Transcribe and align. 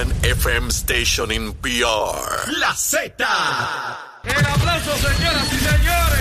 one 0.00 0.12
FM 0.22 0.70
station 0.70 1.30
in 1.30 1.52
PR. 1.62 2.58
La 2.58 2.74
Z. 2.74 3.26
El 4.24 4.46
aplauso, 4.46 4.96
señoras 4.96 5.52
y 5.52 5.58
señores. 5.58 6.20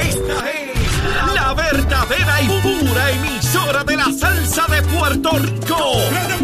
Esta 0.00 0.50
es 0.50 1.34
la 1.34 1.54
verdadera 1.54 2.42
y 2.42 2.48
pura 2.60 3.10
emisora 3.10 3.84
de 3.84 3.96
la 3.96 4.10
salsa 4.12 4.66
de 4.66 4.82
Puerto 4.82 5.30
Rico. 5.38 5.96
¡De 6.10 6.34
Puerto 6.38 6.38
Rico! 6.38 6.43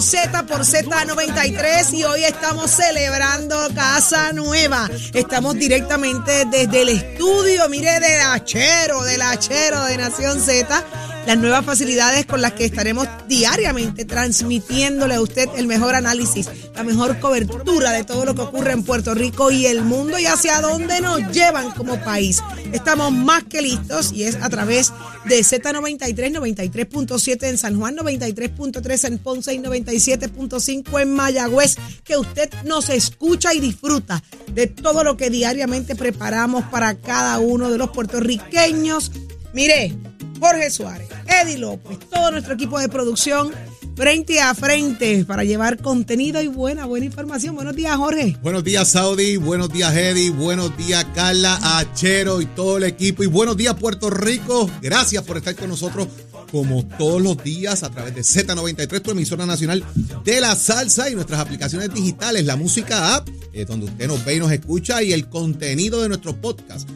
Z 0.00 0.46
por 0.46 0.60
Z93 0.60 1.92
y 1.92 2.04
hoy 2.04 2.24
estamos 2.24 2.70
celebrando 2.70 3.68
Casa 3.74 4.32
Nueva. 4.32 4.88
Estamos 5.12 5.54
directamente 5.54 6.44
desde 6.44 6.82
el 6.82 6.88
estudio, 6.90 7.68
mire, 7.68 7.98
del 7.98 8.20
Hachero, 8.20 9.02
del 9.02 9.22
Hachero 9.22 9.84
de 9.84 9.96
Nación 9.96 10.40
Z. 10.40 10.84
Las 11.26 11.36
nuevas 11.36 11.64
facilidades 11.64 12.24
con 12.24 12.40
las 12.40 12.52
que 12.54 12.64
estaremos 12.64 13.06
diariamente 13.28 14.06
transmitiéndole 14.06 15.14
a 15.14 15.20
usted 15.20 15.46
el 15.56 15.66
mejor 15.66 15.94
análisis, 15.94 16.48
la 16.74 16.84
mejor 16.84 17.18
cobertura 17.20 17.90
de 17.90 18.04
todo 18.04 18.24
lo 18.24 18.34
que 18.34 18.40
ocurre 18.40 18.72
en 18.72 18.82
Puerto 18.82 19.14
Rico 19.14 19.50
y 19.50 19.66
el 19.66 19.82
mundo 19.82 20.18
y 20.18 20.24
hacia 20.24 20.62
dónde 20.62 21.02
nos 21.02 21.20
llevan 21.30 21.72
como 21.72 22.02
país. 22.02 22.42
Estamos 22.72 23.12
más 23.12 23.44
que 23.44 23.60
listos 23.60 24.12
y 24.12 24.24
es 24.24 24.36
a 24.36 24.48
través 24.48 24.92
de 25.26 25.40
Z93, 25.40 26.32
93.7 26.32 27.48
en 27.48 27.58
San 27.58 27.78
Juan, 27.78 27.96
93.3 27.96 29.08
en 29.08 29.18
Ponce 29.18 29.52
y 29.52 29.58
97.5 29.58 31.02
en 31.02 31.12
Mayagüez, 31.12 31.76
que 32.04 32.16
usted 32.16 32.50
nos 32.64 32.88
escucha 32.88 33.52
y 33.52 33.60
disfruta 33.60 34.22
de 34.52 34.66
todo 34.66 35.04
lo 35.04 35.16
que 35.16 35.28
diariamente 35.28 35.94
preparamos 35.94 36.64
para 36.64 36.94
cada 36.94 37.38
uno 37.38 37.70
de 37.70 37.78
los 37.78 37.90
puertorriqueños. 37.90 39.12
Mire, 39.52 39.96
Jorge 40.40 40.70
Suárez, 40.70 41.08
Eddie 41.26 41.58
López, 41.58 41.98
todo 42.10 42.30
nuestro 42.30 42.54
equipo 42.54 42.78
de 42.78 42.88
producción 42.88 43.52
frente 43.98 44.40
a 44.40 44.54
frente 44.54 45.24
para 45.24 45.42
llevar 45.42 45.78
contenido 45.78 46.40
y 46.40 46.46
buena, 46.46 46.86
buena 46.86 47.06
información. 47.06 47.56
Buenos 47.56 47.74
días, 47.74 47.96
Jorge. 47.96 48.36
Buenos 48.42 48.62
días, 48.62 48.88
Saudi. 48.88 49.36
Buenos 49.36 49.72
días, 49.72 49.92
Eddie. 49.96 50.30
Buenos 50.30 50.76
días, 50.76 51.04
Carla, 51.16 51.58
Achero 51.60 52.40
y 52.40 52.46
todo 52.46 52.76
el 52.76 52.84
equipo. 52.84 53.24
Y 53.24 53.26
buenos 53.26 53.56
días, 53.56 53.74
Puerto 53.74 54.08
Rico. 54.08 54.70
Gracias 54.80 55.24
por 55.24 55.36
estar 55.36 55.56
con 55.56 55.70
nosotros 55.70 56.06
como 56.52 56.86
todos 56.86 57.20
los 57.20 57.42
días 57.42 57.82
a 57.82 57.90
través 57.90 58.14
de 58.14 58.22
Z93, 58.22 59.02
tu 59.02 59.10
emisora 59.10 59.46
nacional 59.46 59.84
de 60.24 60.40
la 60.40 60.54
salsa 60.54 61.10
y 61.10 61.14
nuestras 61.14 61.40
aplicaciones 61.40 61.92
digitales, 61.92 62.44
la 62.44 62.54
música 62.54 63.16
app, 63.16 63.28
eh, 63.52 63.64
donde 63.64 63.86
usted 63.86 64.06
nos 64.06 64.24
ve 64.24 64.36
y 64.36 64.38
nos 64.38 64.52
escucha, 64.52 65.02
y 65.02 65.12
el 65.12 65.28
contenido 65.28 66.02
de 66.02 66.08
nuestro 66.08 66.36
podcast. 66.40 66.88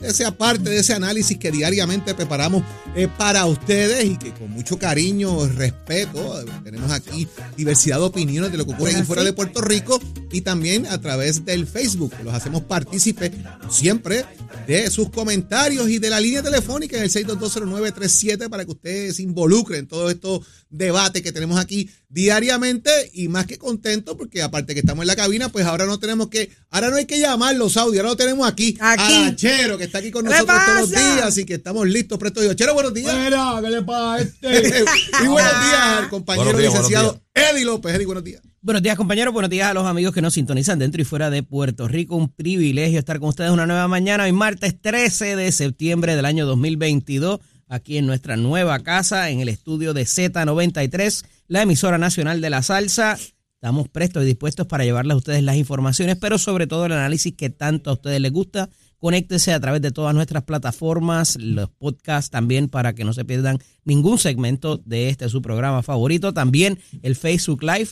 Usted 0.00 0.12
sea 0.12 0.30
parte 0.30 0.70
de 0.70 0.78
ese 0.78 0.94
análisis 0.94 1.36
que 1.38 1.50
diariamente 1.50 2.14
preparamos 2.14 2.62
eh, 2.94 3.08
para 3.18 3.46
ustedes 3.46 4.04
y 4.04 4.16
que 4.16 4.30
con 4.32 4.48
mucho 4.48 4.78
cariño, 4.78 5.44
respeto, 5.48 6.40
eh, 6.40 6.44
tenemos 6.62 6.92
aquí 6.92 7.26
diversidad 7.56 7.96
de 7.96 8.04
opiniones 8.04 8.52
de 8.52 8.58
lo 8.58 8.64
que 8.64 8.74
ocurre 8.74 8.94
ahí 8.94 9.02
fuera 9.02 9.24
de 9.24 9.32
Puerto 9.32 9.60
Rico 9.60 10.00
y 10.30 10.42
también 10.42 10.86
a 10.86 11.00
través 11.00 11.44
del 11.44 11.66
Facebook, 11.66 12.14
que 12.16 12.22
los 12.22 12.32
hacemos 12.32 12.62
partícipes 12.62 13.32
siempre 13.70 14.24
de 14.68 14.88
sus 14.88 15.10
comentarios 15.10 15.88
y 15.88 15.98
de 15.98 16.10
la 16.10 16.20
línea 16.20 16.44
telefónica 16.44 16.96
en 16.96 17.02
el 17.02 17.10
6220937 17.10 18.48
para 18.48 18.64
que 18.64 18.70
usted 18.70 19.12
se 19.12 19.22
involucre 19.22 19.78
en 19.78 19.88
todos 19.88 20.12
estos 20.12 20.46
debates 20.70 21.22
que 21.22 21.32
tenemos 21.32 21.58
aquí 21.58 21.90
diariamente 22.08 22.90
y 23.14 23.26
más 23.26 23.46
que 23.46 23.58
contento 23.58 24.16
porque 24.16 24.42
aparte 24.42 24.74
que 24.74 24.80
estamos 24.80 25.02
en 25.02 25.08
la 25.08 25.16
cabina, 25.16 25.48
pues 25.48 25.66
ahora 25.66 25.86
no 25.86 25.98
tenemos 25.98 26.28
que, 26.28 26.50
ahora 26.70 26.90
no 26.90 26.96
hay 26.96 27.06
que 27.06 27.18
llamarlos 27.18 27.76
audio, 27.76 28.00
ahora 28.00 28.10
lo 28.10 28.16
tenemos 28.16 28.46
aquí, 28.46 28.76
Aquí. 28.80 29.12
a 29.12 29.34
Chero 29.34 29.76
que 29.76 29.87
está 29.88 29.98
aquí 29.98 30.10
con 30.10 30.24
¿Qué 30.24 30.30
nosotros 30.30 30.58
todos 30.64 30.80
los 30.80 30.90
días 30.90 31.38
y 31.38 31.44
que 31.44 31.54
estamos 31.54 31.86
listos, 31.88 32.18
prestos 32.18 32.44
y 32.44 32.54
Chero, 32.54 32.74
buenos 32.74 32.94
días. 32.94 33.14
Mira, 33.24 33.58
¿qué 33.60 33.70
le 33.70 33.82
pasa 33.82 34.14
a 34.14 34.20
este? 34.20 34.48
y 35.24 35.26
buenos 35.26 35.52
días 35.52 35.80
al 35.98 36.08
compañero 36.08 36.56
días, 36.56 36.72
licenciado 36.72 37.20
Eddie 37.34 37.64
López. 37.64 37.94
Eddie, 37.94 38.06
buenos 38.06 38.24
días. 38.24 38.42
Buenos 38.60 38.82
días 38.82 38.96
compañeros, 38.96 39.32
buenos 39.32 39.50
días 39.50 39.68
a 39.68 39.74
los 39.74 39.86
amigos 39.86 40.12
que 40.12 40.20
nos 40.20 40.34
sintonizan 40.34 40.78
dentro 40.78 41.00
y 41.00 41.04
fuera 41.04 41.30
de 41.30 41.42
Puerto 41.42 41.88
Rico. 41.88 42.16
Un 42.16 42.28
privilegio 42.28 42.98
estar 42.98 43.18
con 43.18 43.30
ustedes 43.30 43.50
una 43.50 43.66
nueva 43.66 43.88
mañana, 43.88 44.24
hoy 44.24 44.32
martes 44.32 44.80
13 44.80 45.36
de 45.36 45.52
septiembre 45.52 46.16
del 46.16 46.24
año 46.24 46.44
2022, 46.44 47.40
aquí 47.68 47.98
en 47.98 48.06
nuestra 48.06 48.36
nueva 48.36 48.80
casa, 48.80 49.30
en 49.30 49.40
el 49.40 49.48
estudio 49.48 49.94
de 49.94 50.02
Z93, 50.02 51.24
la 51.46 51.62
emisora 51.62 51.98
nacional 51.98 52.40
de 52.40 52.50
la 52.50 52.62
salsa. 52.62 53.18
Estamos 53.54 53.88
prestos 53.88 54.22
y 54.22 54.26
dispuestos 54.26 54.68
para 54.68 54.84
llevarles 54.84 55.14
a 55.14 55.18
ustedes 55.18 55.42
las 55.42 55.56
informaciones, 55.56 56.16
pero 56.16 56.38
sobre 56.38 56.68
todo 56.68 56.86
el 56.86 56.92
análisis 56.92 57.34
que 57.34 57.50
tanto 57.50 57.90
a 57.90 57.94
ustedes 57.94 58.20
les 58.20 58.30
gusta. 58.30 58.70
Conéctese 58.98 59.52
a 59.52 59.60
través 59.60 59.80
de 59.80 59.92
todas 59.92 60.12
nuestras 60.14 60.42
plataformas, 60.42 61.36
los 61.40 61.70
podcasts 61.70 62.30
también 62.30 62.68
para 62.68 62.94
que 62.94 63.04
no 63.04 63.12
se 63.12 63.24
pierdan 63.24 63.60
ningún 63.84 64.18
segmento 64.18 64.78
de 64.78 65.08
este 65.08 65.28
su 65.28 65.40
programa 65.40 65.84
favorito. 65.84 66.34
También 66.34 66.80
el 67.02 67.14
Facebook 67.14 67.62
Live 67.62 67.90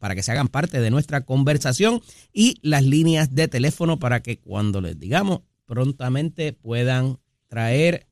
para 0.00 0.16
que 0.16 0.24
se 0.24 0.32
hagan 0.32 0.48
parte 0.48 0.80
de 0.80 0.90
nuestra 0.90 1.20
conversación 1.20 2.02
y 2.32 2.56
las 2.62 2.84
líneas 2.84 3.32
de 3.32 3.46
teléfono 3.46 4.00
para 4.00 4.22
que 4.22 4.38
cuando 4.38 4.80
les 4.80 4.98
digamos 4.98 5.42
prontamente 5.66 6.52
puedan 6.52 7.20
traer 7.46 8.08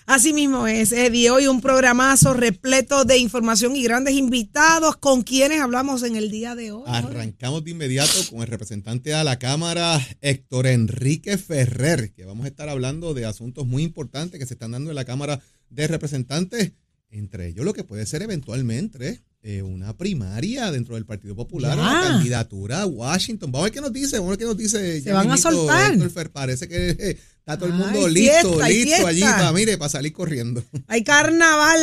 Así 0.08 0.34
mismo 0.34 0.68
es, 0.68 0.92
Eddie. 0.92 1.30
Hoy 1.30 1.48
un 1.48 1.62
programazo 1.62 2.34
repleto 2.34 3.06
de 3.06 3.18
información 3.18 3.76
y 3.76 3.84
grandes 3.84 4.16
invitados 4.16 4.98
con 4.98 5.22
quienes 5.22 5.62
hablamos 5.62 6.04
en 6.04 6.16
el 6.16 6.30
día 6.32 6.56
de 6.56 6.72
hoy. 6.72 6.84
Arrancamos 6.88 7.64
de 7.64 7.72
inmediato 7.72 8.12
con 8.30 8.42
el 8.42 8.48
representante 8.48 9.14
a 9.14 9.24
la 9.24 9.40
Cámara, 9.40 10.06
Héctor 10.22 10.68
Enrique 10.68 11.38
Ferrer, 11.38 12.12
que 12.14 12.26
vamos 12.26 12.46
a 12.46 12.50
estar 12.50 12.68
hablando 12.68 13.14
de 13.14 13.26
asuntos 13.26 13.66
muy 13.68 13.84
importantes 13.84 14.40
que 14.40 14.46
se 14.46 14.56
están 14.56 14.72
dando 14.72 14.90
en 14.90 14.96
la 14.96 15.06
Cámara 15.06 15.40
de 15.70 15.88
Representantes, 15.88 16.74
entre 17.10 17.48
ellos 17.48 17.64
lo 17.64 17.74
que 17.74 17.84
puede 17.84 18.06
ser 18.06 18.22
eventualmente 18.24 19.22
eh, 19.44 19.62
una 19.62 19.96
primaria 19.98 20.72
dentro 20.72 20.96
del 20.96 21.06
Partido 21.06 21.36
Popular, 21.36 21.76
Ya. 21.78 21.82
una 21.84 22.02
candidatura 22.02 22.82
a 22.82 22.86
Washington. 22.86 23.52
Vamos 23.52 23.64
a 23.66 23.70
ver 23.70 23.74
qué 23.74 23.82
nos 23.82 23.94
dice, 23.94 24.18
vamos 24.18 24.28
a 24.28 24.32
ver 24.32 24.40
qué 24.40 24.46
nos 24.46 24.58
dice. 24.58 25.00
Se 25.00 25.02
ya 25.02 25.14
van 25.14 25.32
a 25.32 25.38
soltar. 25.38 25.94
Héctor 25.94 26.12
Fer- 26.12 26.30
Parece 26.32 26.68
que 26.68 26.90
eh, 27.00 27.18
está 27.42 27.58
todo 27.58 27.70
el 27.70 27.74
mundo 27.74 28.06
Ay, 28.06 28.14
listo, 28.14 28.50
fiesta, 28.50 28.66
hay 28.66 28.86
listo 28.86 29.08
allí 29.08 29.22
fiesta. 29.22 29.38
para, 29.38 29.52
mire, 29.52 29.78
para 29.78 29.90
salir 29.90 30.14
corriendo. 30.14 30.64
Hay 30.88 31.04
carnaval 31.04 31.80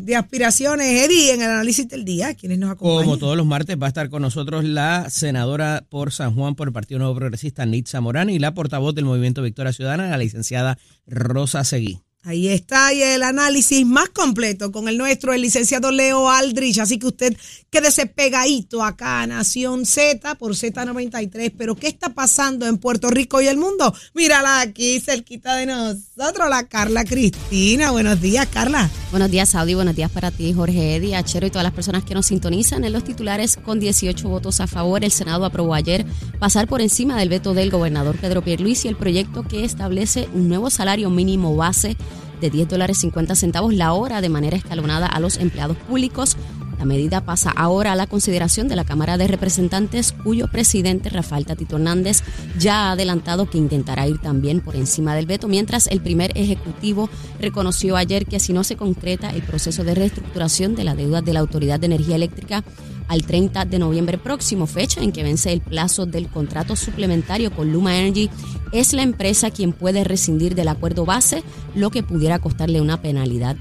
de 0.00 0.16
aspiraciones, 0.16 1.04
Eddie, 1.04 1.32
en 1.32 1.42
el 1.42 1.50
análisis 1.50 1.88
del 1.88 2.04
día. 2.04 2.34
¿Quiénes 2.34 2.58
nos 2.58 2.70
acompañan? 2.72 3.04
Como 3.04 3.18
todos 3.18 3.36
los 3.36 3.46
martes 3.46 3.76
va 3.80 3.86
a 3.86 3.88
estar 3.88 4.10
con 4.10 4.22
nosotros 4.22 4.64
la 4.64 5.08
senadora 5.08 5.84
por 5.88 6.12
San 6.12 6.34
Juan 6.34 6.54
por 6.56 6.68
el 6.68 6.72
Partido 6.72 6.98
Nuevo 6.98 7.14
Progresista, 7.14 7.64
Nitza 7.66 8.00
Morán, 8.00 8.30
y 8.30 8.38
la 8.38 8.52
portavoz 8.54 8.94
del 8.94 9.04
Movimiento 9.04 9.42
Victoria 9.42 9.72
Ciudadana, 9.72 10.08
la 10.08 10.18
licenciada 10.18 10.78
Rosa 11.06 11.62
Seguí. 11.64 12.00
Ahí 12.26 12.48
está 12.48 12.92
y 12.92 13.04
el 13.04 13.22
análisis 13.22 13.86
más 13.86 14.08
completo 14.08 14.72
con 14.72 14.88
el 14.88 14.98
nuestro, 14.98 15.32
el 15.32 15.42
licenciado 15.42 15.92
Leo 15.92 16.28
Aldrich. 16.28 16.80
Así 16.80 16.98
que 16.98 17.06
usted 17.06 17.36
quédese 17.70 18.06
pegadito 18.06 18.82
acá 18.82 19.20
a 19.20 19.28
Nación 19.28 19.86
Z 19.86 20.34
por 20.34 20.56
Z93. 20.56 21.52
Pero 21.56 21.76
¿qué 21.76 21.86
está 21.86 22.14
pasando 22.14 22.66
en 22.66 22.78
Puerto 22.78 23.10
Rico 23.10 23.40
y 23.40 23.46
el 23.46 23.58
mundo? 23.58 23.94
Mírala 24.12 24.60
aquí, 24.60 24.98
cerquita 24.98 25.54
de 25.54 25.66
nosotros, 25.66 26.50
la 26.50 26.66
Carla 26.66 27.04
Cristina. 27.04 27.92
Buenos 27.92 28.20
días, 28.20 28.48
Carla. 28.52 28.90
Buenos 29.12 29.30
días, 29.30 29.50
Saudi. 29.50 29.74
Buenos 29.74 29.94
días 29.94 30.10
para 30.10 30.32
ti, 30.32 30.52
Jorge 30.52 30.96
Eddy, 30.96 31.14
Achero 31.14 31.46
y 31.46 31.50
todas 31.50 31.62
las 31.62 31.74
personas 31.74 32.02
que 32.02 32.14
nos 32.14 32.26
sintonizan. 32.26 32.82
En 32.82 32.92
los 32.92 33.04
titulares, 33.04 33.56
con 33.56 33.78
18 33.78 34.28
votos 34.28 34.60
a 34.60 34.66
favor, 34.66 35.04
el 35.04 35.12
Senado 35.12 35.44
aprobó 35.44 35.74
ayer 35.74 36.04
pasar 36.40 36.66
por 36.66 36.80
encima 36.80 37.16
del 37.16 37.28
veto 37.28 37.54
del 37.54 37.70
gobernador 37.70 38.18
Pedro 38.18 38.42
Pierluisi 38.42 38.88
el 38.88 38.96
proyecto 38.96 39.44
que 39.44 39.64
establece 39.64 40.28
un 40.34 40.48
nuevo 40.48 40.70
salario 40.70 41.08
mínimo 41.08 41.54
base 41.54 41.96
de 42.40 42.50
10 42.50 42.68
dólares 42.68 42.98
50 42.98 43.34
centavos 43.34 43.74
la 43.74 43.92
hora 43.92 44.20
de 44.20 44.28
manera 44.28 44.56
escalonada 44.56 45.06
a 45.06 45.20
los 45.20 45.38
empleados 45.38 45.76
públicos. 45.76 46.36
La 46.78 46.84
medida 46.84 47.24
pasa 47.24 47.50
ahora 47.56 47.92
a 47.92 47.96
la 47.96 48.06
consideración 48.06 48.68
de 48.68 48.76
la 48.76 48.84
Cámara 48.84 49.16
de 49.16 49.26
Representantes, 49.26 50.12
cuyo 50.12 50.48
presidente 50.48 51.08
Rafael 51.08 51.46
Tatito 51.46 51.76
Hernández 51.76 52.22
ya 52.58 52.88
ha 52.88 52.92
adelantado 52.92 53.48
que 53.48 53.56
intentará 53.56 54.06
ir 54.06 54.18
también 54.18 54.60
por 54.60 54.76
encima 54.76 55.14
del 55.14 55.24
veto, 55.24 55.48
mientras 55.48 55.86
el 55.86 56.02
primer 56.02 56.36
ejecutivo 56.36 57.08
reconoció 57.40 57.96
ayer 57.96 58.26
que 58.26 58.40
si 58.40 58.52
no 58.52 58.62
se 58.62 58.76
concreta 58.76 59.30
el 59.30 59.42
proceso 59.42 59.84
de 59.84 59.94
reestructuración 59.94 60.74
de 60.74 60.84
la 60.84 60.94
deuda 60.94 61.22
de 61.22 61.32
la 61.32 61.40
Autoridad 61.40 61.80
de 61.80 61.86
Energía 61.86 62.16
Eléctrica 62.16 62.62
al 63.08 63.24
30 63.24 63.64
de 63.64 63.78
noviembre 63.78 64.18
próximo, 64.18 64.66
fecha 64.66 65.02
en 65.02 65.12
que 65.12 65.22
vence 65.22 65.52
el 65.52 65.60
plazo 65.60 66.06
del 66.06 66.28
contrato 66.28 66.76
suplementario 66.76 67.50
con 67.50 67.72
Luma 67.72 67.98
Energy, 67.98 68.30
es 68.72 68.92
la 68.92 69.02
empresa 69.02 69.50
quien 69.50 69.72
puede 69.72 70.04
rescindir 70.04 70.54
del 70.54 70.68
acuerdo 70.68 71.04
base, 71.04 71.42
lo 71.74 71.90
que 71.90 72.02
pudiera 72.02 72.38
costarle 72.38 72.80
una 72.80 73.00
penalidad 73.00 73.56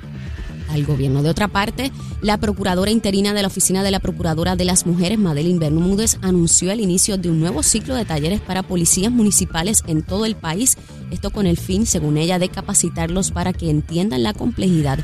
al 0.76 0.86
gobierno. 0.86 1.24
De 1.24 1.30
otra 1.30 1.48
parte, 1.48 1.92
la 2.22 2.38
procuradora 2.38 2.92
interina 2.92 3.34
de 3.34 3.42
la 3.42 3.48
Oficina 3.48 3.84
de 3.84 3.92
la 3.92 4.00
Procuradora 4.00 4.56
de 4.56 4.66
las 4.66 4.86
Mujeres, 4.86 5.18
Madeline 5.18 5.60
Bermúdez, 5.60 6.18
anunció 6.22 6.72
el 6.72 6.80
inicio 6.80 7.18
de 7.18 7.30
un 7.30 7.40
nuevo 7.40 7.64
ciclo 7.64 7.96
de 7.96 8.06
talleres 8.06 8.42
para 8.42 8.64
policías 8.64 9.12
municipales 9.12 9.84
en 9.88 10.04
todo 10.04 10.26
el 10.26 10.36
país, 10.36 10.78
esto 11.12 11.32
con 11.32 11.48
el 11.48 11.58
fin, 11.58 11.86
según 11.86 12.18
ella, 12.18 12.40
de 12.40 12.50
capacitarlos 12.50 13.32
para 13.32 13.54
que 13.54 13.70
entiendan 13.70 14.24
la 14.24 14.34
complejidad 14.34 15.00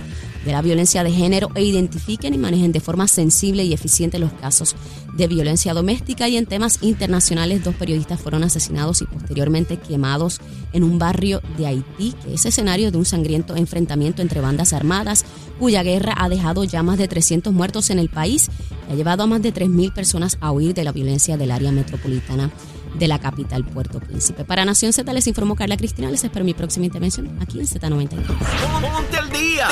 de 0.45 0.51
la 0.51 0.62
violencia 0.62 1.03
de 1.03 1.12
género 1.12 1.50
e 1.56 1.63
identifiquen 1.63 2.33
y 2.33 2.38
manejen 2.38 2.71
de 2.71 2.79
forma 2.79 3.07
sensible 3.07 3.63
y 3.63 3.73
eficiente 3.73 4.19
los 4.19 4.33
casos 4.33 4.75
de 5.21 5.27
violencia 5.27 5.75
doméstica 5.75 6.27
y 6.27 6.35
en 6.35 6.47
temas 6.47 6.79
internacionales 6.81 7.63
dos 7.63 7.75
periodistas 7.75 8.19
fueron 8.19 8.44
asesinados 8.44 9.03
y 9.03 9.06
posteriormente 9.06 9.77
quemados 9.77 10.41
en 10.73 10.83
un 10.83 10.97
barrio 10.97 11.44
de 11.59 11.68
Haití, 11.68 12.15
que 12.23 12.33
es 12.33 12.45
escenario 12.47 12.89
de 12.89 12.97
un 12.97 13.06
sangriento 13.06 13.56
enfrentamiento 13.56 14.23
entre 14.23 14.41
bandas 14.41 14.73
armadas, 14.73 15.23
cuya 15.59 15.83
guerra 15.83 16.15
ha 16.18 16.27
dejado 16.27 16.63
ya 16.63 16.81
más 16.81 16.97
de 16.97 17.07
300 17.07 17.53
muertos 17.53 17.91
en 17.91 18.00
el 18.00 18.09
país 18.09 18.50
y 18.89 18.94
ha 18.94 18.95
llevado 18.95 19.21
a 19.21 19.27
más 19.27 19.44
de 19.44 19.53
3.000 19.53 19.94
personas 19.94 20.39
a 20.41 20.51
huir 20.51 20.73
de 20.73 20.83
la 20.83 20.91
violencia 20.91 21.38
del 21.38 21.51
área 21.51 21.71
metropolitana 21.71 22.50
de 22.94 23.08
la 23.08 23.20
capital 23.20 23.66
Puerto 23.66 24.00
Príncipe. 24.00 24.44
Para 24.46 24.66
Nación 24.66 24.94
Z 24.94 25.12
les 25.14 25.28
informó 25.28 25.56
Carla 25.56 25.78
Cristina, 25.78 26.10
les 26.10 26.24
espero 26.24 26.46
mi 26.46 26.54
próxima 26.54 26.86
intervención 26.86 27.38
aquí 27.42 27.60
en 27.60 27.68
Z93. 27.68 28.26
Ponte 28.82 29.18
al 29.18 29.30
día. 29.30 29.68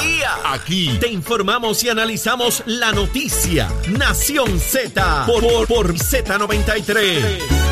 Aquí 0.46 0.98
te 1.00 1.10
informamos 1.10 1.84
y 1.84 1.90
analizamos 1.90 2.64
la 2.66 2.92
noticia. 2.92 3.70
Nación 3.98 4.60
Z 4.60 5.26
por, 5.26 5.42
por, 5.42 5.68
por 5.68 5.94
Z93. 5.96 7.70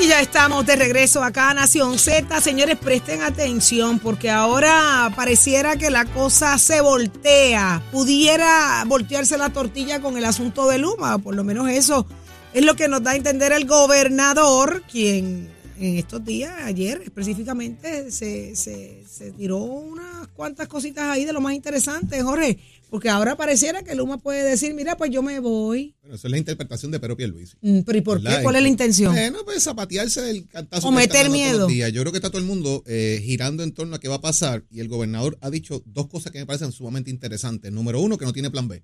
Y 0.00 0.06
ya 0.06 0.20
estamos 0.22 0.64
de 0.64 0.76
regreso 0.76 1.22
acá 1.22 1.50
a 1.50 1.54
Nación 1.54 1.98
Z. 1.98 2.40
Señores, 2.40 2.78
presten 2.78 3.20
atención 3.20 3.98
porque 3.98 4.30
ahora 4.30 5.12
pareciera 5.14 5.76
que 5.76 5.90
la 5.90 6.06
cosa 6.06 6.56
se 6.56 6.80
voltea. 6.80 7.82
Pudiera 7.92 8.82
voltearse 8.86 9.36
la 9.36 9.50
tortilla 9.50 10.00
con 10.00 10.16
el 10.16 10.24
asunto 10.24 10.68
de 10.68 10.78
Luma, 10.78 11.18
por 11.18 11.34
lo 11.34 11.44
menos 11.44 11.68
eso 11.68 12.06
es 12.52 12.64
lo 12.64 12.76
que 12.76 12.88
nos 12.88 13.02
da 13.02 13.12
a 13.12 13.16
entender 13.16 13.52
el 13.52 13.66
gobernador, 13.66 14.82
quien 14.90 15.48
en 15.78 15.96
estos 15.96 16.22
días, 16.24 16.52
ayer 16.64 17.00
específicamente, 17.02 18.10
se, 18.10 18.54
se, 18.54 19.02
se 19.08 19.32
tiró 19.32 19.58
unas 19.58 20.28
cuantas 20.28 20.68
cositas 20.68 21.04
ahí 21.04 21.24
de 21.24 21.32
lo 21.32 21.40
más 21.40 21.54
interesante, 21.54 22.22
Jorge. 22.22 22.58
Porque 22.90 23.08
ahora 23.08 23.36
pareciera 23.36 23.82
que 23.82 23.94
Luma 23.94 24.18
puede 24.18 24.42
decir, 24.42 24.74
mira, 24.74 24.96
pues 24.96 25.10
yo 25.12 25.22
me 25.22 25.38
voy. 25.38 25.94
Bueno, 26.02 26.16
eso 26.16 26.26
es 26.26 26.30
la 26.30 26.38
interpretación 26.38 26.90
de 26.90 26.98
Pedro 26.98 27.16
Pierluisi. 27.16 27.56
Mm, 27.62 27.80
Pero 27.80 27.98
¿y 27.98 28.00
por 28.00 28.20
qué? 28.20 28.42
¿Cuál 28.42 28.56
es 28.56 28.62
la 28.62 28.68
intención? 28.68 29.14
Bueno, 29.14 29.38
pues 29.44 29.62
zapatearse 29.62 30.20
del 30.20 30.48
cantazo. 30.48 30.88
O 30.88 30.90
meter 30.90 31.30
miedo. 31.30 31.68
Yo 31.70 32.00
creo 32.02 32.12
que 32.12 32.18
está 32.18 32.30
todo 32.30 32.40
el 32.40 32.48
mundo 32.48 32.82
eh, 32.86 33.22
girando 33.24 33.62
en 33.62 33.72
torno 33.72 33.94
a 33.94 34.00
qué 34.00 34.08
va 34.08 34.16
a 34.16 34.20
pasar 34.20 34.64
y 34.70 34.80
el 34.80 34.88
gobernador 34.88 35.38
ha 35.40 35.50
dicho 35.50 35.82
dos 35.86 36.08
cosas 36.08 36.32
que 36.32 36.40
me 36.40 36.46
parecen 36.46 36.72
sumamente 36.72 37.10
interesantes. 37.10 37.70
Número 37.72 38.00
uno, 38.00 38.18
que 38.18 38.24
no 38.24 38.32
tiene 38.32 38.50
plan 38.50 38.66
B. 38.66 38.82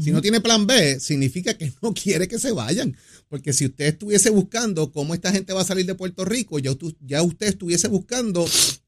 Si 0.00 0.10
no 0.12 0.20
tiene 0.22 0.40
plan 0.40 0.66
B, 0.66 1.00
significa 1.00 1.54
que 1.54 1.72
no 1.82 1.94
quiere 1.94 2.28
que 2.28 2.38
se 2.38 2.52
vayan. 2.52 2.96
Porque 3.28 3.52
si 3.52 3.66
usted 3.66 3.86
estuviese 3.86 4.30
buscando 4.30 4.92
cómo 4.92 5.14
esta 5.14 5.32
gente 5.32 5.52
va 5.52 5.62
a 5.62 5.66
salir 5.66 5.86
de 5.86 5.94
Puerto 5.94 6.24
Rico, 6.24 6.58
ya, 6.58 6.74
tú- 6.74 6.94
ya 7.00 7.22
usted 7.22 7.46
estuviese 7.48 7.88
buscando 7.88 8.46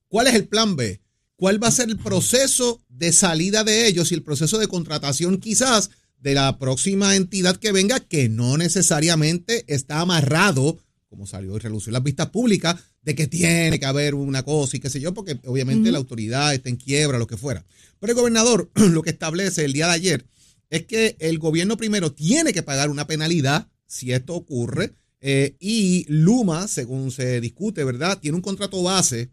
cuál 0.09 0.27
es 0.27 0.35
el 0.35 0.47
plan 0.47 0.77
B, 0.77 1.01
cuál 1.37 1.63
va 1.63 1.69
a 1.69 1.73
ser 1.73 1.89
el 1.89 1.99
proceso 1.99 2.81
de 2.89 3.13
salida 3.13 3.65
de 3.65 3.87
ellos 3.87 4.11
y 4.11 4.15
el 4.15 4.23
proceso 4.23 4.59
de 4.59 4.67
contratación 4.69 5.39
quizás 5.39 5.91
de 6.21 6.35
la 6.35 6.59
próxima 6.59 7.15
entidad 7.17 7.57
que 7.57 7.73
venga, 7.73 8.01
que 8.01 8.29
no 8.29 8.57
necesariamente 8.59 9.65
está 9.73 10.01
amarrado, 10.01 10.79
como 11.09 11.27
salió 11.27 11.57
y 11.57 11.61
relució 11.61 11.91
en 11.91 11.95
las 11.95 12.03
vistas 12.03 12.31
públicas, 12.31 12.77
de 13.03 13.15
que 13.15 13.27
tiene 13.27 13.79
que 13.79 13.87
haber 13.87 14.15
una 14.15 14.43
cosa 14.43 14.77
y 14.77 14.81
qué 14.81 14.91
sé 14.91 15.01
yo, 15.01 15.15
porque 15.15 15.39
obviamente 15.47 15.91
la 15.93 15.99
autoridad 15.99 16.53
está 16.55 16.69
en 16.69 16.77
quiebra, 16.77 17.19
lo 17.19 17.27
que 17.27 17.37
fuera. 17.37 17.65
Pero 18.01 18.13
el 18.13 18.17
gobernador 18.19 18.71
lo 18.75 19.03
que 19.03 19.11
establece 19.11 19.65
el 19.65 19.73
día 19.73 19.87
de 19.87 19.93
ayer 19.93 20.25
es 20.71 20.85
que 20.87 21.17
el 21.21 21.39
gobierno 21.39 21.77
primero 21.77 22.13
tiene 22.13 22.53
que 22.53 22.63
pagar 22.63 22.91
una 22.91 23.07
penalidad 23.07 23.69
si 23.87 24.13
esto 24.13 24.35
ocurre 24.35 24.93
eh, 25.21 25.57
y 25.59 26.05
Luma, 26.09 26.69
según 26.69 27.11
se 27.11 27.41
discute, 27.41 27.83
¿verdad? 27.85 28.19
Tiene 28.21 28.37
un 28.37 28.43
contrato 28.43 28.83
base 28.83 29.31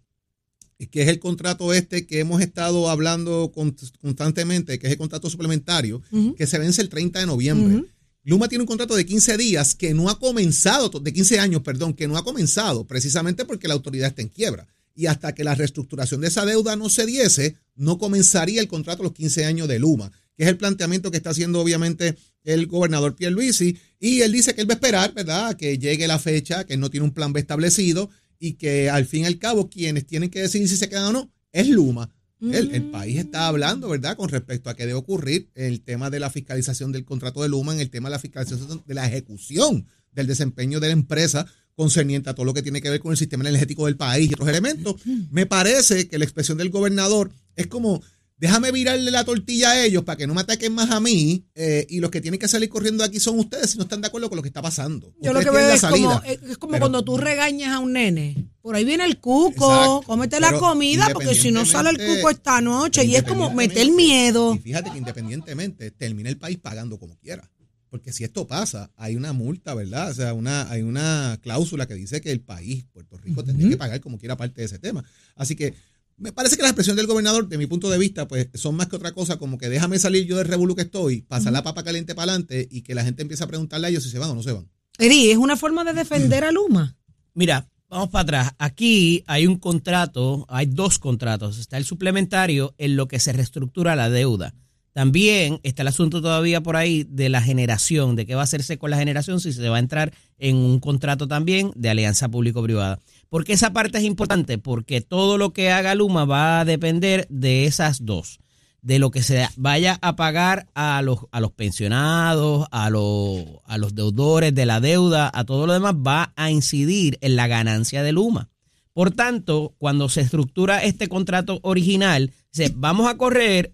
que 0.92 1.04
es 1.04 1.08
el 1.08 1.20
contrato 1.20 1.72
este 1.74 2.06
que 2.06 2.20
hemos 2.20 2.42
estado 2.42 2.90
hablando 2.90 3.52
con- 3.54 3.76
constantemente, 4.02 4.78
que 4.78 4.88
es 4.88 4.92
el 4.94 4.98
contrato 4.98 5.30
suplementario, 5.30 6.02
que 6.38 6.48
se 6.48 6.60
vence 6.60 6.82
el 6.82 6.90
30 6.90 7.20
de 7.20 7.26
noviembre. 7.26 7.76
Luma 8.24 8.48
tiene 8.50 8.64
un 8.64 8.68
contrato 8.68 8.96
de 8.96 9.06
15 9.06 9.38
días 9.38 9.76
que 9.76 9.94
no 9.94 10.10
ha 10.10 10.20
comenzado, 10.20 10.90
de 11.00 11.14
15 11.14 11.40
años, 11.40 11.62
perdón, 11.62 11.94
que 11.94 12.08
no 12.08 12.18
ha 12.18 12.24
comenzado, 12.24 12.86
precisamente 12.86 13.46
porque 13.46 13.68
la 13.68 13.76
autoridad 13.76 14.10
está 14.10 14.22
en 14.24 14.30
quiebra. 14.30 14.68
Y 14.96 15.06
hasta 15.06 15.34
que 15.36 15.44
la 15.44 15.54
reestructuración 15.56 16.22
de 16.22 16.28
esa 16.30 16.46
deuda 16.46 16.76
no 16.76 16.90
se 16.90 17.06
diese, 17.06 17.56
no 17.76 17.98
comenzaría 17.98 18.60
el 18.62 18.68
contrato 18.68 19.04
a 19.04 19.06
los 19.06 19.14
15 19.14 19.46
años 19.46 19.68
de 19.68 19.78
Luma, 19.80 20.12
que 20.38 20.44
es 20.44 20.50
el 20.50 20.58
planteamiento 20.58 21.12
que 21.12 21.18
está 21.18 21.32
haciendo 21.32 21.60
obviamente 21.60 22.16
el 22.44 22.68
gobernador 22.68 23.16
Pierluisi. 23.16 23.78
Y 24.00 24.22
él 24.22 24.32
dice 24.32 24.54
que 24.54 24.62
él 24.62 24.70
va 24.70 24.74
a 24.74 24.76
esperar, 24.76 25.14
¿verdad?, 25.14 25.48
a 25.50 25.58
que 25.58 25.78
llegue 25.78 26.08
la 26.08 26.20
fecha, 26.20 26.66
que 26.66 26.78
no 26.78 26.90
tiene 26.90 27.06
un 27.06 27.14
plan 27.14 27.34
B 27.34 27.40
establecido 27.40 28.10
y 28.40 28.54
que 28.54 28.90
al 28.90 29.06
fin 29.06 29.22
y 29.22 29.26
al 29.26 29.40
cabo 29.40 29.70
quienes 29.70 30.06
tienen 30.06 30.30
que 30.30 30.42
decidir 30.42 30.70
si 30.70 30.78
se 30.78 30.90
quedan 30.90 31.06
o 31.06 31.12
no 31.14 31.34
es 31.52 31.68
Luma. 31.70 32.12
El, 32.42 32.76
el 32.76 32.92
país 32.92 33.18
está 33.18 33.48
hablando, 33.48 33.90
¿verdad?, 33.90 34.18
con 34.18 34.30
respecto 34.30 34.70
a 34.70 34.76
qué 34.76 34.86
debe 34.86 35.00
ocurrir 35.00 35.50
el 35.56 35.82
tema 35.82 36.10
de 36.10 36.20
la 36.20 36.30
fiscalización 36.30 36.92
del 36.92 37.06
contrato 37.06 37.42
de 37.42 37.50
Luma, 37.50 37.74
en 37.74 37.80
el 37.80 37.90
tema 37.90 38.10
de 38.10 38.16
la 38.16 38.20
fiscalización 38.20 38.84
de 38.86 38.94
la 38.94 39.08
ejecución 39.08 39.88
del 40.12 40.28
desempeño 40.28 40.80
de 40.80 40.88
la 40.88 40.94
empresa 40.94 41.48
concerniente 41.75 42.30
a 42.30 42.36
todo 42.36 42.46
lo 42.46 42.54
que 42.54 42.62
tiene 42.62 42.82
que 42.82 42.89
ver 42.89 43.00
con 43.00 43.12
el 43.12 43.18
sistema 43.18 43.48
energético 43.48 43.86
del 43.86 43.98
país 43.98 44.30
y 44.30 44.34
otros 44.34 44.50
elementos. 44.50 44.96
Me 45.32 45.46
parece 45.46 46.08
que 46.08 46.18
la 46.18 46.25
expresión 46.25 46.58
del 46.58 46.70
gobernador 46.70 47.32
es 47.56 47.68
como, 47.68 48.01
déjame 48.38 48.72
virarle 48.72 49.12
la 49.12 49.24
tortilla 49.24 49.72
a 49.72 49.86
ellos 49.86 50.04
para 50.04 50.18
que 50.18 50.27
no 50.27 50.34
me 50.34 50.42
ataquen 50.42 50.74
más 50.74 50.92
a 50.92 51.00
mí 51.00 51.46
eh, 51.56 51.86
y 51.89 52.00
los 52.00 52.12
que 52.12 52.20
tienen 52.22 52.39
que 52.39 52.48
salir 52.48 52.70
corriendo 52.70 53.04
de 53.04 53.08
aquí 53.10 53.20
son 53.20 53.39
ustedes 53.39 53.72
si 53.72 53.77
no 53.77 53.84
están 53.84 54.01
de 54.01 54.08
acuerdo 54.08 54.30
con 54.30 54.36
lo 54.36 54.42
que 54.42 54.50
está 54.50 54.62
pasando. 54.62 55.13
Yo 55.22 55.34
lo 55.34 55.39
que 55.39 55.50
veo 55.50 55.70
es 55.70 55.82
como, 55.82 56.22
es 56.24 56.58
como 56.58 56.72
Pero- 56.72 56.82
cuando 56.82 57.04
tú 57.04 57.18
regañas 57.18 57.72
a 57.72 57.80
un 57.80 57.94
nene. 57.94 58.50
Por 58.62 58.75
ahí 58.75 58.84
viene 58.84 59.06
el 59.06 59.20
cuco, 59.20 59.72
Exacto. 59.72 60.01
cómete 60.08 60.39
la 60.39 60.58
comida, 60.58 61.08
porque 61.13 61.36
si 61.36 61.51
no 61.51 61.65
sale 61.65 61.92
el 61.92 61.98
cuco 61.98 62.30
esta 62.32 62.62
noche. 62.62 63.06
Y 63.06 63.15
es 63.15 63.24
como 63.24 63.54
meter 63.54 63.89
miedo. 63.92 64.56
Y 64.56 64.60
fíjate 64.60 64.92
que 64.92 64.98
independientemente 64.98 65.92
termina 65.92 66.30
el 66.30 66.38
país 66.38 66.58
pagando 66.58 66.98
como 67.00 67.15
quiera. 67.18 67.50
Porque 67.92 68.12
si 68.12 68.24
esto 68.25 68.46
pasa, 68.48 68.92
hay 68.98 69.15
una 69.15 69.32
multa, 69.32 69.74
¿verdad? 69.74 70.10
O 70.10 70.13
sea, 70.13 70.34
una, 70.34 70.70
hay 70.70 70.82
una 70.82 71.39
cláusula 71.42 71.88
que 71.88 71.94
dice 71.94 72.20
que 72.20 72.32
el 72.32 72.42
país, 72.42 72.86
Puerto 72.92 73.18
Rico, 73.18 73.44
tendría 73.44 73.70
que 73.70 73.77
pagar 73.77 74.01
como 74.01 74.18
quiera 74.18 74.36
parte 74.36 74.60
de 74.62 74.65
ese 74.65 74.80
tema. 74.80 75.04
Así 75.36 75.56
que 75.56 75.75
me 76.17 76.31
parece 76.31 76.55
que 76.55 76.62
la 76.62 76.69
expresión 76.69 76.95
del 76.95 77.07
gobernador, 77.07 77.48
de 77.48 77.57
mi 77.57 77.67
punto 77.67 77.89
de 77.89 77.98
vista, 77.98 78.27
pues 78.27 78.50
son 78.53 78.75
más 78.75 78.88
que 78.88 78.95
otra 78.95 79.13
cosa, 79.13 79.38
como 79.38 79.57
que 79.57 79.69
déjame 79.69 80.00
salir 80.00 80.25
yo 80.25 80.38
del 80.38 80.48
revolú 80.48 80.75
que 80.75 80.84
estoy, 80.84 81.22
pasar 81.22 81.53
la 81.53 81.63
papa 81.63 81.84
caliente 81.84 82.15
para 82.15 82.31
adelante 82.31 82.67
y 82.72 82.81
que 82.81 82.95
la 82.95 83.03
gente 83.03 83.22
empiece 83.22 83.43
a 83.43 83.48
preguntarle 83.48 83.88
a 83.88 83.89
ellos 83.89 84.03
si 84.03 84.10
se 84.10 84.19
van 84.19 84.29
o 84.29 84.36
no 84.36 84.43
se 84.43 84.53
van. 84.53 84.69
Eri, 84.98 85.31
es 85.31 85.38
una 85.38 85.57
forma 85.57 85.84
de 85.84 85.93
defender 85.93 86.45
a 86.45 86.51
Luma. 86.51 86.98
Mira, 87.34 87.69
vamos 87.89 88.10
para 88.10 88.22
atrás. 88.22 88.55
Aquí 88.60 89.24
hay 89.27 89.45
un 89.45 89.57
contrato, 89.57 90.45
hay 90.48 90.67
dos 90.67 91.00
contratos. 91.00 91.57
Está 91.57 91.77
el 91.77 91.86
suplementario 91.86 92.74
en 92.77 92.95
lo 92.95 93.07
que 93.07 93.19
se 93.19 93.34
reestructura 93.34 93.95
la 93.95 94.10
deuda, 94.10 94.53
También 94.96 95.60
está 95.64 95.82
el 95.82 95.90
asunto 95.90 96.22
todavía 96.22 96.64
por 96.64 96.78
ahí 96.78 97.04
de 97.04 97.28
la 97.28 97.42
generación, 97.42 98.16
de 98.16 98.25
qué 98.25 98.34
va 98.34 98.40
a 98.40 98.44
hacerse 98.46 98.78
con 98.78 98.92
la 98.92 98.98
generación, 98.98 99.42
si 99.42 99.52
se 99.52 99.68
va 99.68 99.75
a 99.75 99.80
entrar 99.80 100.14
en 100.38 100.56
un 100.56 100.80
contrato 100.80 101.28
también 101.28 101.74
de 101.75 101.90
alianza 101.90 102.30
público-privada. 102.30 103.00
¿Por 103.28 103.44
qué 103.44 103.52
esa 103.52 103.74
parte 103.74 103.98
es 103.98 104.06
importante? 104.06 104.58
Porque 104.58 105.02
todo 105.02 105.38
lo 105.38 105.52
que 105.52 105.70
haga 105.70 105.96
Luma 105.96 106.24
va 106.24 106.62
a 106.62 106.66
depender 106.66 107.28
de 107.30 107.66
esas 107.66 108.06
dos 108.06 108.40
de 108.82 109.00
lo 109.00 109.12
que 109.12 109.22
se 109.22 109.46
vaya 109.58 110.00
a 110.02 110.16
pagar 110.16 110.68
a 110.75 111.02
los, 111.02 111.25
a 111.34 111.42
los 111.42 111.52
pensionados, 111.52 112.66
a 112.72 112.90
los, 112.90 113.44
a 113.66 113.78
los 113.78 113.96
deudores 113.96 114.56
de 114.56 114.66
la 114.66 114.80
deuda, 114.80 115.30
a 115.34 115.44
todo 115.44 115.68
lo 115.68 115.74
demás, 115.74 115.96
va 115.96 116.32
a 116.38 116.52
incidir 116.52 117.18
en 117.20 117.36
la 117.36 117.48
ganancia 117.48 118.02
de 118.02 118.14
Luma. 118.14 118.48
Por 118.94 119.12
tanto, 119.12 119.75
cuando 119.78 120.08
se 120.08 120.22
estructura 120.22 120.84
este 120.84 121.10
contrato 121.10 121.60
original, 121.64 122.32
se, 122.52 122.72
vamos 122.74 123.10
a 123.10 123.18
correr 123.18 123.74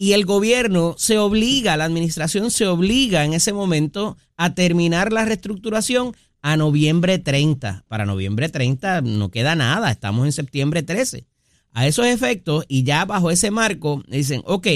y 0.00 0.14
el 0.14 0.24
gobierno 0.24 0.94
se 0.96 1.18
obliga, 1.18 1.76
la 1.76 1.84
administración 1.84 2.50
se 2.50 2.66
obliga 2.66 3.26
en 3.26 3.34
ese 3.34 3.52
momento 3.52 4.16
a 4.38 4.54
terminar 4.54 5.12
la 5.12 5.26
reestructuración 5.26 6.16
a 6.40 6.56
noviembre 6.56 7.18
30. 7.18 7.84
Para 7.86 8.06
noviembre 8.06 8.48
30 8.48 9.02
no 9.02 9.30
queda 9.30 9.54
nada, 9.56 9.90
estamos 9.90 10.24
en 10.24 10.32
septiembre 10.32 10.82
13 10.82 11.26
a 11.72 11.86
esos 11.86 12.06
efectos 12.06 12.64
y 12.66 12.82
ya 12.82 13.04
bajo 13.04 13.30
ese 13.30 13.50
marco 13.50 14.02
dicen, 14.08 14.40
ok, 14.46 14.68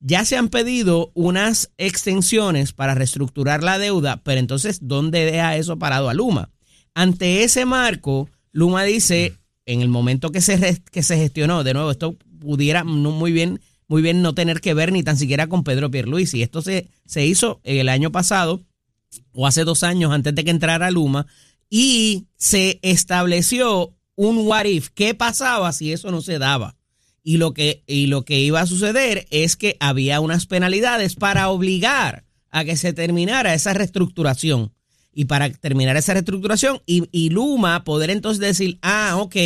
ya 0.00 0.24
se 0.24 0.36
han 0.36 0.48
pedido 0.48 1.12
unas 1.14 1.70
extensiones 1.78 2.72
para 2.72 2.96
reestructurar 2.96 3.62
la 3.62 3.78
deuda, 3.78 4.20
pero 4.24 4.40
entonces, 4.40 4.80
¿dónde 4.82 5.26
deja 5.26 5.56
eso 5.56 5.78
parado 5.78 6.08
a 6.08 6.14
Luma? 6.14 6.50
Ante 6.92 7.44
ese 7.44 7.66
marco, 7.66 8.28
Luma 8.50 8.82
dice, 8.82 9.38
en 9.64 9.80
el 9.80 9.88
momento 9.88 10.32
que 10.32 10.40
se, 10.40 10.82
que 10.90 11.04
se 11.04 11.16
gestionó, 11.16 11.62
de 11.62 11.72
nuevo, 11.72 11.92
esto 11.92 12.16
pudiera 12.40 12.82
muy 12.82 13.30
bien, 13.30 13.60
muy 13.88 14.02
bien 14.02 14.22
no 14.22 14.34
tener 14.34 14.60
que 14.60 14.74
ver 14.74 14.92
ni 14.92 15.02
tan 15.02 15.16
siquiera 15.16 15.48
con 15.48 15.64
Pedro 15.64 15.90
Pierluisi. 15.90 16.42
Esto 16.42 16.62
se, 16.62 16.88
se 17.06 17.26
hizo 17.26 17.60
el 17.64 17.88
año 17.88 18.10
pasado 18.10 18.64
o 19.32 19.46
hace 19.46 19.64
dos 19.64 19.82
años 19.82 20.12
antes 20.12 20.34
de 20.34 20.44
que 20.44 20.50
entrara 20.50 20.90
Luma 20.90 21.26
y 21.70 22.26
se 22.36 22.78
estableció 22.82 23.94
un 24.14 24.46
what 24.46 24.64
if, 24.64 24.88
¿qué 24.90 25.14
pasaba 25.14 25.72
si 25.72 25.92
eso 25.92 26.10
no 26.10 26.22
se 26.22 26.38
daba? 26.38 26.76
Y 27.22 27.38
lo 27.38 27.52
que, 27.52 27.82
y 27.86 28.06
lo 28.06 28.24
que 28.24 28.40
iba 28.40 28.60
a 28.60 28.66
suceder 28.66 29.26
es 29.30 29.56
que 29.56 29.76
había 29.80 30.20
unas 30.20 30.46
penalidades 30.46 31.16
para 31.16 31.48
obligar 31.48 32.24
a 32.50 32.64
que 32.64 32.76
se 32.76 32.92
terminara 32.92 33.52
esa 33.52 33.74
reestructuración. 33.74 34.72
Y 35.12 35.24
para 35.24 35.50
terminar 35.50 35.96
esa 35.96 36.12
reestructuración 36.12 36.82
y, 36.86 37.08
y 37.10 37.30
Luma 37.30 37.84
poder 37.84 38.10
entonces 38.10 38.40
decir, 38.40 38.78
ah, 38.82 39.16
ok, 39.18 39.36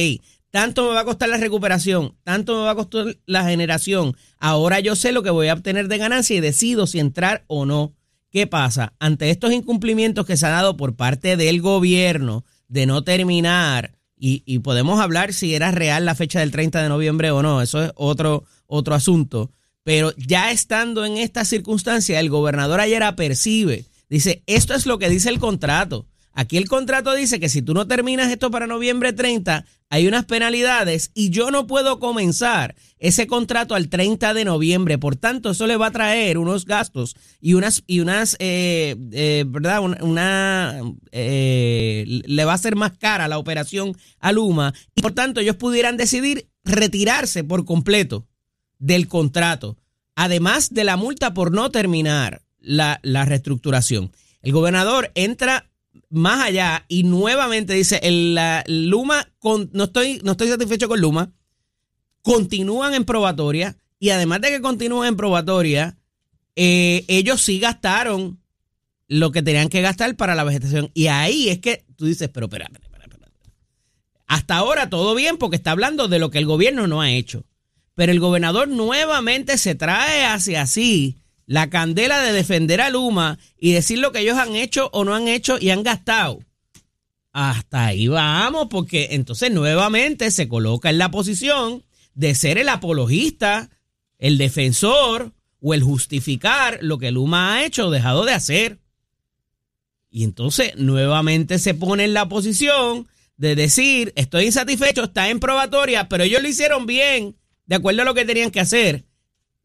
tanto 0.50 0.88
me 0.88 0.94
va 0.94 1.00
a 1.00 1.04
costar 1.04 1.28
la 1.28 1.36
recuperación, 1.36 2.16
tanto 2.24 2.56
me 2.56 2.64
va 2.64 2.72
a 2.72 2.74
costar 2.76 3.16
la 3.26 3.44
generación. 3.44 4.16
Ahora 4.38 4.80
yo 4.80 4.96
sé 4.96 5.12
lo 5.12 5.22
que 5.22 5.30
voy 5.30 5.48
a 5.48 5.54
obtener 5.54 5.88
de 5.88 5.98
ganancia 5.98 6.36
y 6.36 6.40
decido 6.40 6.86
si 6.86 6.98
entrar 6.98 7.44
o 7.46 7.66
no. 7.66 7.94
¿Qué 8.30 8.46
pasa? 8.46 8.94
Ante 8.98 9.30
estos 9.30 9.52
incumplimientos 9.52 10.26
que 10.26 10.36
se 10.36 10.46
han 10.46 10.52
dado 10.52 10.76
por 10.76 10.94
parte 10.94 11.36
del 11.36 11.60
gobierno 11.60 12.44
de 12.68 12.86
no 12.86 13.02
terminar 13.02 13.92
y, 14.22 14.58
podemos 14.58 15.00
hablar 15.00 15.32
si 15.32 15.54
era 15.54 15.70
real 15.70 16.04
la 16.04 16.14
fecha 16.14 16.40
del 16.40 16.50
30 16.50 16.82
de 16.82 16.90
noviembre 16.90 17.30
o 17.30 17.42
no, 17.42 17.62
eso 17.62 17.82
es 17.82 17.92
otro, 17.94 18.44
otro 18.66 18.94
asunto. 18.94 19.50
Pero 19.82 20.12
ya 20.16 20.50
estando 20.50 21.06
en 21.06 21.16
esta 21.16 21.46
circunstancia, 21.46 22.20
el 22.20 22.28
gobernador 22.28 22.80
ayer 22.80 23.02
apercibe, 23.02 23.86
dice, 24.10 24.42
esto 24.46 24.74
es 24.74 24.84
lo 24.84 24.98
que 24.98 25.08
dice 25.08 25.30
el 25.30 25.38
contrato. 25.38 26.06
Aquí 26.32 26.56
el 26.56 26.68
contrato 26.68 27.12
dice 27.14 27.40
que 27.40 27.48
si 27.48 27.60
tú 27.60 27.74
no 27.74 27.86
terminas 27.86 28.30
esto 28.30 28.50
para 28.50 28.66
noviembre 28.66 29.12
30, 29.12 29.64
hay 29.88 30.06
unas 30.06 30.24
penalidades 30.26 31.10
y 31.12 31.30
yo 31.30 31.50
no 31.50 31.66
puedo 31.66 31.98
comenzar 31.98 32.76
ese 32.98 33.26
contrato 33.26 33.74
al 33.74 33.88
30 33.88 34.32
de 34.34 34.44
noviembre. 34.44 34.96
Por 34.96 35.16
tanto, 35.16 35.50
eso 35.50 35.66
le 35.66 35.76
va 35.76 35.86
a 35.86 35.90
traer 35.90 36.38
unos 36.38 36.66
gastos 36.66 37.16
y 37.40 37.54
unas, 37.54 37.82
y 37.88 37.98
unas 37.98 38.36
eh, 38.38 38.96
eh, 39.12 39.44
¿verdad? 39.48 39.82
Una, 40.02 40.80
eh, 41.10 42.04
le 42.06 42.44
va 42.44 42.52
a 42.52 42.58
ser 42.58 42.76
más 42.76 42.92
cara 42.96 43.26
la 43.26 43.38
operación 43.38 43.96
a 44.20 44.30
Luma 44.30 44.72
y 44.94 45.02
por 45.02 45.12
tanto 45.12 45.40
ellos 45.40 45.56
pudieran 45.56 45.96
decidir 45.96 46.48
retirarse 46.64 47.42
por 47.42 47.64
completo 47.64 48.28
del 48.78 49.08
contrato, 49.08 49.76
además 50.14 50.72
de 50.72 50.84
la 50.84 50.96
multa 50.96 51.34
por 51.34 51.50
no 51.52 51.70
terminar 51.70 52.42
la, 52.60 53.00
la 53.02 53.24
reestructuración. 53.24 54.12
El 54.42 54.52
gobernador 54.52 55.10
entra 55.14 55.69
más 56.08 56.40
allá 56.40 56.84
y 56.88 57.04
nuevamente 57.04 57.74
dice, 57.74 58.00
el, 58.02 58.34
la, 58.34 58.64
Luma, 58.66 59.28
con, 59.38 59.70
no, 59.72 59.84
estoy, 59.84 60.20
no 60.24 60.32
estoy 60.32 60.48
satisfecho 60.48 60.88
con 60.88 61.00
Luma, 61.00 61.32
continúan 62.22 62.94
en 62.94 63.04
probatoria 63.04 63.76
y 63.98 64.10
además 64.10 64.40
de 64.40 64.50
que 64.50 64.60
continúan 64.60 65.08
en 65.08 65.16
probatoria, 65.16 65.98
eh, 66.56 67.04
ellos 67.08 67.40
sí 67.42 67.58
gastaron 67.58 68.40
lo 69.08 69.32
que 69.32 69.42
tenían 69.42 69.68
que 69.68 69.82
gastar 69.82 70.16
para 70.16 70.34
la 70.34 70.44
vegetación. 70.44 70.90
Y 70.94 71.08
ahí 71.08 71.48
es 71.48 71.58
que 71.58 71.84
tú 71.96 72.06
dices, 72.06 72.28
pero 72.28 72.46
espera, 72.46 72.66
espera, 72.66 72.84
espera, 72.86 73.04
espera. 73.04 73.32
Hasta 74.26 74.56
ahora 74.56 74.88
todo 74.88 75.14
bien 75.14 75.36
porque 75.36 75.56
está 75.56 75.72
hablando 75.72 76.08
de 76.08 76.18
lo 76.18 76.30
que 76.30 76.38
el 76.38 76.46
gobierno 76.46 76.86
no 76.86 77.00
ha 77.00 77.10
hecho. 77.10 77.44
Pero 77.94 78.12
el 78.12 78.20
gobernador 78.20 78.68
nuevamente 78.68 79.58
se 79.58 79.74
trae 79.74 80.24
hacia 80.24 80.66
sí 80.66 81.19
la 81.50 81.68
candela 81.68 82.22
de 82.22 82.32
defender 82.32 82.80
a 82.80 82.90
Luma 82.90 83.36
y 83.58 83.72
decir 83.72 83.98
lo 83.98 84.12
que 84.12 84.20
ellos 84.20 84.38
han 84.38 84.54
hecho 84.54 84.88
o 84.92 85.02
no 85.02 85.16
han 85.16 85.26
hecho 85.26 85.58
y 85.60 85.70
han 85.70 85.82
gastado. 85.82 86.38
Hasta 87.32 87.86
ahí 87.86 88.06
vamos, 88.06 88.68
porque 88.70 89.08
entonces 89.10 89.50
nuevamente 89.50 90.30
se 90.30 90.46
coloca 90.46 90.90
en 90.90 90.98
la 90.98 91.10
posición 91.10 91.82
de 92.14 92.36
ser 92.36 92.56
el 92.56 92.68
apologista, 92.68 93.68
el 94.18 94.38
defensor 94.38 95.32
o 95.60 95.74
el 95.74 95.82
justificar 95.82 96.78
lo 96.82 96.98
que 96.98 97.10
Luma 97.10 97.54
ha 97.54 97.64
hecho 97.64 97.88
o 97.88 97.90
dejado 97.90 98.24
de 98.24 98.32
hacer. 98.32 98.78
Y 100.08 100.22
entonces 100.22 100.76
nuevamente 100.76 101.58
se 101.58 101.74
pone 101.74 102.04
en 102.04 102.14
la 102.14 102.28
posición 102.28 103.08
de 103.38 103.56
decir, 103.56 104.12
estoy 104.14 104.44
insatisfecho, 104.44 105.02
está 105.02 105.28
en 105.30 105.40
probatoria, 105.40 106.08
pero 106.08 106.22
ellos 106.22 106.42
lo 106.42 106.48
hicieron 106.48 106.86
bien, 106.86 107.36
de 107.66 107.74
acuerdo 107.74 108.02
a 108.02 108.04
lo 108.04 108.14
que 108.14 108.24
tenían 108.24 108.52
que 108.52 108.60
hacer. 108.60 109.04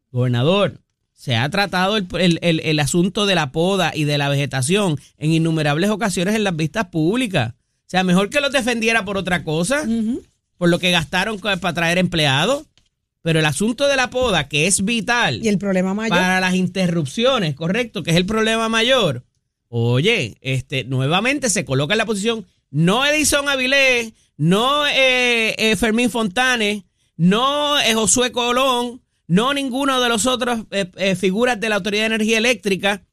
Gobernador, 0.10 0.82
se 1.26 1.36
ha 1.36 1.50
tratado 1.50 1.98
el, 1.98 2.80
asunto 2.80 3.26
de 3.26 3.34
la 3.34 3.52
poda 3.52 3.92
y 3.96 4.04
de 4.04 4.20
la 4.20 4.30
vegetación 4.30 5.00
en 5.18 5.32
innumerables 5.32 5.90
ocasiones 5.90 6.36
en 6.36 6.44
las 6.44 6.56
vistas 6.56 6.90
públicas. 6.90 7.54
O 7.56 7.88
sea, 7.88 8.04
mejor 8.04 8.30
que 8.30 8.42
los 8.42 8.52
defendiera 8.52 9.06
por 9.06 9.18
otra 9.18 9.44
cosa, 9.44 9.88
por 10.60 10.70
lo 10.70 10.78
que 10.78 10.92
gastaron 10.92 11.40
para 11.40 11.74
traer 11.74 11.98
empleados. 11.98 12.66
Pero 13.24 13.40
el 13.40 13.46
asunto 13.48 13.88
de 13.88 13.96
la 13.96 14.12
poda, 14.12 14.48
que 14.48 14.68
es 14.68 14.86
vital. 14.86 15.44
Y 15.44 15.48
el 15.48 15.58
problema 15.58 15.96
mayor. 15.96 16.16
Para 16.16 16.40
las 16.40 16.54
interrupciones, 16.54 17.56
correcto, 17.56 18.04
que 18.04 18.12
es 18.12 18.18
el 18.18 18.28
problema 18.28 18.70
mayor. 18.70 19.24
Oye, 19.68 20.38
este, 20.42 20.84
nuevamente 20.84 21.50
se 21.50 21.66
coloca 21.66 21.96
en 21.96 21.98
la 21.98 22.06
posición, 22.06 22.46
no 22.70 23.04
Edison 23.04 23.50
Avilés, 23.50 24.14
no 24.38 24.86
eh, 24.86 25.56
eh, 25.58 25.76
Fermín 25.76 26.12
Fontanes, 26.12 26.84
no 27.18 27.80
eh, 27.80 27.96
Josué 27.96 28.32
Colón, 28.32 29.02
no 29.28 29.54
ninguno 29.54 30.02
de 30.02 30.10
los 30.10 30.26
otros 30.26 30.66
eh, 30.72 30.92
eh, 30.96 31.16
figuras 31.16 31.60
de 31.60 31.70
la 31.70 31.76
Autoridad 31.76 32.04
de 32.04 32.16
Energía 32.16 32.38
Eléctrica, 32.38 33.06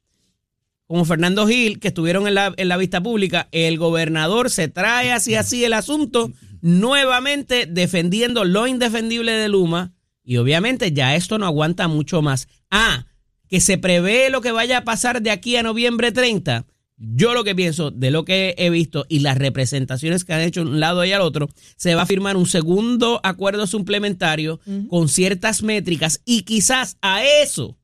como 0.86 1.04
Fernando 1.04 1.46
Gil, 1.46 1.80
que 1.80 1.88
estuvieron 1.88 2.26
en 2.26 2.34
la, 2.34 2.52
en 2.56 2.68
la 2.68 2.76
vista 2.76 3.02
pública, 3.02 3.48
el 3.52 3.78
gobernador 3.78 4.50
se 4.50 4.68
trae 4.68 5.12
así 5.12 5.34
así 5.34 5.64
el 5.64 5.72
asunto, 5.72 6.30
nuevamente 6.60 7.66
defendiendo 7.66 8.44
lo 8.44 8.66
indefendible 8.66 9.32
de 9.32 9.48
Luma, 9.48 9.94
y 10.22 10.36
obviamente 10.36 10.92
ya 10.92 11.16
esto 11.16 11.38
no 11.38 11.46
aguanta 11.46 11.88
mucho 11.88 12.22
más. 12.22 12.46
Ah, 12.70 13.06
que 13.48 13.60
se 13.60 13.78
prevé 13.78 14.30
lo 14.30 14.40
que 14.40 14.52
vaya 14.52 14.78
a 14.78 14.84
pasar 14.84 15.22
de 15.22 15.30
aquí 15.30 15.56
a 15.56 15.62
noviembre 15.62 16.12
30 16.12 16.66
yo 16.96 17.34
lo 17.34 17.44
que 17.44 17.54
pienso 17.54 17.90
de 17.90 18.10
lo 18.10 18.24
que 18.24 18.54
he 18.58 18.70
visto 18.70 19.06
y 19.08 19.20
las 19.20 19.36
representaciones 19.38 20.24
que 20.24 20.34
han 20.34 20.40
hecho 20.40 20.62
un 20.62 20.80
lado 20.80 21.04
y 21.04 21.12
al 21.12 21.20
otro, 21.20 21.48
se 21.76 21.94
va 21.94 22.02
a 22.02 22.06
firmar 22.06 22.36
un 22.36 22.46
segundo 22.46 23.20
acuerdo 23.24 23.66
suplementario 23.66 24.60
con 24.88 25.08
ciertas 25.08 25.62
métricas 25.62 26.20
y 26.24 26.42
quizás 26.42 26.96
a 27.02 27.24
eso, 27.24 27.78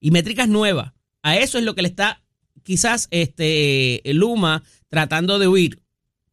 y 0.00 0.10
métricas 0.10 0.48
nuevas, 0.48 0.92
a 1.22 1.36
eso 1.36 1.58
es 1.58 1.64
lo 1.64 1.74
que 1.74 1.82
le 1.82 1.88
está 1.88 2.22
quizás 2.62 3.08
este 3.10 4.02
Luma 4.04 4.62
tratando 4.88 5.38
de 5.38 5.48
huir 5.48 5.82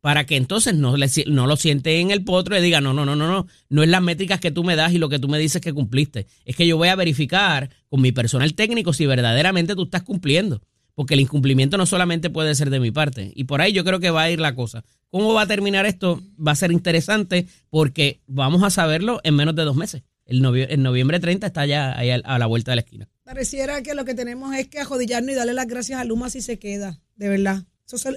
para 0.02 0.26
que 0.26 0.36
entonces 0.36 0.76
no, 0.76 0.98
le, 0.98 1.08
no 1.28 1.48
lo 1.48 1.58
siente 1.58 2.00
en 2.00 2.12
el 2.12 2.24
potro 2.24 2.58
y 2.58 2.62
diga, 2.62 2.80
no, 2.80 2.94
no, 2.94 3.06
no, 3.06 3.16
no, 3.16 3.28
no, 3.28 3.48
no 3.70 3.84
es 3.84 3.90
las 3.90 4.04
métricas 4.04 4.40
que 4.40 4.52
tú 4.52 4.64
me 4.64 4.76
das 4.76 4.94
y 4.94 5.00
lo 5.00 5.10
que 5.10 5.18
tú 5.18 5.28
me 5.28 5.40
dices 5.40 5.62
que 5.62 5.74
cumpliste. 5.74 6.28
Es 6.46 6.56
que 6.56 6.68
yo 6.68 6.78
voy 6.78 6.90
a 6.90 6.96
verificar 6.96 7.72
con 7.90 8.02
mi 8.02 8.12
personal 8.12 8.54
técnico 8.54 8.94
si 8.94 9.08
verdaderamente 9.08 9.74
tú 9.76 9.84
estás 9.84 10.04
cumpliendo 10.04 10.62
porque 10.96 11.14
el 11.14 11.20
incumplimiento 11.20 11.78
no 11.78 11.86
solamente 11.86 12.30
puede 12.30 12.56
ser 12.56 12.70
de 12.70 12.80
mi 12.80 12.92
parte. 12.92 13.32
Y 13.36 13.44
por 13.44 13.62
ahí 13.62 13.74
yo 13.74 13.84
creo 13.84 14.00
que 14.00 14.10
va 14.10 14.24
a 14.24 14.32
ir 14.32 14.40
la 14.40 14.56
cosa. 14.56 14.84
¿Cómo 15.10 15.34
va 15.34 15.44
a 15.44 15.48
terminar 15.48 15.86
esto? 15.86 16.22
Va 16.46 16.54
a 16.54 16.56
ser 16.56 16.72
interesante 16.72 17.48
porque 17.70 18.22
vamos 18.26 18.64
a 18.64 18.70
saberlo 18.70 19.22
en 19.24 19.36
menos 19.36 19.56
de 19.56 19.64
dos 19.64 19.76
meses. 19.76 20.04
El, 20.26 20.42
noviembre 20.42 21.20
30 21.20 21.46
está 21.46 21.66
ya 21.68 21.98
ahí 21.98 22.10
a 22.10 22.40
la 22.40 22.46
vuelta 22.48 22.72
de 22.72 22.78
la 22.78 22.82
esquina. 22.82 23.08
Pareciera 23.24 23.84
que 23.84 23.94
lo 23.94 24.06
que 24.06 24.16
tenemos 24.16 24.56
es 24.56 24.68
que 24.68 24.80
ajodillarnos 24.80 25.32
y 25.32 25.36
darle 25.36 25.54
las 25.54 25.68
gracias 25.68 26.00
a 26.00 26.04
Luma 26.04 26.30
si 26.30 26.42
se 26.42 26.58
queda, 26.58 27.00
de 27.16 27.30
verdad. 27.30 27.64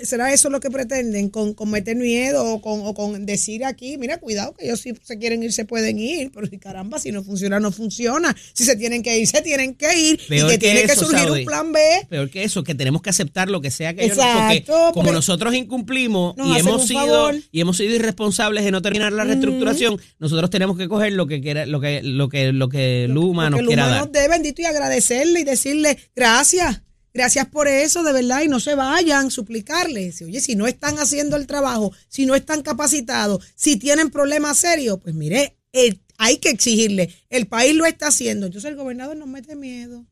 ¿Será 0.03 0.33
eso 0.33 0.49
lo 0.49 0.61
que 0.61 0.71
pretenden? 0.71 1.29
¿Con, 1.29 1.53
con 1.53 1.71
meter 1.71 1.95
miedo 1.95 2.43
o 2.43 2.63
con, 2.63 2.81
o 2.87 2.95
con 2.95 3.27
decir 3.27 3.67
aquí, 3.67 3.99
mira, 3.99 4.17
cuidado, 4.17 4.55
que 4.55 4.65
ellos 4.65 4.81
si 4.81 4.95
se 5.03 5.19
quieren 5.19 5.43
ir, 5.43 5.53
se 5.53 5.67
pueden 5.67 5.99
ir, 5.99 6.31
pero 6.33 6.47
si 6.47 6.57
caramba, 6.59 6.99
si 6.99 7.13
no 7.13 7.23
funciona, 7.23 7.61
no 7.61 7.71
funciona. 7.71 8.35
Si 8.55 8.65
se 8.65 8.77
tienen 8.77 9.03
que 9.03 9.19
ir, 9.19 9.27
se 9.27 9.43
tienen 9.43 9.75
que 9.75 9.95
ir. 9.99 10.21
Peor 10.27 10.49
y 10.49 10.53
que, 10.55 10.59
que 10.59 10.67
tiene 10.73 10.83
que 10.87 10.97
surgir 10.97 11.19
Saudi. 11.19 11.41
un 11.41 11.47
plan 11.47 11.73
B. 11.73 11.81
Peor 12.09 12.31
que 12.31 12.45
eso, 12.45 12.65
que 12.65 12.75
tenemos 12.75 13.03
que 13.03 13.11
aceptar 13.11 13.51
lo 13.51 13.61
que 13.61 13.71
sea 13.71 13.93
que 13.93 14.05
ellos 14.07 14.17
Exacto, 14.17 14.73
porque 14.73 14.93
como 14.95 15.13
nosotros 15.13 15.55
incumplimos 15.55 16.35
nos 16.39 16.57
y 16.57 16.61
hemos 16.61 16.87
sido 16.87 17.01
favor. 17.01 17.35
y 17.53 17.61
hemos 17.61 17.77
sido 17.77 17.95
irresponsables 17.95 18.65
de 18.65 18.71
no 18.71 18.81
terminar 18.81 19.13
la 19.13 19.25
reestructuración, 19.25 20.01
nosotros 20.19 20.49
tenemos 20.49 20.79
que 20.79 20.89
coger 20.89 21.13
lo 21.13 21.27
que 21.27 21.43
quiera, 21.43 21.67
lo 21.67 21.79
que 21.81 22.03
lo 22.03 22.31
que 22.31 22.53
lo 22.55 22.71
que 22.71 23.07
Luma 23.09 23.51
nos 23.51 23.59
Porque 23.59 23.63
el 23.65 23.67
quiera 23.69 23.87
humano 23.87 24.05
dar. 24.07 24.13
debe, 24.13 24.29
bendito, 24.29 24.63
y 24.63 24.65
agradecerle 24.65 25.41
y 25.41 25.45
decirle 25.45 25.99
gracias. 26.17 26.81
Gracias 27.15 27.47
por 27.49 27.69
eso, 27.69 28.03
de 28.03 28.12
verdad, 28.12 28.43
y 28.43 28.49
no 28.49 28.61
se 28.61 28.75
vayan, 28.75 29.31
suplicarles. 29.31 30.23
Oye, 30.23 30.41
si 30.41 30.57
no 30.57 30.67
están 30.67 30.99
haciendo 30.99 31.37
el 31.37 31.47
trabajo, 31.47 31.93
si 32.09 32.27
no 32.27 32.35
están 32.35 32.62
capacitados, 32.62 33.45
si 33.55 33.77
tienen 33.77 34.11
problemas 34.11 34.59
serios, 34.59 34.99
pues 35.03 35.15
mire, 35.15 35.57
eh, 35.73 35.99
hay 36.19 36.38
que 36.38 36.50
exigirle. 36.50 37.15
El 37.31 37.47
país 37.47 37.75
lo 37.75 37.87
está 37.87 38.09
haciendo. 38.09 38.47
Entonces 38.47 38.71
el 38.71 38.77
gobernador 38.77 39.17
nos 39.17 39.29
mete 39.29 39.57
miedo. 39.57 40.05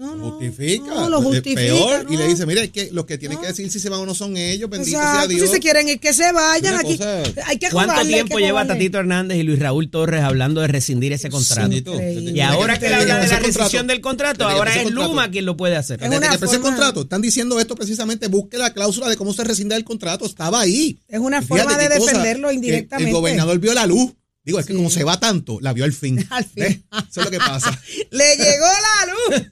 No, 0.00 0.16
no. 0.16 0.30
justifica. 0.30 0.86
No, 0.86 1.10
lo 1.10 1.18
Es 1.18 1.24
justifica. 1.24 1.60
peor. 1.60 2.06
Y 2.08 2.16
le 2.16 2.26
dice, 2.26 2.46
mira, 2.46 2.62
es 2.62 2.70
que 2.70 2.88
los 2.90 3.04
que 3.04 3.18
tienen 3.18 3.38
que 3.38 3.48
decir 3.48 3.70
si 3.70 3.78
se 3.78 3.90
van 3.90 4.00
o 4.00 4.06
no 4.06 4.14
son 4.14 4.34
ellos, 4.34 4.70
bendito 4.70 4.98
sea 4.98 5.26
Dios. 5.26 5.42
Si 5.42 5.48
se 5.56 5.60
quieren 5.60 5.86
ir, 5.88 6.00
que 6.00 6.14
se 6.14 6.32
vayan. 6.32 6.74
Aquí 6.76 6.98
hay 7.44 7.58
que 7.58 7.68
¿Cuánto 7.68 7.92
jugarle, 7.92 8.12
tiempo 8.14 8.36
que 8.38 8.42
lleva. 8.42 8.66
Tatito 8.66 8.98
Hernández 8.98 9.36
y 9.36 9.42
Luis 9.42 9.58
Raúl 9.58 9.90
Torres 9.90 10.22
hablando 10.22 10.62
de 10.62 10.68
rescindir 10.68 11.12
ese 11.12 11.28
contrato? 11.28 12.00
Y 12.00 12.40
ahora 12.40 12.78
que 12.78 12.88
le 12.88 12.94
habla 12.94 13.18
de 13.18 13.28
la 13.28 13.38
rescisión 13.40 13.86
del 13.86 14.00
contrato, 14.00 14.48
ahora 14.48 14.74
es 14.74 14.84
contrato. 14.84 15.08
Luma 15.08 15.30
quien 15.30 15.44
lo 15.44 15.58
puede 15.58 15.76
hacer. 15.76 16.02
Es 16.02 16.08
Desde 16.08 16.16
una 16.26 16.38
que 16.38 16.44
el 16.46 16.60
contrato, 16.60 17.02
están 17.02 17.20
diciendo 17.20 17.60
esto 17.60 17.74
precisamente, 17.74 18.28
busque 18.28 18.56
la 18.56 18.72
cláusula 18.72 19.06
de 19.08 19.18
cómo 19.18 19.34
se 19.34 19.44
rescinde 19.44 19.76
el 19.76 19.84
contrato, 19.84 20.24
estaba 20.24 20.60
ahí. 20.62 20.98
Es 21.08 21.20
una 21.20 21.42
forma 21.42 21.76
de 21.76 21.90
defenderlo 21.90 22.50
indirectamente. 22.50 23.10
El 23.10 23.14
gobernador 23.14 23.58
vio 23.58 23.74
la 23.74 23.86
luz. 23.86 24.12
Digo, 24.42 24.58
es 24.58 24.64
que 24.64 24.72
Sí. 24.72 24.76
como 24.78 24.88
se 24.88 25.04
va 25.04 25.20
tanto, 25.20 25.58
la 25.60 25.74
vio 25.74 25.84
al 25.84 25.92
fin. 25.92 26.26
Al 26.30 26.44
fin. 26.46 26.64
Eso 26.90 27.20
es 27.20 27.24
lo 27.26 27.30
que 27.30 27.36
pasa. 27.38 27.78
Le 28.10 28.36
llegó 28.36 28.64
la 28.66 29.36
luz. 29.36 29.50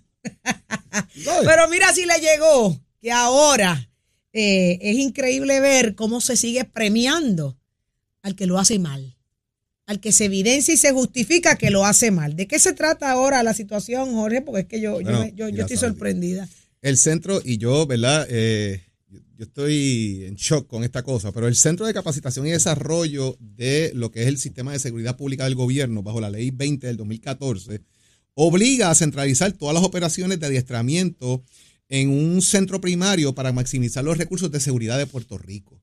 Pero 1.44 1.68
mira 1.68 1.92
si 1.92 2.04
le 2.04 2.18
llegó, 2.20 2.80
que 3.00 3.12
ahora 3.12 3.90
eh, 4.32 4.78
es 4.82 4.96
increíble 4.96 5.60
ver 5.60 5.94
cómo 5.94 6.20
se 6.20 6.36
sigue 6.36 6.64
premiando 6.64 7.58
al 8.22 8.34
que 8.36 8.46
lo 8.46 8.58
hace 8.58 8.78
mal, 8.78 9.16
al 9.86 10.00
que 10.00 10.12
se 10.12 10.26
evidencia 10.26 10.74
y 10.74 10.76
se 10.76 10.92
justifica 10.92 11.56
que 11.56 11.70
lo 11.70 11.84
hace 11.84 12.10
mal. 12.10 12.36
¿De 12.36 12.46
qué 12.46 12.58
se 12.58 12.72
trata 12.72 13.10
ahora 13.10 13.42
la 13.42 13.54
situación, 13.54 14.12
Jorge? 14.12 14.42
Porque 14.42 14.60
es 14.62 14.66
que 14.66 14.80
yo, 14.80 15.00
yo 15.00 15.10
Bueno, 15.10 15.28
yo, 15.34 15.48
estoy 15.48 15.76
sorprendida. 15.76 16.48
el 16.82 16.96
centro 16.96 17.40
y 17.44 17.58
yo, 17.58 17.86
¿verdad? 17.86 18.26
Eh, 18.28 18.82
yo 19.38 19.44
estoy 19.44 20.24
en 20.26 20.34
shock 20.34 20.66
con 20.66 20.82
esta 20.82 21.04
cosa, 21.04 21.30
pero 21.30 21.46
el 21.46 21.54
Centro 21.54 21.86
de 21.86 21.94
Capacitación 21.94 22.44
y 22.48 22.50
Desarrollo 22.50 23.36
de 23.38 23.92
lo 23.94 24.10
que 24.10 24.22
es 24.22 24.26
el 24.26 24.36
Sistema 24.36 24.72
de 24.72 24.80
Seguridad 24.80 25.16
Pública 25.16 25.44
del 25.44 25.54
Gobierno, 25.54 26.02
bajo 26.02 26.20
la 26.20 26.28
Ley 26.28 26.50
20 26.50 26.88
del 26.88 26.96
2014, 26.96 27.80
obliga 28.40 28.88
a 28.88 28.94
centralizar 28.94 29.50
todas 29.50 29.74
las 29.74 29.82
operaciones 29.82 30.38
de 30.38 30.46
adiestramiento 30.46 31.42
en 31.88 32.08
un 32.10 32.40
centro 32.40 32.80
primario 32.80 33.34
para 33.34 33.52
maximizar 33.52 34.04
los 34.04 34.16
recursos 34.16 34.52
de 34.52 34.60
seguridad 34.60 34.96
de 34.96 35.08
Puerto 35.08 35.38
Rico. 35.38 35.82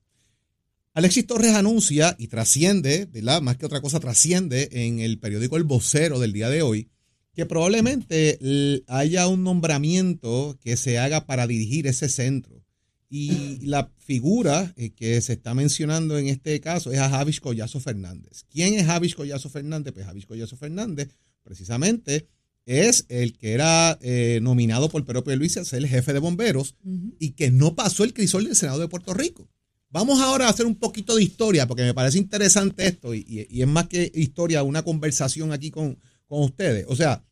Alexis 0.94 1.28
Torres 1.28 1.54
anuncia 1.54 2.16
y 2.18 2.28
trasciende, 2.28 3.10
¿verdad? 3.12 3.42
Más 3.42 3.58
que 3.58 3.66
otra 3.66 3.82
cosa, 3.82 4.00
trasciende 4.00 4.70
en 4.72 5.02
el 5.02 5.20
periódico 5.20 5.58
El 5.58 5.66
Vocero 5.66 6.18
del 6.18 6.32
día 6.32 6.48
de 6.48 6.62
hoy, 6.62 6.88
que 7.34 7.46
probablemente 7.46 8.40
haya 8.88 9.28
un 9.28 9.44
nombramiento 9.44 10.58
que 10.62 10.78
se 10.78 10.98
haga 10.98 11.26
para 11.26 11.48
dirigir 11.48 11.88
ese 11.88 12.08
centro. 12.08 12.64
Y 13.10 13.58
la 13.66 13.92
figura 13.98 14.74
eh, 14.78 14.92
que 14.92 15.20
se 15.20 15.34
está 15.34 15.54
mencionando 15.54 16.18
en 16.18 16.28
este 16.28 16.62
caso 16.62 16.94
es 16.94 17.00
a 17.00 17.10
Javis 17.10 17.42
Collazo 17.42 17.82
Fernández. 17.82 18.46
¿Quién 18.50 18.76
es 18.76 18.86
Javis 18.86 19.14
Collazo 19.14 19.50
Fernández? 19.50 19.94
Pues 19.94 20.06
Javis 20.06 20.26
Collazo 20.26 20.56
Fernández, 20.56 21.10
precisamente, 21.44 22.30
es 22.66 23.06
el 23.10 23.38
que 23.38 23.54
era 23.54 23.98
eh, 24.02 24.40
nominado 24.42 24.90
por 24.90 25.06
Pedro 25.06 25.24
Luis 25.36 25.58
a 25.58 25.66
ser 25.66 25.80
el 25.80 25.88
jefe 25.88 26.14
de 26.14 26.20
bomberos 26.20 26.76
y 27.20 27.32
que 27.32 27.52
no 27.52 27.76
pasó 27.76 28.04
el 28.04 28.14
crisol 28.14 28.46
del 28.46 28.56
Senado 28.56 28.80
de 28.80 28.88
Puerto 28.88 29.14
Rico. 29.14 29.48
Vamos 29.90 30.20
ahora 30.20 30.48
a 30.48 30.50
hacer 30.50 30.66
un 30.66 30.76
poquito 30.76 31.16
de 31.16 31.24
historia, 31.24 31.68
porque 31.68 31.84
me 31.84 31.94
parece 31.94 32.18
interesante 32.18 32.86
esto, 32.88 33.14
y, 33.14 33.20
y- 33.28 33.48
y 33.50 33.62
es 33.62 33.68
más 33.68 33.88
que 33.88 34.12
historia, 34.14 34.64
una 34.64 34.84
conversación 34.84 35.54
aquí 35.54 35.72
con, 35.72 35.98
con 36.28 36.44
ustedes. 36.44 36.86
O 36.90 36.96
sea, 36.96 37.24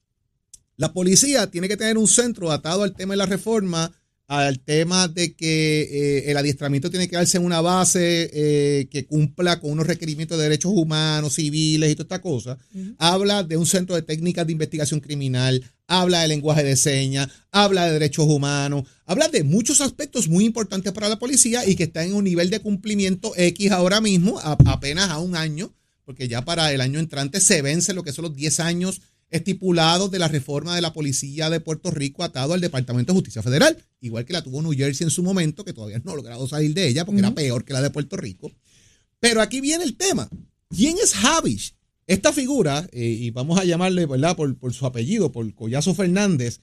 la 0.77 0.93
policía 0.93 1.49
tiene 1.51 1.67
que 1.67 1.77
tener 1.77 1.97
un 1.97 2.07
centro 2.07 2.51
atado 2.51 2.83
al 2.83 2.93
tema 2.95 3.13
de 3.13 3.17
la 3.17 3.25
reforma, 3.25 3.91
al 4.27 4.59
tema 4.61 5.07
de 5.09 5.35
que 5.35 5.81
eh, 5.81 6.31
el 6.31 6.37
adiestramiento 6.37 6.89
tiene 6.89 7.07
que 7.07 7.17
darse 7.17 7.37
en 7.37 7.45
una 7.45 7.61
base 7.61 8.29
eh, 8.33 8.87
que 8.89 9.05
cumpla 9.05 9.59
con 9.59 9.71
unos 9.71 9.85
requerimientos 9.85 10.37
de 10.37 10.45
derechos 10.45 10.71
humanos, 10.73 11.33
civiles 11.35 11.91
y 11.91 11.95
toda 11.95 12.03
esta 12.05 12.21
cosa. 12.21 12.57
Habla 12.97 13.43
de 13.43 13.57
un 13.57 13.65
centro 13.65 13.95
de 13.95 14.01
técnicas 14.01 14.45
de 14.47 14.53
investigación 14.53 15.01
criminal, 15.01 15.63
habla 15.87 16.21
de 16.21 16.29
lenguaje 16.29 16.63
de 16.63 16.75
señas, 16.77 17.27
habla 17.51 17.85
de 17.85 17.93
derechos 17.93 18.25
humanos, 18.27 18.83
habla 19.05 19.27
de 19.27 19.43
muchos 19.43 19.81
aspectos 19.81 20.27
muy 20.29 20.45
importantes 20.45 20.93
para 20.93 21.09
la 21.09 21.19
policía 21.19 21.67
y 21.67 21.75
que 21.75 21.83
está 21.83 22.03
en 22.03 22.13
un 22.13 22.23
nivel 22.23 22.49
de 22.49 22.59
cumplimiento 22.59 23.33
X 23.35 23.71
ahora 23.71 23.99
mismo, 24.01 24.39
a- 24.39 24.57
apenas 24.65 25.09
a 25.09 25.19
un 25.19 25.35
año, 25.35 25.75
porque 26.05 26.27
ya 26.27 26.43
para 26.43 26.71
el 26.73 26.81
año 26.81 26.99
entrante 26.99 27.39
se 27.39 27.61
vence 27.61 27.93
lo 27.93 28.03
que 28.03 28.13
son 28.13 28.23
los 28.23 28.35
10 28.35 28.59
años 28.61 29.01
estipulados 29.33 30.11
de 30.11 30.19
la 30.19 30.27
reforma 30.27 30.75
de 30.75 30.81
la 30.81 30.93
policía 30.93 31.49
de 31.49 31.59
Puerto 31.59 31.89
Rico 31.89 32.23
atado 32.23 32.53
al 32.53 32.61
Departamento 32.61 33.11
de 33.11 33.17
Justicia 33.17 33.41
Federal, 33.41 33.75
igual 33.99 34.25
que 34.25 34.33
la 34.33 34.43
tuvo 34.43 34.61
New 34.61 34.73
Jersey 34.73 35.05
en 35.05 35.09
su 35.09 35.23
momento, 35.23 35.65
que 35.65 35.73
todavía 35.73 35.99
no 36.03 36.11
ha 36.11 36.15
logrado 36.15 36.47
salir 36.47 36.73
de 36.75 36.87
ella 36.87 37.03
porque 37.03 37.19
era 37.19 37.33
peor 37.33 37.65
que 37.65 37.73
la 37.73 37.81
de 37.81 37.89
Puerto 37.89 38.15
Rico. 38.15 38.51
Pero 39.19 39.41
aquí 39.41 39.59
viene 39.59 39.83
el 39.83 39.97
tema. 39.97 40.29
¿Quién 40.69 40.97
es 41.03 41.13
Javish? 41.15 41.75
Esta 42.05 42.31
figura, 42.31 42.87
eh, 42.91 43.05
y 43.05 43.31
vamos 43.31 43.59
a 43.59 43.63
llamarle, 43.63 44.05
¿verdad? 44.05 44.35
Por, 44.35 44.55
por 44.55 44.71
su 44.71 44.85
apellido, 44.85 45.31
por 45.31 45.51
Collazo 45.55 45.95
Fernández, 45.95 46.59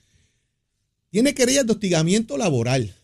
tiene 1.10 1.34
querellas 1.34 1.66
de 1.66 1.72
hostigamiento 1.72 2.38
laboral, 2.38 2.94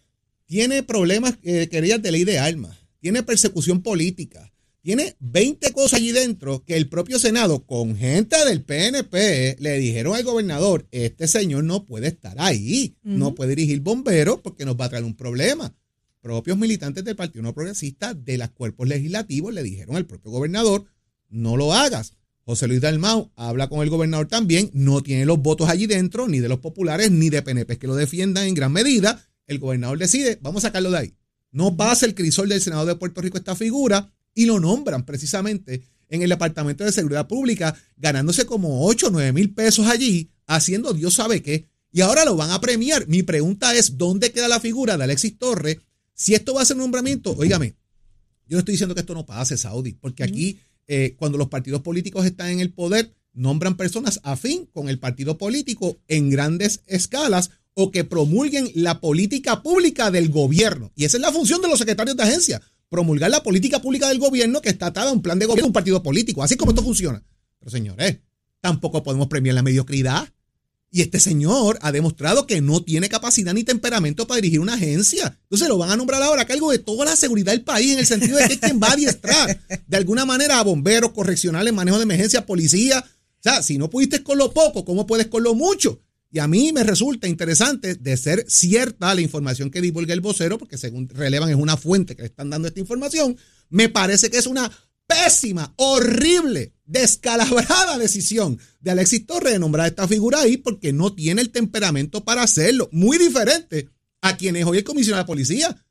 tiene 0.46 0.84
problemas, 0.84 1.38
eh, 1.42 1.68
querellas 1.68 2.00
de 2.02 2.12
ley 2.12 2.22
de 2.22 2.38
armas, 2.38 2.76
tiene 3.00 3.24
persecución 3.24 3.82
política, 3.82 4.52
tiene 4.86 5.16
20 5.18 5.72
cosas 5.72 5.94
allí 5.94 6.12
dentro 6.12 6.62
que 6.64 6.76
el 6.76 6.88
propio 6.88 7.18
Senado, 7.18 7.66
con 7.66 7.96
gente 7.96 8.36
del 8.44 8.62
PNP, 8.62 9.56
le 9.58 9.78
dijeron 9.78 10.14
al 10.14 10.22
gobernador, 10.22 10.86
este 10.92 11.26
señor 11.26 11.64
no 11.64 11.86
puede 11.86 12.06
estar 12.06 12.36
ahí, 12.38 12.94
no 13.02 13.34
puede 13.34 13.56
dirigir 13.56 13.80
bomberos 13.80 14.42
porque 14.42 14.64
nos 14.64 14.76
va 14.76 14.84
a 14.84 14.88
traer 14.88 15.02
un 15.02 15.16
problema. 15.16 15.74
Propios 16.20 16.56
militantes 16.56 17.02
del 17.02 17.16
Partido 17.16 17.42
No 17.42 17.52
Progresista 17.52 18.14
de 18.14 18.38
los 18.38 18.50
cuerpos 18.50 18.86
legislativos 18.86 19.52
le 19.52 19.64
dijeron 19.64 19.96
al 19.96 20.06
propio 20.06 20.30
gobernador, 20.30 20.84
no 21.30 21.56
lo 21.56 21.74
hagas. 21.74 22.12
José 22.44 22.68
Luis 22.68 22.80
Dalmau 22.80 23.32
habla 23.34 23.68
con 23.68 23.82
el 23.82 23.90
gobernador 23.90 24.28
también, 24.28 24.70
no 24.72 25.02
tiene 25.02 25.26
los 25.26 25.42
votos 25.42 25.68
allí 25.68 25.88
dentro, 25.88 26.28
ni 26.28 26.38
de 26.38 26.48
los 26.48 26.60
populares, 26.60 27.10
ni 27.10 27.28
de 27.28 27.42
PNP 27.42 27.76
que 27.76 27.88
lo 27.88 27.96
defiendan 27.96 28.46
en 28.46 28.54
gran 28.54 28.70
medida. 28.70 29.20
El 29.48 29.58
gobernador 29.58 29.98
decide, 29.98 30.38
vamos 30.42 30.64
a 30.64 30.68
sacarlo 30.68 30.92
de 30.92 30.98
ahí. 30.98 31.14
No 31.50 31.76
pasa 31.76 32.06
el 32.06 32.14
crisol 32.14 32.48
del 32.48 32.60
Senado 32.60 32.86
de 32.86 32.94
Puerto 32.94 33.20
Rico 33.20 33.36
esta 33.36 33.56
figura 33.56 34.12
y 34.36 34.44
lo 34.44 34.60
nombran 34.60 35.04
precisamente 35.04 35.82
en 36.08 36.22
el 36.22 36.28
Departamento 36.28 36.84
de 36.84 36.92
Seguridad 36.92 37.26
Pública, 37.26 37.74
ganándose 37.96 38.46
como 38.46 38.86
8 38.86 39.08
o 39.08 39.10
9 39.10 39.32
mil 39.32 39.52
pesos 39.52 39.88
allí, 39.88 40.30
haciendo 40.46 40.92
Dios 40.92 41.14
sabe 41.14 41.42
qué. 41.42 41.66
Y 41.90 42.02
ahora 42.02 42.24
lo 42.24 42.36
van 42.36 42.50
a 42.50 42.60
premiar. 42.60 43.08
Mi 43.08 43.22
pregunta 43.22 43.74
es, 43.74 43.96
¿dónde 43.96 44.30
queda 44.30 44.46
la 44.46 44.60
figura 44.60 44.96
de 44.96 45.04
Alexis 45.04 45.38
Torres? 45.38 45.78
Si 46.14 46.34
esto 46.34 46.54
va 46.54 46.62
a 46.62 46.66
ser 46.66 46.76
un 46.76 46.82
nombramiento, 46.82 47.32
óigame, 47.32 47.74
yo 48.46 48.56
no 48.56 48.58
estoy 48.58 48.72
diciendo 48.72 48.94
que 48.94 49.00
esto 49.00 49.14
no 49.14 49.26
pase, 49.26 49.56
Saudi, 49.56 49.94
porque 49.94 50.22
aquí 50.22 50.60
eh, 50.86 51.16
cuando 51.18 51.38
los 51.38 51.48
partidos 51.48 51.80
políticos 51.80 52.26
están 52.26 52.50
en 52.50 52.60
el 52.60 52.72
poder, 52.72 53.14
nombran 53.32 53.76
personas 53.76 54.20
afín 54.22 54.66
con 54.66 54.88
el 54.88 54.98
partido 54.98 55.38
político 55.38 55.98
en 56.08 56.30
grandes 56.30 56.82
escalas 56.86 57.50
o 57.74 57.90
que 57.90 58.04
promulguen 58.04 58.70
la 58.74 59.00
política 59.00 59.62
pública 59.62 60.10
del 60.10 60.28
gobierno. 60.28 60.92
Y 60.94 61.04
esa 61.04 61.16
es 61.16 61.22
la 61.22 61.32
función 61.32 61.60
de 61.60 61.68
los 61.68 61.78
secretarios 61.78 62.16
de 62.16 62.22
agencia, 62.22 62.62
promulgar 62.88 63.30
la 63.30 63.42
política 63.42 63.80
pública 63.80 64.08
del 64.08 64.18
gobierno 64.18 64.60
que 64.60 64.68
está 64.68 64.86
atada 64.86 65.10
a 65.10 65.12
un 65.12 65.22
plan 65.22 65.38
de 65.38 65.46
gobierno 65.46 65.66
de 65.66 65.68
un 65.68 65.72
partido 65.72 66.02
político. 66.02 66.42
Así 66.42 66.56
como 66.56 66.72
esto 66.72 66.82
funciona. 66.82 67.22
Pero 67.58 67.70
señores, 67.70 68.18
tampoco 68.60 69.02
podemos 69.02 69.28
premiar 69.28 69.54
la 69.54 69.62
mediocridad. 69.62 70.28
Y 70.90 71.02
este 71.02 71.20
señor 71.20 71.78
ha 71.82 71.92
demostrado 71.92 72.46
que 72.46 72.60
no 72.60 72.82
tiene 72.82 73.08
capacidad 73.08 73.52
ni 73.52 73.64
temperamento 73.64 74.26
para 74.26 74.36
dirigir 74.36 74.60
una 74.60 74.74
agencia. 74.74 75.38
Entonces 75.42 75.68
lo 75.68 75.78
van 75.78 75.90
a 75.90 75.96
nombrar 75.96 76.22
ahora 76.22 76.42
a 76.42 76.46
cargo 76.46 76.70
de 76.70 76.78
toda 76.78 77.04
la 77.04 77.16
seguridad 77.16 77.52
del 77.52 77.64
país 77.64 77.92
en 77.92 77.98
el 77.98 78.06
sentido 78.06 78.38
de 78.38 78.46
que 78.46 78.54
es 78.54 78.60
quien 78.60 78.80
va 78.80 78.88
a 78.88 78.92
adiestrar 78.92 79.60
de 79.86 79.96
alguna 79.96 80.24
manera 80.24 80.58
a 80.58 80.62
bomberos, 80.62 81.10
correccionales, 81.10 81.74
manejo 81.74 81.98
de 81.98 82.04
emergencia, 82.04 82.46
policía. 82.46 83.04
O 83.04 83.42
sea, 83.42 83.62
si 83.62 83.78
no 83.78 83.90
pudiste 83.90 84.22
con 84.22 84.38
lo 84.38 84.52
poco, 84.52 84.84
¿cómo 84.84 85.06
puedes 85.06 85.26
con 85.26 85.42
lo 85.42 85.54
mucho? 85.54 86.00
Y 86.36 86.38
a 86.38 86.46
mí 86.46 86.70
me 86.70 86.84
resulta 86.84 87.28
interesante 87.28 87.94
de 87.94 88.14
ser 88.18 88.44
cierta 88.46 89.14
la 89.14 89.22
información 89.22 89.70
que 89.70 89.80
divulga 89.80 90.12
el 90.12 90.20
vocero, 90.20 90.58
porque 90.58 90.76
según 90.76 91.08
relevan 91.08 91.48
es 91.48 91.56
una 91.56 91.78
fuente 91.78 92.14
que 92.14 92.20
le 92.20 92.28
están 92.28 92.50
dando 92.50 92.68
esta 92.68 92.78
información, 92.78 93.38
me 93.70 93.88
parece 93.88 94.28
que 94.28 94.36
es 94.36 94.46
una 94.46 94.70
pésima, 95.06 95.72
horrible, 95.76 96.74
descalabrada 96.84 97.96
decisión 97.96 98.58
de 98.80 98.90
Alexis 98.90 99.26
Torres 99.26 99.54
de 99.54 99.58
nombrar 99.58 99.86
a 99.86 99.88
esta 99.88 100.06
figura 100.06 100.40
ahí 100.40 100.58
porque 100.58 100.92
no 100.92 101.14
tiene 101.14 101.40
el 101.40 101.48
temperamento 101.48 102.22
para 102.22 102.42
hacerlo. 102.42 102.90
Muy 102.92 103.16
diferente 103.16 103.88
a 104.20 104.36
quien 104.36 104.56
es 104.56 104.66
hoy 104.66 104.76
el 104.76 104.84
comisionado 104.84 105.24
de 105.24 105.28
policía, 105.28 105.86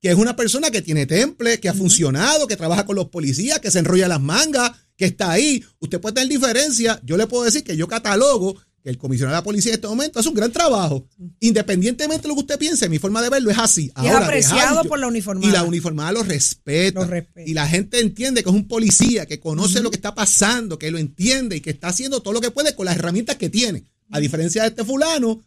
que 0.00 0.10
es 0.10 0.16
una 0.16 0.34
persona 0.34 0.72
que 0.72 0.82
tiene 0.82 1.06
temple, 1.06 1.60
que 1.60 1.68
ha 1.68 1.72
funcionado, 1.72 2.48
que 2.48 2.56
trabaja 2.56 2.84
con 2.84 2.96
los 2.96 3.10
policías, 3.10 3.60
que 3.60 3.70
se 3.70 3.78
enrolla 3.78 4.08
las 4.08 4.20
mangas, 4.20 4.72
que 4.96 5.04
está 5.04 5.30
ahí. 5.30 5.64
Usted 5.78 6.00
puede 6.00 6.14
tener 6.14 6.30
diferencia. 6.30 7.00
Yo 7.04 7.16
le 7.16 7.28
puedo 7.28 7.44
decir 7.44 7.62
que 7.62 7.76
yo 7.76 7.86
catalogo 7.86 8.56
que 8.84 8.90
el 8.90 8.98
comisionado 8.98 9.34
de 9.34 9.40
la 9.40 9.42
policía 9.42 9.72
en 9.72 9.76
este 9.76 9.88
momento 9.88 10.20
hace 10.20 10.28
un 10.28 10.34
gran 10.34 10.52
trabajo. 10.52 11.08
Independientemente 11.40 12.20
de 12.20 12.28
lo 12.28 12.34
que 12.34 12.40
usted 12.42 12.58
piense, 12.58 12.86
mi 12.90 12.98
forma 12.98 13.22
de 13.22 13.30
verlo 13.30 13.50
es 13.50 13.58
así. 13.58 13.90
Y 14.02 14.06
es 14.06 14.14
apreciado 14.14 14.84
por 14.84 14.98
la 14.98 15.06
uniformada. 15.06 15.48
Y 15.48 15.52
la 15.52 15.64
uniformada 15.64 16.12
lo 16.12 16.22
respeta. 16.22 17.00
Lo 17.00 17.06
respeta. 17.06 17.48
Y 17.48 17.54
la 17.54 17.66
gente 17.66 17.98
entiende 18.00 18.42
que 18.42 18.50
es 18.50 18.54
un 18.54 18.68
policía, 18.68 19.24
que 19.24 19.40
conoce 19.40 19.80
lo 19.80 19.90
que 19.90 19.96
está 19.96 20.14
pasando, 20.14 20.78
que 20.78 20.90
lo 20.90 20.98
entiende 20.98 21.56
y 21.56 21.60
que 21.62 21.70
está 21.70 21.88
haciendo 21.88 22.20
todo 22.20 22.34
lo 22.34 22.42
que 22.42 22.50
puede 22.50 22.76
con 22.76 22.84
las 22.84 22.96
herramientas 22.96 23.36
que 23.36 23.48
tiene. 23.48 23.84
A 24.10 24.20
diferencia 24.20 24.60
de 24.60 24.68
este 24.68 24.84
fulano, 24.84 25.42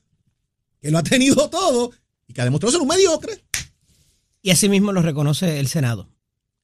que 0.82 0.89
lo 0.89 0.97
ha 0.97 1.04
tenido 1.04 1.47
todo 1.47 1.91
y 2.28 2.34
que 2.34 2.41
ha 2.41 2.43
demostrado 2.43 2.71
ser 2.71 2.82
un 2.82 2.88
mediocre. 2.88 3.39
Y 4.41 4.50
así 4.50 4.67
mismo 4.67 4.91
lo 4.93 5.04
reconoce 5.04 5.60
el 5.60 5.67
Senado 5.67 6.10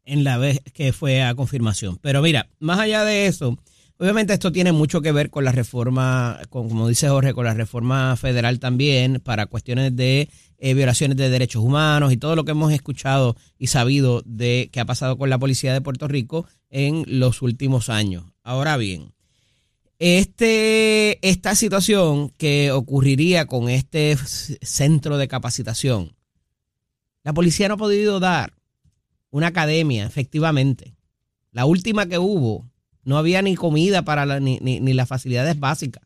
en 0.05 0.23
la 0.23 0.39
vez 0.39 0.59
que 0.73 0.91
fue 0.91 1.21
a 1.21 1.35
confirmación. 1.35 1.99
Pero 2.01 2.23
mira, 2.23 2.49
más 2.57 2.79
allá 2.79 3.03
de 3.03 3.27
eso, 3.27 3.59
obviamente 4.03 4.33
esto 4.33 4.51
tiene 4.51 4.73
mucho 4.73 5.01
que 5.01 5.13
ver 5.13 5.29
con 5.29 5.45
la 5.45 5.53
reforma, 5.53 6.37
con, 6.49 6.67
como 6.67 6.89
dice 6.89 7.07
Jorge, 7.07 7.33
con 7.33 7.45
la 7.45 7.53
reforma 7.53 8.17
federal 8.17 8.59
también 8.59 9.21
para 9.23 9.45
cuestiones 9.45 9.95
de 9.95 10.29
eh, 10.57 10.73
violaciones 10.73 11.15
de 11.15 11.29
derechos 11.29 11.63
humanos 11.63 12.11
y 12.11 12.17
todo 12.17 12.35
lo 12.35 12.43
que 12.43 12.51
hemos 12.51 12.73
escuchado 12.73 13.37
y 13.57 13.67
sabido 13.67 14.21
de 14.25 14.69
que 14.73 14.81
ha 14.81 14.85
pasado 14.85 15.17
con 15.17 15.29
la 15.29 15.39
policía 15.39 15.71
de 15.71 15.79
Puerto 15.79 16.09
Rico 16.09 16.45
en 16.69 17.05
los 17.07 17.41
últimos 17.41 17.87
años. 17.87 18.25
Ahora 18.43 18.75
bien, 18.75 19.13
este, 19.99 21.25
esta 21.25 21.55
situación 21.55 22.27
que 22.31 22.73
ocurriría 22.73 23.45
con 23.45 23.69
este 23.69 24.17
centro 24.17 25.17
de 25.17 25.29
capacitación, 25.29 26.13
la 27.23 27.31
policía 27.31 27.69
no 27.69 27.75
ha 27.75 27.77
podido 27.77 28.19
dar 28.19 28.51
una 29.29 29.47
academia, 29.47 30.05
efectivamente. 30.05 30.93
La 31.51 31.63
última 31.63 32.05
que 32.07 32.17
hubo, 32.17 32.69
no 33.05 33.17
había 33.17 33.41
ni 33.41 33.55
comida 33.55 34.03
para 34.03 34.25
la- 34.25 34.39
ni, 34.39 34.59
ni- 34.61 34.79
ni 34.79 34.93
las 34.93 35.07
facilidades 35.07 35.59
básicas. 35.59 36.03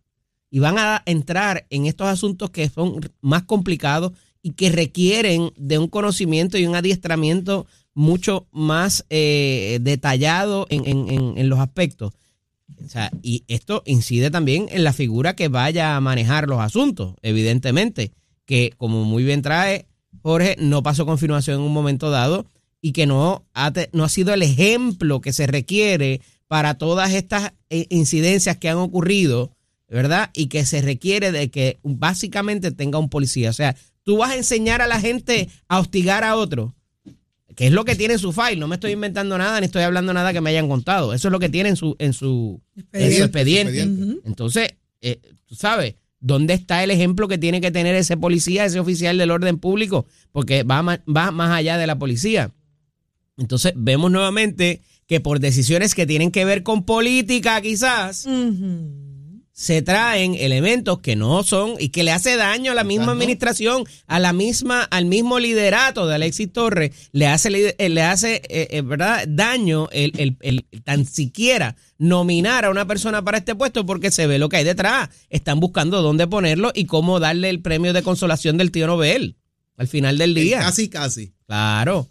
Y 0.49 0.59
van 0.59 0.77
a 0.77 1.03
entrar 1.05 1.65
en 1.69 1.85
estos 1.85 2.07
asuntos 2.07 2.49
que 2.51 2.69
son 2.69 3.01
más 3.21 3.43
complicados 3.43 4.13
y 4.41 4.51
que 4.51 4.71
requieren 4.71 5.51
de 5.57 5.77
un 5.77 5.87
conocimiento 5.87 6.57
y 6.57 6.65
un 6.65 6.75
adiestramiento 6.75 7.65
mucho 7.93 8.47
más 8.51 9.05
eh, 9.09 9.79
detallado 9.81 10.67
en, 10.69 10.87
en- 10.87 11.37
en- 11.37 11.49
los 11.49 11.59
aspectos. 11.59 12.13
O 12.85 12.89
sea, 12.89 13.11
y 13.23 13.43
esto 13.47 13.81
incide 13.85 14.29
también 14.29 14.67
en 14.69 14.83
la 14.83 14.93
figura 14.93 15.35
que 15.35 15.47
vaya 15.47 15.95
a 15.95 16.01
manejar 16.01 16.47
los 16.47 16.59
asuntos, 16.59 17.15
evidentemente, 17.23 18.11
que 18.45 18.73
como 18.77 19.03
muy 19.03 19.23
bien 19.23 19.41
trae 19.41 19.87
Jorge, 20.21 20.55
no 20.59 20.83
pasó 20.83 21.05
confirmación 21.05 21.59
en 21.59 21.65
un 21.65 21.73
momento 21.73 22.09
dado 22.09 22.45
y 22.81 22.91
que 22.91 23.05
no 23.05 23.45
ha, 23.53 23.71
no 23.93 24.03
ha 24.03 24.09
sido 24.09 24.33
el 24.33 24.43
ejemplo 24.43 25.19
que 25.21 25.33
se 25.33 25.47
requiere 25.47 26.21
para 26.47 26.75
todas 26.75 27.13
estas 27.13 27.53
eh, 27.69 27.85
incidencias 27.89 28.57
que 28.57 28.69
han 28.69 28.77
ocurrido, 28.77 29.51
¿verdad? 29.89 30.29
Y 30.33 30.47
que 30.47 30.65
se 30.65 30.81
requiere 30.81 31.31
de 31.31 31.49
que 31.49 31.79
básicamente 31.83 32.71
tenga 32.71 32.99
un 32.99 33.09
policía. 33.09 33.49
O 33.49 33.53
sea, 33.53 33.75
tú 34.03 34.17
vas 34.17 34.31
a 34.31 34.37
enseñar 34.37 34.81
a 34.81 34.87
la 34.87 34.99
gente 34.99 35.49
a 35.67 35.79
hostigar 35.79 36.23
a 36.23 36.35
otro, 36.35 36.75
que 37.55 37.67
es 37.67 37.73
lo 37.73 37.85
que 37.85 37.95
tiene 37.95 38.13
en 38.13 38.19
su 38.19 38.31
file. 38.31 38.57
No 38.57 38.67
me 38.67 38.75
estoy 38.75 38.91
inventando 38.91 39.37
nada 39.37 39.59
ni 39.59 39.65
estoy 39.65 39.83
hablando 39.83 40.13
nada 40.13 40.31
que 40.33 40.41
me 40.41 40.49
hayan 40.49 40.69
contado. 40.69 41.13
Eso 41.13 41.27
es 41.27 41.31
lo 41.31 41.39
que 41.39 41.49
tiene 41.49 41.69
en 41.69 41.75
su, 41.75 41.95
en 41.99 42.13
su 42.13 42.61
en 42.93 43.13
su 43.13 43.23
expediente. 43.23 43.81
expediente. 43.81 44.21
Entonces, 44.25 44.75
eh, 45.01 45.19
tú 45.45 45.55
sabes, 45.55 45.95
¿dónde 46.19 46.53
está 46.53 46.83
el 46.83 46.91
ejemplo 46.91 47.27
que 47.27 47.37
tiene 47.37 47.59
que 47.59 47.71
tener 47.71 47.95
ese 47.95 48.15
policía, 48.15 48.65
ese 48.65 48.79
oficial 48.79 49.17
del 49.17 49.31
orden 49.31 49.57
público? 49.57 50.05
Porque 50.31 50.63
va 50.63 50.81
más, 50.83 50.99
va 51.07 51.31
más 51.31 51.51
allá 51.51 51.77
de 51.77 51.87
la 51.87 51.97
policía. 51.97 52.51
Entonces, 53.37 53.73
vemos 53.75 54.11
nuevamente 54.11 54.81
que 55.07 55.19
por 55.19 55.39
decisiones 55.39 55.95
que 55.95 56.05
tienen 56.05 56.31
que 56.31 56.45
ver 56.45 56.63
con 56.63 56.83
política, 56.85 57.59
quizás, 57.61 58.25
se 59.53 59.81
traen 59.81 60.35
elementos 60.35 60.99
que 60.99 61.15
no 61.15 61.41
son 61.43 61.73
y 61.79 61.89
que 61.89 62.03
le 62.03 62.11
hace 62.11 62.35
daño 62.35 62.73
a 62.73 62.75
la 62.75 62.83
misma 62.83 63.13
administración, 63.13 63.85
a 64.05 64.19
la 64.19 64.31
misma, 64.31 64.83
al 64.83 65.05
mismo 65.05 65.39
liderato 65.39 66.05
de 66.05 66.13
Alexis 66.13 66.51
Torres, 66.53 66.91
le 67.11 67.25
hace, 67.25 67.73
eh, 67.79 67.89
le 67.89 68.03
hace 68.03 68.35
eh, 68.49 68.67
eh, 68.69 68.81
¿verdad? 68.81 69.25
daño 69.27 69.89
el, 69.91 70.11
el- 70.17 70.37
el- 70.41 70.65
tan 70.83 71.05
siquiera 71.07 71.75
nominar 71.97 72.65
a 72.65 72.69
una 72.69 72.85
persona 72.85 73.23
para 73.23 73.39
este 73.39 73.55
puesto 73.55 73.83
porque 73.85 74.11
se 74.11 74.27
ve 74.27 74.37
lo 74.37 74.47
que 74.49 74.57
hay 74.57 74.63
detrás. 74.63 75.09
Están 75.29 75.59
buscando 75.59 76.03
dónde 76.03 76.27
ponerlo 76.27 76.71
y 76.75 76.85
cómo 76.85 77.19
darle 77.19 77.49
el 77.49 77.61
premio 77.61 77.93
de 77.93 78.03
consolación 78.03 78.57
del 78.57 78.71
tío 78.71 78.85
Nobel 78.85 79.37
al 79.77 79.87
final 79.87 80.19
del 80.19 80.35
día. 80.35 80.59
Casi, 80.59 80.87
casi. 80.89 81.33
Claro. 81.47 82.07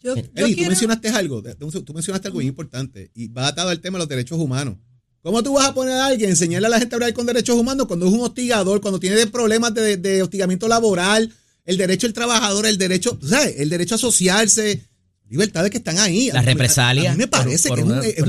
Yo, 0.00 0.14
yo 0.14 0.22
Eddie, 0.34 0.48
tú 0.50 0.54
quiero- 0.54 0.70
mencionaste 0.70 1.08
algo, 1.08 1.42
tú 1.42 1.92
mencionaste 1.94 2.28
algo 2.28 2.38
muy 2.38 2.46
importante 2.46 3.10
y 3.14 3.28
va 3.28 3.48
atado 3.48 3.68
al 3.70 3.80
tema 3.80 3.98
de 3.98 4.02
los 4.02 4.08
derechos 4.08 4.38
humanos. 4.38 4.76
¿Cómo 5.22 5.42
tú 5.42 5.54
vas 5.54 5.66
a 5.66 5.74
poner 5.74 5.94
a 5.94 6.06
alguien, 6.06 6.30
enseñarle 6.30 6.68
a 6.68 6.70
la 6.70 6.78
gente 6.78 6.94
a 6.94 6.96
hablar 6.96 7.12
con 7.12 7.26
derechos 7.26 7.56
humanos 7.56 7.86
cuando 7.88 8.06
es 8.06 8.12
un 8.12 8.20
hostigador, 8.20 8.80
cuando 8.80 9.00
tiene 9.00 9.26
problemas 9.26 9.74
de, 9.74 9.96
de 9.96 10.22
hostigamiento 10.22 10.68
laboral, 10.68 11.32
el 11.64 11.76
derecho 11.76 12.06
del 12.06 12.14
trabajador, 12.14 12.66
el 12.66 12.78
derecho, 12.78 13.18
¿sabes? 13.28 13.56
El 13.58 13.68
derecho 13.68 13.94
a 13.94 13.96
asociarse, 13.96 14.84
libertades 15.28 15.70
que 15.72 15.78
están 15.78 15.98
ahí. 15.98 16.30
Las 16.32 16.44
represalias 16.44 17.12
A 17.12 17.16
mí 17.16 17.18
me 17.18 17.26
parece 17.28 17.68
por 17.68 17.76
que 17.78 17.82
es, 17.82 17.86
una- 17.90 18.00
es 18.06 18.18
un- 18.20 18.22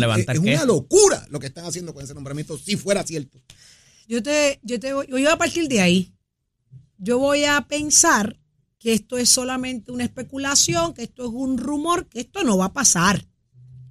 es 0.62 0.66
locura 0.66 1.28
lo 1.30 1.40
que 1.40 1.48
están 1.48 1.66
haciendo 1.66 1.94
con 1.94 2.04
ese 2.04 2.14
nombramiento, 2.16 2.58
si 2.58 2.76
fuera 2.76 3.06
cierto. 3.06 3.40
Yo 4.08 4.24
te, 4.24 4.60
yo 4.64 4.80
te 4.80 4.92
voy, 4.94 5.06
yo 5.08 5.14
voy 5.14 5.26
a 5.28 5.38
partir 5.38 5.68
de 5.70 5.80
ahí. 5.82 6.14
Yo 6.98 7.20
voy 7.20 7.46
a 7.46 7.62
pensar 7.70 8.38
que 8.80 8.94
esto 8.94 9.18
es 9.18 9.30
solamente 9.30 9.92
una 9.92 10.06
especulación, 10.06 10.94
que 10.94 11.04
esto 11.04 11.26
es 11.26 11.32
un 11.32 11.58
rumor, 11.58 12.08
que 12.08 12.22
esto 12.22 12.44
no 12.44 12.58
va 12.58 12.66
a 12.66 12.74
pasar. 12.74 13.28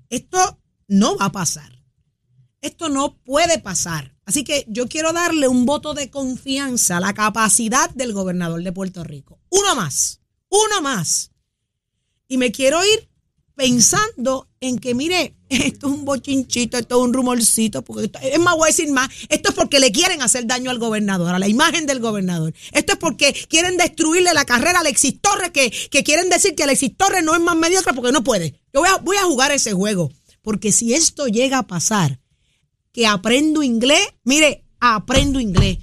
Esto 0.08 0.58
no 0.88 1.16
va 1.16 1.26
a 1.26 1.32
pasar. 1.32 1.84
Esto 2.62 2.88
no 2.88 3.16
puede 3.18 3.58
pasar. 3.58 4.16
Así 4.24 4.44
que 4.44 4.64
yo 4.68 4.88
quiero 4.88 5.12
darle 5.12 5.46
un 5.46 5.66
voto 5.66 5.94
de 5.94 6.10
confianza 6.10 6.96
a 6.96 7.00
la 7.00 7.14
capacidad 7.14 7.90
del 7.90 8.12
gobernador 8.12 8.62
de 8.62 8.72
Puerto 8.72 9.04
Rico. 9.04 9.38
Uno 9.50 9.74
más, 9.76 10.20
uno 10.48 10.82
más. 10.82 11.30
Y 12.26 12.38
me 12.38 12.50
quiero 12.50 12.84
ir 12.84 13.07
pensando 13.58 14.48
en 14.60 14.78
que, 14.78 14.94
mire, 14.94 15.34
esto 15.48 15.88
es 15.88 15.92
un 15.92 16.04
bochinchito, 16.04 16.78
esto 16.78 16.96
es 16.96 17.02
un 17.02 17.12
rumorcito, 17.12 17.82
porque 17.82 18.04
esto- 18.06 18.20
es 18.22 18.38
más, 18.38 18.54
voy 18.54 18.68
a 18.68 18.72
decir 18.72 18.88
más, 18.92 19.08
esto 19.28 19.48
es 19.48 19.54
porque 19.56 19.80
le 19.80 19.90
quieren 19.90 20.22
hacer 20.22 20.46
daño 20.46 20.70
al 20.70 20.78
gobernador, 20.78 21.34
a 21.34 21.40
la 21.40 21.48
imagen 21.48 21.84
del 21.84 21.98
gobernador. 21.98 22.54
Esto 22.72 22.92
es 22.92 22.98
porque 22.98 23.32
quieren 23.48 23.76
destruirle 23.76 24.32
la 24.32 24.44
carrera 24.44 24.78
a 24.78 24.80
Alexis 24.82 25.20
Torres, 25.20 25.50
que, 25.50 25.70
que 25.90 26.04
quieren 26.04 26.28
decir 26.30 26.54
que 26.54 26.62
Alexis 26.62 26.96
Torres 26.96 27.24
no 27.24 27.34
es 27.34 27.40
más 27.40 27.56
mediocre 27.56 27.92
porque 27.94 28.12
no 28.12 28.22
puede. 28.22 28.52
Yo 28.72 28.80
voy 28.80 28.88
a, 28.88 28.96
voy 28.98 29.16
a 29.16 29.24
jugar 29.24 29.50
ese 29.50 29.72
juego, 29.72 30.12
porque 30.40 30.70
si 30.70 30.94
esto 30.94 31.26
llega 31.26 31.58
a 31.58 31.66
pasar, 31.66 32.20
que 32.92 33.08
aprendo 33.08 33.64
inglés, 33.64 34.06
mire, 34.22 34.64
aprendo 34.78 35.40
inglés. 35.40 35.78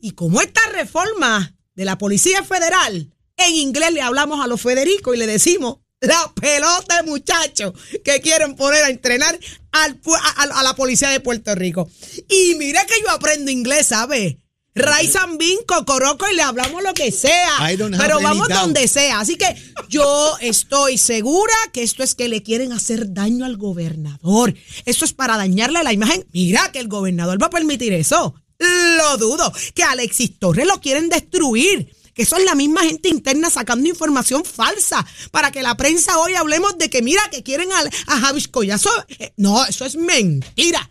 Y 0.00 0.12
como 0.12 0.40
esta 0.40 0.60
reforma 0.72 1.56
de 1.76 1.84
la 1.84 1.96
Policía 1.96 2.42
Federal, 2.42 3.14
en 3.36 3.54
inglés 3.54 3.92
le 3.92 4.02
hablamos 4.02 4.44
a 4.44 4.48
los 4.48 4.60
Federico 4.60 5.14
y 5.14 5.16
le 5.16 5.26
decimos 5.28 5.78
la 6.00 6.32
pelota 6.34 6.96
de 6.96 7.02
muchachos 7.02 7.74
que 8.04 8.20
quieren 8.20 8.56
poner 8.56 8.84
a 8.84 8.90
entrenar 8.90 9.38
al 9.72 10.00
a, 10.36 10.62
la 10.62 10.74
policía 10.74 11.10
de 11.10 11.20
Puerto 11.20 11.54
Rico. 11.54 11.90
Y 12.28 12.54
mira 12.56 12.84
que 12.86 12.94
yo 13.02 13.10
aprendo 13.10 13.50
inglés, 13.50 13.88
¿sabe? 13.88 14.38
Ray 14.72 15.10
Bin, 15.36 15.58
Cocoroco 15.66 16.26
y 16.30 16.36
le 16.36 16.42
hablamos 16.42 16.82
lo 16.82 16.94
que 16.94 17.10
sea. 17.10 17.58
Pero 17.98 18.20
vamos 18.20 18.48
donde 18.48 18.86
sea. 18.88 19.20
Así 19.20 19.36
que 19.36 19.46
yo 19.88 20.36
estoy 20.40 20.96
segura 20.96 21.52
que 21.72 21.82
esto 21.82 22.02
es 22.02 22.14
que 22.14 22.28
le 22.28 22.42
quieren 22.42 22.72
hacer 22.72 23.12
daño 23.12 23.44
al 23.44 23.56
gobernador. 23.56 24.54
Esto 24.86 25.04
es 25.04 25.12
para 25.12 25.36
dañarle 25.36 25.82
la 25.82 25.92
imagen. 25.92 26.24
Mira 26.32 26.70
que 26.72 26.78
el 26.78 26.88
gobernador 26.88 27.42
va 27.42 27.46
a 27.46 27.50
permitir 27.50 27.92
eso. 27.92 28.34
Lo 28.58 29.16
dudo. 29.16 29.52
Que 29.74 29.82
Alexis 29.82 30.38
Torres 30.38 30.66
lo 30.66 30.80
quieren 30.80 31.08
destruir. 31.08 31.90
Que 32.14 32.22
es 32.22 32.44
la 32.44 32.54
misma 32.54 32.82
gente 32.82 33.08
interna 33.08 33.50
sacando 33.50 33.88
información 33.88 34.44
falsa 34.44 35.06
para 35.30 35.50
que 35.50 35.62
la 35.62 35.76
prensa 35.76 36.18
hoy 36.18 36.34
hablemos 36.34 36.76
de 36.78 36.90
que 36.90 37.02
mira 37.02 37.22
que 37.30 37.42
quieren 37.42 37.70
a, 37.72 37.80
a 38.06 38.20
Javis 38.20 38.48
Collazo. 38.48 38.90
Eh, 39.08 39.32
No, 39.36 39.64
eso 39.64 39.84
es 39.84 39.96
mentira. 39.96 40.90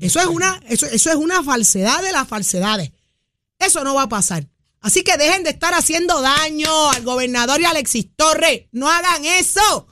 Eso 0.00 0.20
es 0.20 0.26
una, 0.26 0.60
eso, 0.68 0.86
eso 0.86 1.10
es 1.10 1.16
una 1.16 1.42
falsedad 1.42 2.02
de 2.02 2.12
las 2.12 2.26
falsedades. 2.28 2.92
Eso 3.58 3.84
no 3.84 3.94
va 3.94 4.02
a 4.02 4.08
pasar. 4.08 4.46
Así 4.80 5.02
que 5.02 5.16
dejen 5.16 5.42
de 5.42 5.50
estar 5.50 5.74
haciendo 5.74 6.20
daño 6.20 6.90
al 6.90 7.02
gobernador 7.02 7.60
y 7.60 7.64
a 7.64 7.70
Alexis 7.70 8.14
Torres. 8.14 8.66
No 8.72 8.90
hagan 8.90 9.24
eso. 9.24 9.88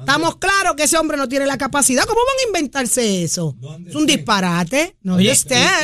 Estamos 0.00 0.36
claros 0.36 0.74
que 0.76 0.84
ese 0.84 0.96
hombre 0.96 1.16
no 1.16 1.28
tiene 1.28 1.46
la 1.46 1.58
capacidad. 1.58 2.04
¿Cómo 2.04 2.20
van 2.20 2.44
a 2.44 2.46
inventarse 2.58 3.22
eso? 3.24 3.56
Es 3.86 3.94
un 3.94 4.06
disparate. 4.06 4.96
No 5.02 5.14
Oye, 5.16 5.32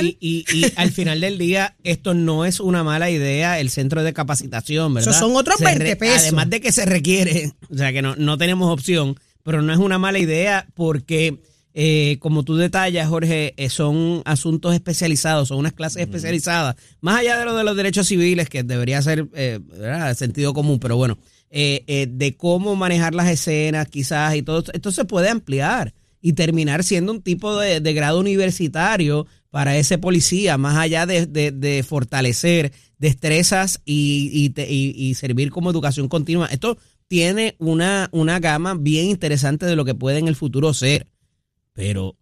y, 0.02 0.18
y- 0.20 0.44
y- 0.52 0.56
y 0.66 0.72
al 0.76 0.90
final 0.92 1.20
del 1.20 1.38
día, 1.38 1.76
esto 1.84 2.14
no 2.14 2.44
es 2.44 2.60
una 2.60 2.84
mala 2.84 3.10
idea, 3.10 3.58
el 3.58 3.70
centro 3.70 4.02
de 4.02 4.12
capacitación, 4.12 4.94
¿verdad? 4.94 5.10
Esos 5.10 5.20
son 5.20 5.36
otros 5.36 5.56
Se 5.58 5.64
20 5.64 5.96
pesos. 5.96 6.18
Además 6.22 6.50
de 6.50 6.60
que 6.60 6.72
se 6.72 6.84
requiere, 6.84 7.52
o 7.70 7.76
sea 7.76 7.92
que 7.92 8.02
no, 8.02 8.14
no 8.16 8.38
tenemos 8.38 8.70
opción, 8.70 9.18
pero 9.42 9.62
no 9.62 9.72
es 9.72 9.78
una 9.78 9.98
mala 9.98 10.18
idea 10.18 10.68
porque, 10.74 11.40
eh, 11.74 12.18
como 12.20 12.44
tú 12.44 12.56
detallas, 12.56 13.08
Jorge, 13.08 13.54
eh, 13.56 13.70
son 13.70 14.22
asuntos 14.24 14.74
especializados, 14.74 15.48
son 15.48 15.58
unas 15.58 15.72
clases 15.72 16.02
especializadas, 16.02 16.76
más 17.00 17.20
allá 17.20 17.38
de 17.38 17.44
lo 17.46 17.56
de 17.56 17.64
los 17.64 17.76
derechos 17.76 18.06
civiles, 18.06 18.48
que 18.48 18.62
debería 18.62 19.00
ser 19.02 19.26
eh, 19.34 19.58
¿verdad? 19.62 20.14
sentido 20.16 20.52
común, 20.54 20.78
pero 20.78 20.96
bueno. 20.96 21.18
Eh, 21.54 21.84
eh, 21.86 22.06
de 22.10 22.34
cómo 22.36 22.74
manejar 22.74 23.14
las 23.14 23.28
escenas, 23.28 23.86
quizás, 23.88 24.34
y 24.34 24.42
todo 24.42 24.64
esto 24.72 24.90
se 24.90 25.04
puede 25.04 25.28
ampliar 25.28 25.92
y 26.20 26.32
terminar 26.32 26.82
siendo 26.82 27.12
un 27.12 27.20
tipo 27.22 27.56
de, 27.58 27.80
de 27.80 27.92
grado 27.92 28.18
universitario 28.18 29.26
para 29.50 29.76
ese 29.76 29.98
policía, 29.98 30.56
más 30.56 30.78
allá 30.78 31.04
de, 31.04 31.26
de- 31.26 31.52
de 31.52 31.82
fortalecer 31.82 32.72
destrezas 32.98 33.82
y, 33.84 34.30
y 34.32 34.48
te- 34.50 34.72
y- 34.72 34.94
y 34.96 35.14
servir 35.14 35.50
como 35.50 35.70
educación 35.70 36.08
continua. 36.08 36.46
Esto 36.46 36.78
tiene 37.06 37.54
una, 37.58 38.08
una 38.12 38.40
gama 38.40 38.74
bien 38.74 39.06
interesante 39.10 39.66
de 39.66 39.76
lo 39.76 39.84
que 39.84 39.94
puede 39.94 40.18
en 40.18 40.28
el 40.28 40.36
futuro 40.36 40.72
ser. 40.72 41.06
Pero, 41.74 42.16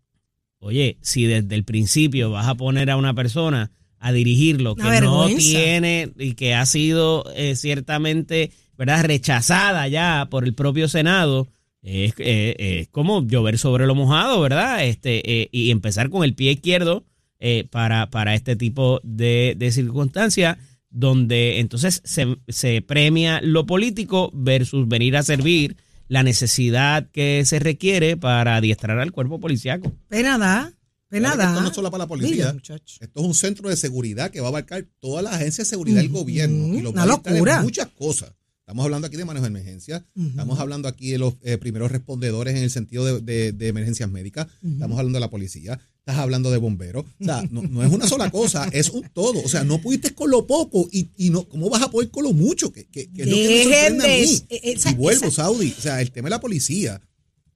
oye, 0.58 0.98
si 1.02 1.24
desde 1.26 1.54
el 1.54 1.64
principio 1.64 2.30
vas 2.32 2.48
a 2.48 2.56
poner 2.56 2.90
a 2.90 2.96
una 2.96 3.14
persona 3.14 3.70
a 3.98 4.12
dirigirlo 4.12 4.74
que 4.74 4.82
no 5.06 5.28
tiene 5.38 6.10
y 6.18 6.34
que 6.34 6.54
ha 6.54 6.64
sido 6.66 7.24
eh, 7.36 7.54
ciertamente 7.54 8.50
verdad 8.80 9.04
rechazada 9.04 9.86
ya 9.88 10.28
por 10.30 10.44
el 10.44 10.54
propio 10.54 10.88
Senado, 10.88 11.48
es, 11.82 12.14
es 12.16 12.88
como 12.88 13.26
llover 13.26 13.58
sobre 13.58 13.86
lo 13.86 13.94
mojado, 13.94 14.40
¿verdad? 14.40 14.84
Este, 14.86 15.42
eh, 15.42 15.48
y 15.52 15.70
empezar 15.70 16.08
con 16.08 16.24
el 16.24 16.34
pie 16.34 16.52
izquierdo 16.52 17.04
eh, 17.38 17.66
para, 17.70 18.08
para 18.08 18.34
este 18.34 18.56
tipo 18.56 19.00
de, 19.02 19.54
de 19.58 19.70
circunstancias, 19.70 20.56
donde 20.88 21.60
entonces 21.60 22.00
se, 22.04 22.38
se 22.48 22.80
premia 22.80 23.40
lo 23.42 23.66
político 23.66 24.30
versus 24.32 24.88
venir 24.88 25.14
a 25.18 25.22
servir 25.22 25.76
la 26.08 26.22
necesidad 26.22 27.10
que 27.10 27.44
se 27.44 27.58
requiere 27.58 28.16
para 28.16 28.56
adiestrar 28.56 28.98
al 28.98 29.12
cuerpo 29.12 29.40
policiaco. 29.40 29.92
Pena 30.08 30.38
da, 30.38 30.72
pena 31.10 31.34
Claro 31.34 31.36
que 31.36 31.42
da. 31.44 31.50
Esto 31.50 31.60
no 31.60 31.68
es 31.68 31.74
solo 31.74 31.90
para 31.90 32.04
la 32.04 32.08
policía. 32.08 32.52
Muchacho. 32.54 32.96
Esto 32.98 33.20
es 33.20 33.26
un 33.26 33.34
centro 33.34 33.68
de 33.68 33.76
seguridad 33.76 34.30
que 34.30 34.40
va 34.40 34.46
a 34.46 34.48
abarcar 34.48 34.86
todas 35.00 35.22
las 35.22 35.34
agencias 35.34 35.68
de 35.68 35.70
seguridad 35.70 36.00
del 36.00 36.08
gobierno. 36.08 36.74
Y 36.74 36.80
lo 36.80 36.90
una 36.90 37.04
va 37.04 37.12
a 37.12 37.14
orientar 37.14 37.32
en 37.32 37.38
locura. 37.38 37.62
muchas 37.62 37.88
cosas. 37.88 38.32
Estamos 38.70 38.84
hablando 38.84 39.08
aquí 39.08 39.16
de 39.16 39.24
manejo 39.24 39.42
de 39.42 39.48
emergencia. 39.48 40.06
Estamos 40.16 40.60
hablando 40.60 40.86
aquí 40.86 41.10
de 41.10 41.18
los 41.18 41.34
eh, 41.42 41.58
primeros 41.58 41.90
respondedores 41.90 42.54
en 42.54 42.62
el 42.62 42.70
sentido 42.70 43.04
de, 43.04 43.20
de- 43.20 43.50
de 43.50 43.66
emergencias 43.66 44.08
médicas. 44.08 44.46
Estamos 44.64 44.96
hablando 44.96 45.16
de 45.16 45.20
la 45.20 45.28
policía. 45.30 45.80
Estás 45.98 46.16
hablando 46.18 46.52
de 46.52 46.58
bomberos. 46.58 47.04
O 47.20 47.24
sea, 47.24 47.42
no, 47.50 47.62
no 47.62 47.82
es 47.84 47.92
una 47.92 48.06
sola 48.06 48.30
cosa, 48.30 48.68
es 48.72 48.90
un 48.90 49.02
todo. 49.12 49.42
O 49.44 49.48
sea, 49.48 49.64
no 49.64 49.80
pudiste 49.80 50.14
con 50.14 50.30
lo 50.30 50.46
poco 50.46 50.88
y, 50.92 51.08
y 51.16 51.30
no, 51.30 51.48
¿cómo 51.48 51.68
vas 51.68 51.82
a 51.82 51.90
poder 51.90 52.10
con 52.10 52.22
lo 52.22 52.32
mucho? 52.32 52.72
Que, 52.72 52.86
que- 52.86 53.10
que 53.10 53.22
es 53.22 53.28
lo 53.28 53.34
que 53.34 53.48
me 53.48 53.62
sorprende 53.64 54.04
a 54.04 54.08
mí. 54.08 54.42
eh, 54.50 54.60
esa- 54.62 54.90
y 54.92 54.94
vuelvo, 54.94 55.26
esa- 55.26 55.42
Saudi. 55.42 55.74
O 55.76 55.82
sea, 55.82 56.00
el 56.00 56.12
tema 56.12 56.26
de 56.26 56.30
la 56.30 56.40
policía. 56.40 57.00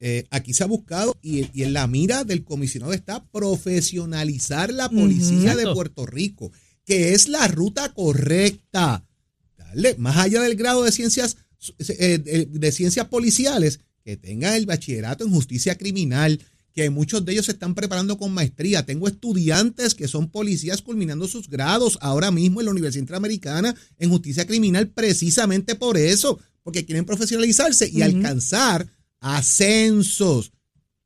eh, 0.00 0.24
aquí 0.30 0.52
se 0.52 0.64
ha 0.64 0.66
buscado 0.66 1.16
y, 1.22 1.46
y 1.58 1.62
en 1.62 1.72
la 1.72 1.86
mira 1.86 2.24
del 2.24 2.42
comisionado 2.44 2.92
está 2.92 3.24
profesionalizar 3.30 4.72
la 4.72 4.88
policía 4.90 5.54
de. 5.56 5.72
Puerto 5.72 6.04
Rico, 6.06 6.50
que 6.84 7.14
es 7.14 7.28
la 7.28 7.46
ruta 7.48 7.94
correcta. 7.94 9.04
Más 9.98 10.16
allá 10.16 10.42
del 10.42 10.56
grado 10.56 10.82
de 10.82 10.92
ciencias, 10.92 11.36
eh, 11.78 12.18
de, 12.18 12.46
de 12.46 12.72
ciencias 12.72 13.08
policiales, 13.08 13.80
que 14.04 14.16
tengan 14.16 14.54
el 14.54 14.66
bachillerato 14.66 15.24
en 15.24 15.30
justicia 15.30 15.76
criminal, 15.76 16.40
que 16.74 16.90
muchos 16.90 17.24
de 17.24 17.32
ellos 17.32 17.46
se 17.46 17.52
están 17.52 17.74
preparando 17.74 18.18
con 18.18 18.34
maestría. 18.34 18.84
Tengo 18.84 19.08
estudiantes 19.08 19.94
que 19.94 20.08
son 20.08 20.28
policías 20.28 20.82
culminando 20.82 21.28
sus 21.28 21.48
grados 21.48 21.98
ahora 22.00 22.30
mismo 22.30 22.60
en 22.60 22.66
la 22.66 22.72
Universidad 22.72 23.02
Interamericana 23.02 23.74
en 23.98 24.10
justicia 24.10 24.46
criminal 24.46 24.88
precisamente 24.88 25.76
por 25.76 25.96
eso, 25.96 26.38
porque 26.62 26.84
quieren 26.84 27.04
profesionalizarse 27.04 27.88
y 27.88 28.02
alcanzar 28.02 28.88
ascensos. 29.20 30.52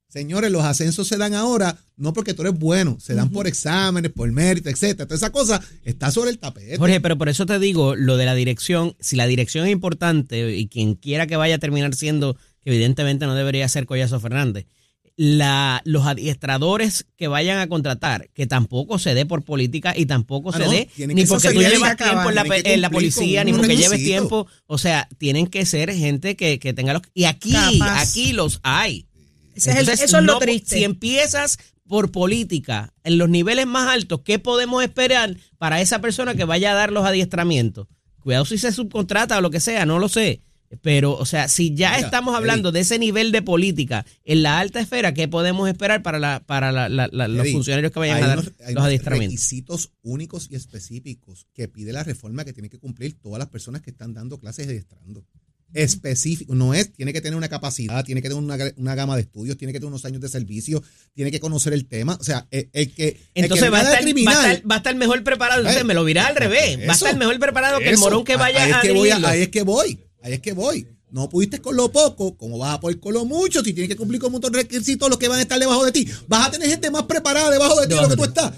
Señores, 0.08 0.50
los 0.50 0.64
ascensos 0.64 1.06
se 1.06 1.18
dan 1.18 1.34
ahora 1.34 1.76
no 1.98 2.12
porque 2.14 2.32
tú 2.32 2.42
eres 2.42 2.58
bueno, 2.58 2.96
se 3.00 3.14
dan 3.14 3.30
por 3.30 3.46
exámenes, 3.46 4.10
por 4.12 4.30
mérito, 4.32 4.70
etcétera. 4.70 5.06
Toda 5.06 5.16
esa 5.16 5.30
cosa 5.30 5.60
está 5.84 6.10
sobre 6.10 6.30
el 6.30 6.38
tapete. 6.38 6.78
Jorge, 6.78 7.00
pero 7.00 7.18
por 7.18 7.28
eso 7.28 7.44
te 7.44 7.58
digo, 7.58 7.94
lo 7.94 8.16
de 8.16 8.24
la 8.24 8.34
dirección, 8.34 8.96
si 9.00 9.16
la 9.16 9.26
dirección 9.26 9.66
es 9.66 9.72
importante 9.72 10.56
y 10.56 10.68
quien 10.68 10.94
quiera 10.94 11.26
que 11.26 11.36
vaya 11.36 11.56
a 11.56 11.58
terminar 11.58 11.94
siendo, 11.94 12.34
que 12.62 12.70
evidentemente 12.70 13.26
no 13.26 13.34
debería 13.34 13.68
ser 13.68 13.84
Collazo 13.84 14.20
Fernández, 14.20 14.66
la, 15.16 15.82
los 15.84 16.06
adiestradores 16.06 17.04
que 17.16 17.26
vayan 17.26 17.58
a 17.58 17.66
contratar, 17.66 18.30
que 18.32 18.46
tampoco 18.46 19.00
se 19.00 19.14
dé 19.14 19.26
por 19.26 19.42
política 19.42 19.92
y 19.96 20.06
tampoco 20.06 20.50
Ah, 20.50 20.58
se 20.58 20.64
no, 20.64 20.70
dé 20.70 20.88
ni 21.08 21.22
que 21.22 21.26
porque 21.26 21.52
tú 21.52 21.60
llevas 21.60 21.96
tiempo 21.96 22.28
en 22.28 22.34
la, 22.36 22.44
en 22.46 22.90
policía, 22.92 23.42
ni 23.42 23.52
porque 23.52 23.76
lleves 23.76 24.04
tiempo, 24.04 24.46
o 24.68 24.78
sea, 24.78 25.08
tienen 25.18 25.48
que 25.48 25.66
ser 25.66 25.92
gente 25.92 26.36
que, 26.36 26.60
que 26.60 26.72
tenga 26.72 26.92
los... 26.92 27.02
Y 27.14 27.24
aquí, 27.24 27.52
Capaz. 27.52 28.00
aquí 28.00 28.32
los 28.32 28.60
hay. 28.62 29.07
Ese 29.58 29.70
es 29.70 29.76
el- 29.76 29.80
Entonces, 29.82 30.04
eso 30.06 30.18
es 30.18 30.24
lo 30.24 30.32
no- 30.34 30.38
triste. 30.38 30.76
Si 30.76 30.84
empiezas 30.84 31.58
por 31.86 32.10
política 32.10 32.92
en 33.04 33.18
los 33.18 33.28
niveles 33.28 33.66
más 33.66 33.88
altos, 33.88 34.20
¿qué 34.24 34.38
podemos 34.38 34.82
esperar 34.82 35.36
para 35.58 35.80
esa 35.80 36.00
persona 36.00 36.34
que 36.34 36.44
vaya 36.44 36.72
a 36.72 36.74
dar 36.74 36.92
los 36.92 37.04
adiestramientos? 37.06 37.86
Cuidado 38.20 38.44
si 38.44 38.58
se 38.58 38.72
subcontrata 38.72 39.38
o 39.38 39.40
lo 39.40 39.50
que 39.50 39.60
sea, 39.60 39.86
no 39.86 39.98
lo 39.98 40.08
sé. 40.08 40.42
Pero, 40.82 41.16
o 41.16 41.24
sea, 41.24 41.48
si 41.48 41.74
ya 41.74 41.92
Mira, 41.94 42.04
estamos 42.04 42.36
hablando 42.36 42.68
Eddie. 42.68 42.74
de 42.74 42.80
ese 42.80 42.98
nivel 42.98 43.32
de 43.32 43.40
política 43.40 44.04
en 44.26 44.42
la 44.42 44.58
alta 44.58 44.80
esfera, 44.80 45.14
¿qué 45.14 45.26
podemos 45.26 45.66
esperar 45.66 46.02
para, 46.02 46.18
la, 46.18 46.40
para 46.44 46.72
la- 46.72 46.90
la- 46.90 47.08
la- 47.10 47.26
los 47.26 47.46
Eddie, 47.46 47.52
funcionarios 47.54 47.90
que 47.90 47.98
vayan 47.98 48.22
a 48.22 48.26
dar 48.26 48.38
unos- 48.40 48.52
hay 48.58 48.66
los 48.66 48.72
unos 48.72 48.84
adiestramientos? 48.84 49.32
requisitos 49.40 49.92
únicos 50.02 50.48
y 50.50 50.56
específicos 50.56 51.46
que 51.54 51.68
pide 51.68 51.94
la 51.94 52.04
reforma 52.04 52.44
que 52.44 52.52
tienen 52.52 52.70
que 52.70 52.78
cumplir 52.78 53.18
todas 53.18 53.38
las 53.38 53.48
personas 53.48 53.80
que 53.80 53.88
están 53.90 54.12
dando 54.12 54.38
clases 54.38 54.66
de 54.66 54.74
adiestrando. 54.74 55.24
Específico, 55.74 56.54
no 56.54 56.72
es, 56.74 56.92
tiene 56.92 57.12
que 57.12 57.20
tener 57.20 57.36
una 57.36 57.48
capacidad, 57.48 58.04
tiene 58.04 58.22
que 58.22 58.28
tener 58.28 58.42
una, 58.42 58.56
una 58.76 58.94
gama 58.94 59.16
de 59.16 59.22
estudios, 59.22 59.56
tiene 59.56 59.72
que 59.72 59.78
tener 59.78 59.88
unos 59.88 60.04
años 60.04 60.20
de 60.20 60.28
servicio, 60.28 60.82
tiene 61.14 61.30
que 61.30 61.40
conocer 61.40 61.72
el 61.72 61.86
tema. 61.86 62.16
O 62.20 62.24
sea, 62.24 62.46
el, 62.50 62.68
el 62.72 62.92
que. 62.94 63.08
el 63.34 63.44
Entonces 63.44 63.64
que 63.66 63.70
va 63.70 63.78
a, 63.78 63.82
estar, 63.82 63.94
va, 63.94 63.98
a 63.98 64.02
criminal- 64.02 64.50
estar, 64.52 64.70
va 64.70 64.74
a 64.74 64.78
estar 64.78 64.96
mejor 64.96 65.22
preparado. 65.24 65.60
Entonces 65.60 65.82
Eh, 65.82 65.84
me 65.84 65.94
lo 65.94 66.04
virá 66.04 66.26
al 66.26 66.36
revés. 66.36 66.78
Va 66.88 66.92
a 66.92 66.96
estar 66.96 67.16
mejor 67.16 67.38
preparado 67.38 67.78
que 67.78 67.90
el 67.90 67.98
morón 67.98 68.24
que 68.24 68.36
vaya 68.36 68.64
ahí 68.64 68.70
es 68.70 68.76
a 68.76 68.80
que 68.80 68.92
voy. 68.92 69.10
Ahí 69.10 69.42
es 69.42 69.48
que 69.48 69.62
voy, 69.62 70.00
ahí 70.22 70.32
es 70.34 70.40
que 70.40 70.52
voy. 70.52 70.86
No 71.10 71.26
pudiste 71.28 71.58
con 71.60 71.74
lo 71.74 71.90
poco, 71.90 72.36
¿cómo 72.36 72.58
vas 72.58 72.74
a 72.74 72.80
poder 72.80 73.00
con 73.00 73.14
lo 73.14 73.24
mucho? 73.24 73.64
Si 73.64 73.72
tienes 73.72 73.88
que 73.88 73.96
cumplir 73.96 74.20
con 74.20 74.26
un 74.28 74.32
montón 74.32 74.52
de 74.52 74.58
requisitos, 74.58 75.08
los 75.08 75.18
que 75.18 75.26
van 75.28 75.38
a 75.38 75.42
estar 75.42 75.58
debajo 75.58 75.82
de 75.84 75.90
ti. 75.92 76.06
Vas 76.26 76.48
a 76.48 76.50
tener 76.50 76.68
gente 76.68 76.90
más 76.90 77.04
preparada 77.04 77.50
debajo 77.50 77.80
de 77.80 77.86
ti 77.86 77.94
de 77.94 78.02
lo 78.02 78.08
que 78.10 78.16
tú 78.16 78.24
estás. 78.24 78.52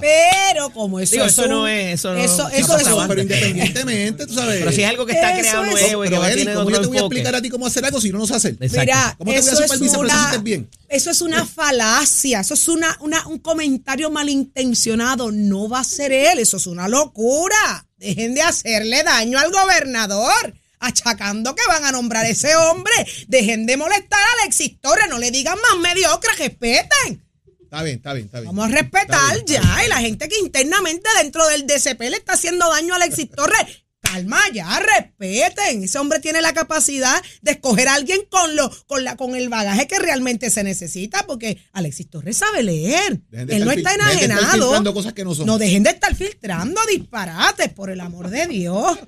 Pero 0.00 0.70
como 0.72 1.00
eso 1.00 1.12
Digo, 1.12 1.24
es 1.24 1.32
eso 1.32 1.42
un- 1.42 1.48
no 1.48 1.68
es- 1.68 1.94
eso 1.94 2.12
no- 2.14 2.18
eso, 2.20 2.48
eso 2.50 2.76
es 2.78 2.86
un-. 2.86 3.08
Pero 3.08 3.22
independientemente, 3.22 4.26
tú 4.26 4.34
sabes. 4.34 4.58
Pero 4.60 4.72
si 4.72 4.82
es 4.82 4.88
algo 4.88 5.06
que 5.06 5.12
está 5.12 5.30
Eso 5.32 5.40
creado 5.40 5.64
es- 5.64 5.70
nuevo 5.72 6.04
y 6.04 6.06
que 6.06 6.10
Pero, 6.10 6.20
va 6.20 6.26
a 6.26 6.30
Eddie, 6.32 6.44
tener 6.44 6.54
¿cómo 6.58 6.70
yo 6.70 6.80
te 6.80 6.86
voy 6.86 6.96
a 6.96 7.00
enfoque. 7.00 7.16
explicar 7.16 7.34
a 7.34 7.42
ti 7.42 7.48
cómo 7.50 7.66
hacer 7.66 7.84
algo 7.84 8.00
si 8.00 8.10
no 8.10 8.18
lo 8.18 8.26
sé 8.26 8.34
hacer? 8.34 8.52
Exacto. 8.60 8.80
Mira, 8.80 9.14
¿Cómo 9.18 9.30
te 9.32 9.38
voy 9.40 9.48
a 9.48 9.52
eso 9.52 9.62
es, 9.64 9.70
supervisar 9.70 10.06
para 10.06 10.30
que 10.32 10.38
bien? 10.38 10.70
eso 10.88 11.10
es 11.10 11.20
una 11.20 11.44
falacia, 11.46 12.40
eso 12.40 12.54
es 12.54 12.68
una, 12.68 12.96
una- 13.00 13.26
un 13.26 13.38
comentario 13.38 14.10
malintencionado. 14.10 15.30
No 15.32 15.68
va 15.68 15.80
a 15.80 15.84
ser 15.84 16.12
él, 16.12 16.38
eso 16.38 16.56
es 16.58 16.66
una 16.66 16.88
locura. 16.88 17.86
Dejen 17.96 18.34
de 18.34 18.40
hacerle 18.42 19.02
daño 19.02 19.38
al 19.38 19.50
gobernador, 19.52 20.54
achacando 20.80 21.54
que 21.54 21.62
van 21.68 21.84
a 21.84 21.92
nombrar 21.92 22.24
a 22.24 22.28
ese 22.28 22.56
hombre. 22.56 22.92
Dejen 23.28 23.66
de 23.66 23.76
molestar 23.76 24.20
a 24.20 24.42
Alexis 24.42 24.80
Torres, 24.80 25.06
no 25.08 25.18
le 25.18 25.30
digan 25.30 25.58
más 25.60 25.80
mediocre, 25.80 26.30
respeten. 26.36 27.24
Está 27.62 27.84
bien, 27.84 27.96
está 27.98 28.14
bien, 28.14 28.26
está 28.26 28.40
bien. 28.40 28.54
Vamos 28.54 28.72
a 28.72 28.74
respetar 28.74 29.34
bien, 29.34 29.46
ya. 29.46 29.60
bien. 29.60 29.86
Y 29.86 29.88
la 29.88 29.98
gente 29.98 30.28
que 30.28 30.38
internamente 30.38 31.08
dentro 31.22 31.46
del 31.46 31.66
DCP 31.66 32.00
le 32.00 32.16
está 32.16 32.32
haciendo 32.32 32.68
daño 32.68 32.94
a 32.94 32.96
Alexis 32.96 33.30
Torres. 33.30 33.84
Calma 34.10 34.40
ya, 34.52 34.80
respeten. 34.80 35.84
Ese 35.84 35.98
hombre 35.98 36.18
tiene 36.18 36.42
la 36.42 36.52
capacidad 36.52 37.22
de 37.42 37.52
escoger 37.52 37.86
a 37.88 37.94
alguien 37.94 38.20
con 38.28 38.56
lo, 38.56 38.68
con 38.86 39.04
la, 39.04 39.16
con 39.16 39.36
el 39.36 39.48
bagaje 39.48 39.86
que 39.86 39.98
realmente 39.98 40.50
se 40.50 40.64
necesita, 40.64 41.26
porque 41.26 41.58
Alexis 41.72 42.10
Torres 42.10 42.36
sabe 42.36 42.62
leer. 42.62 43.20
De 43.30 43.56
Él 43.56 43.64
no 43.64 43.70
está 43.70 43.90
de 43.90 43.96
enajenado. 43.96 44.92
cosas 44.92 45.12
que 45.12 45.24
no 45.24 45.34
son. 45.34 45.46
No 45.46 45.58
dejen 45.58 45.84
de 45.84 45.90
estar 45.90 46.14
filtrando 46.14 46.80
disparates, 46.86 47.68
por 47.72 47.90
el 47.90 48.00
amor 48.00 48.30
de 48.30 48.46
Dios. 48.46 48.98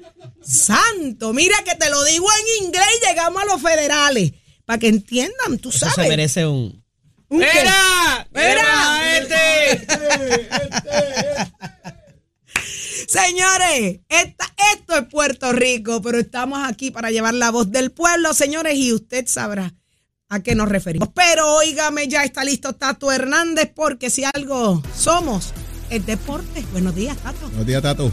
Santo, 0.45 1.33
mira 1.33 1.57
que 1.65 1.75
te 1.75 1.91
lo 1.91 2.05
digo 2.05 2.27
en 2.61 2.67
inglés 2.67 2.87
y 3.03 3.09
llegamos 3.09 3.43
a 3.43 3.47
los 3.47 3.61
federales. 3.61 4.33
Para 4.65 4.79
que 4.79 4.89
entiendan, 4.89 5.59
tú 5.59 5.71
Eso 5.71 5.81
sabes. 5.81 5.95
se 5.97 6.09
merece 6.09 6.47
un... 6.47 6.83
¿Un 7.29 7.41
qué? 7.41 7.47
¡Mira! 7.47 8.29
¡Mira! 8.33 9.19
este! 9.19 9.87
Señores, 13.09 14.01
esta- 14.09 14.55
esto 14.75 14.97
es 14.97 15.05
Puerto 15.07 15.53
Rico, 15.53 16.01
pero 16.03 16.19
estamos 16.19 16.61
aquí 16.67 16.91
para 16.91 17.11
llevar 17.11 17.35
la 17.35 17.51
voz 17.51 17.71
del 17.71 17.91
pueblo, 17.93 18.33
señores, 18.35 18.77
y 18.77 18.93
usted 18.93 19.27
sabrá 19.27 19.75
a 20.29 20.41
qué 20.41 20.55
nos 20.55 20.69
referimos. 20.69 21.09
Pero 21.15 21.57
óigame, 21.57 22.09
ya 22.09 22.25
está 22.25 22.45
listo 22.45 22.75
Tato 22.75 23.13
Hernández, 23.13 23.71
porque 23.75 24.11
si 24.11 24.25
algo 24.35 24.83
somos, 24.97 25.53
es 25.91 26.07
deporte. 26.07 26.65
Buenos 26.73 26.95
días, 26.95 27.17
Tato. 27.19 27.47
Buenos 27.49 27.67
días, 27.67 27.83
Tato. 27.83 28.11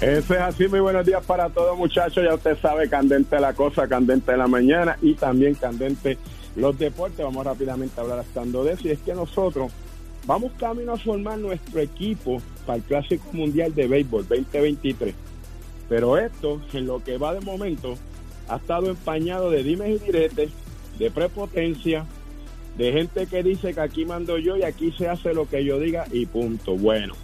Eso 0.00 0.34
es 0.34 0.40
así, 0.40 0.66
muy 0.66 0.80
buenos 0.80 1.06
días 1.06 1.22
para 1.24 1.48
todos 1.48 1.78
muchachos, 1.78 2.24
ya 2.24 2.34
usted 2.34 2.58
sabe, 2.60 2.88
candente 2.90 3.38
la 3.38 3.52
cosa, 3.54 3.86
candente 3.86 4.36
la 4.36 4.48
mañana 4.48 4.98
y 5.00 5.14
también 5.14 5.54
candente 5.54 6.18
los 6.56 6.76
deportes, 6.76 7.24
vamos 7.24 7.46
rápidamente 7.46 7.98
a 7.98 8.02
hablar 8.02 8.18
estando 8.18 8.64
de 8.64 8.72
eso, 8.72 8.88
y 8.88 8.90
es 8.90 8.98
que 8.98 9.14
nosotros 9.14 9.70
vamos 10.26 10.52
camino 10.58 10.92
a 10.92 10.98
formar 10.98 11.38
nuestro 11.38 11.80
equipo 11.80 12.40
para 12.66 12.76
el 12.76 12.84
Clásico 12.84 13.26
Mundial 13.32 13.74
de 13.74 13.86
Béisbol 13.86 14.26
2023, 14.28 15.14
pero 15.88 16.16
esto, 16.16 16.60
en 16.72 16.86
lo 16.86 17.02
que 17.02 17.18
va 17.18 17.34
de 17.34 17.40
momento, 17.40 17.96
ha 18.48 18.56
estado 18.56 18.90
empañado 18.90 19.50
de 19.50 19.62
dimes 19.62 20.00
y 20.00 20.04
diretes, 20.04 20.50
de 20.98 21.10
prepotencia, 21.10 22.06
de 22.76 22.92
gente 22.92 23.26
que 23.26 23.42
dice 23.42 23.74
que 23.74 23.80
aquí 23.80 24.04
mando 24.04 24.38
yo 24.38 24.56
y 24.56 24.62
aquí 24.62 24.92
se 24.92 25.08
hace 25.08 25.34
lo 25.34 25.48
que 25.48 25.64
yo 25.64 25.78
diga 25.78 26.06
y 26.10 26.26
punto, 26.26 26.76
bueno. 26.76 27.14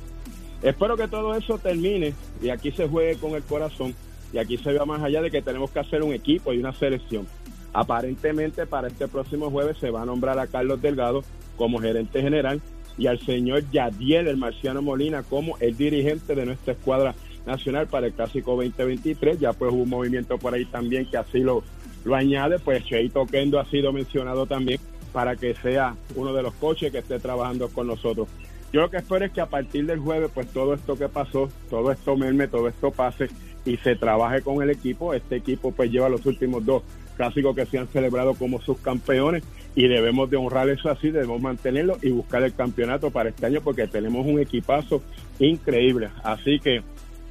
Espero 0.62 0.96
que 0.96 1.06
todo 1.06 1.34
eso 1.34 1.58
termine 1.58 2.14
y 2.42 2.48
aquí 2.50 2.72
se 2.72 2.88
juegue 2.88 3.16
con 3.18 3.34
el 3.34 3.42
corazón, 3.42 3.94
y 4.32 4.38
aquí 4.38 4.58
se 4.58 4.72
va 4.72 4.84
más 4.84 5.02
allá 5.02 5.22
de 5.22 5.30
que 5.30 5.40
tenemos 5.40 5.70
que 5.70 5.78
hacer 5.78 6.02
un 6.02 6.12
equipo 6.12 6.52
y 6.52 6.58
una 6.58 6.74
selección. 6.74 7.26
Aparentemente 7.72 8.66
para 8.66 8.88
este 8.88 9.08
próximo 9.08 9.50
jueves 9.50 9.78
se 9.78 9.90
va 9.90 10.02
a 10.02 10.06
nombrar 10.06 10.38
a 10.38 10.46
Carlos 10.46 10.82
Delgado 10.82 11.22
como 11.56 11.78
gerente 11.78 12.20
general 12.20 12.60
y 12.98 13.06
al 13.06 13.20
señor 13.20 13.62
Yadiel, 13.70 14.26
el 14.26 14.36
marciano 14.36 14.82
Molina, 14.82 15.22
como 15.22 15.56
el 15.60 15.76
dirigente 15.76 16.34
de 16.34 16.44
nuestra 16.44 16.72
escuadra 16.74 17.14
nacional 17.46 17.86
para 17.86 18.08
el 18.08 18.12
Clásico 18.12 18.56
2023. 18.56 19.38
Ya 19.38 19.52
pues 19.52 19.72
hubo 19.72 19.84
un 19.84 19.88
movimiento 19.88 20.36
por 20.36 20.52
ahí 20.52 20.64
también 20.66 21.06
que 21.08 21.16
así 21.16 21.38
lo, 21.38 21.62
lo 22.04 22.14
añade, 22.14 22.58
pues 22.58 22.84
Cheito 22.84 23.24
Kendo 23.26 23.60
ha 23.60 23.64
sido 23.66 23.92
mencionado 23.92 24.46
también 24.46 24.80
para 25.12 25.36
que 25.36 25.54
sea 25.54 25.96
uno 26.16 26.34
de 26.34 26.42
los 26.42 26.52
coches 26.54 26.92
que 26.92 26.98
esté 26.98 27.18
trabajando 27.18 27.68
con 27.68 27.86
nosotros. 27.86 28.28
Yo 28.72 28.82
lo 28.82 28.90
que 28.90 28.98
espero 28.98 29.24
es 29.24 29.32
que 29.32 29.40
a 29.40 29.46
partir 29.46 29.86
del 29.86 29.98
jueves, 29.98 30.30
pues 30.34 30.48
todo 30.48 30.74
esto 30.74 30.96
que 30.96 31.08
pasó, 31.08 31.48
todo 31.70 31.90
esto 31.90 32.16
merme, 32.16 32.48
todo 32.48 32.68
esto 32.68 32.90
pase 32.90 33.28
y 33.64 33.76
se 33.78 33.96
trabaje 33.96 34.42
con 34.42 34.62
el 34.62 34.70
equipo. 34.70 35.14
Este 35.14 35.36
equipo 35.36 35.72
pues 35.72 35.90
lleva 35.90 36.08
los 36.10 36.26
últimos 36.26 36.66
dos 36.66 36.82
clásicos 37.16 37.56
que 37.56 37.64
se 37.64 37.78
han 37.78 37.88
celebrado 37.88 38.34
como 38.34 38.60
sus 38.60 38.78
campeones 38.78 39.42
y 39.78 39.86
debemos 39.86 40.28
de 40.28 40.36
honrar 40.36 40.68
eso 40.68 40.90
así, 40.90 41.12
debemos 41.12 41.40
mantenerlo 41.40 41.98
y 42.02 42.10
buscar 42.10 42.42
el 42.42 42.52
campeonato 42.52 43.12
para 43.12 43.28
este 43.28 43.46
año 43.46 43.60
porque 43.60 43.86
tenemos 43.86 44.26
un 44.26 44.40
equipazo 44.40 45.04
increíble. 45.38 46.08
Así 46.24 46.58
que 46.58 46.82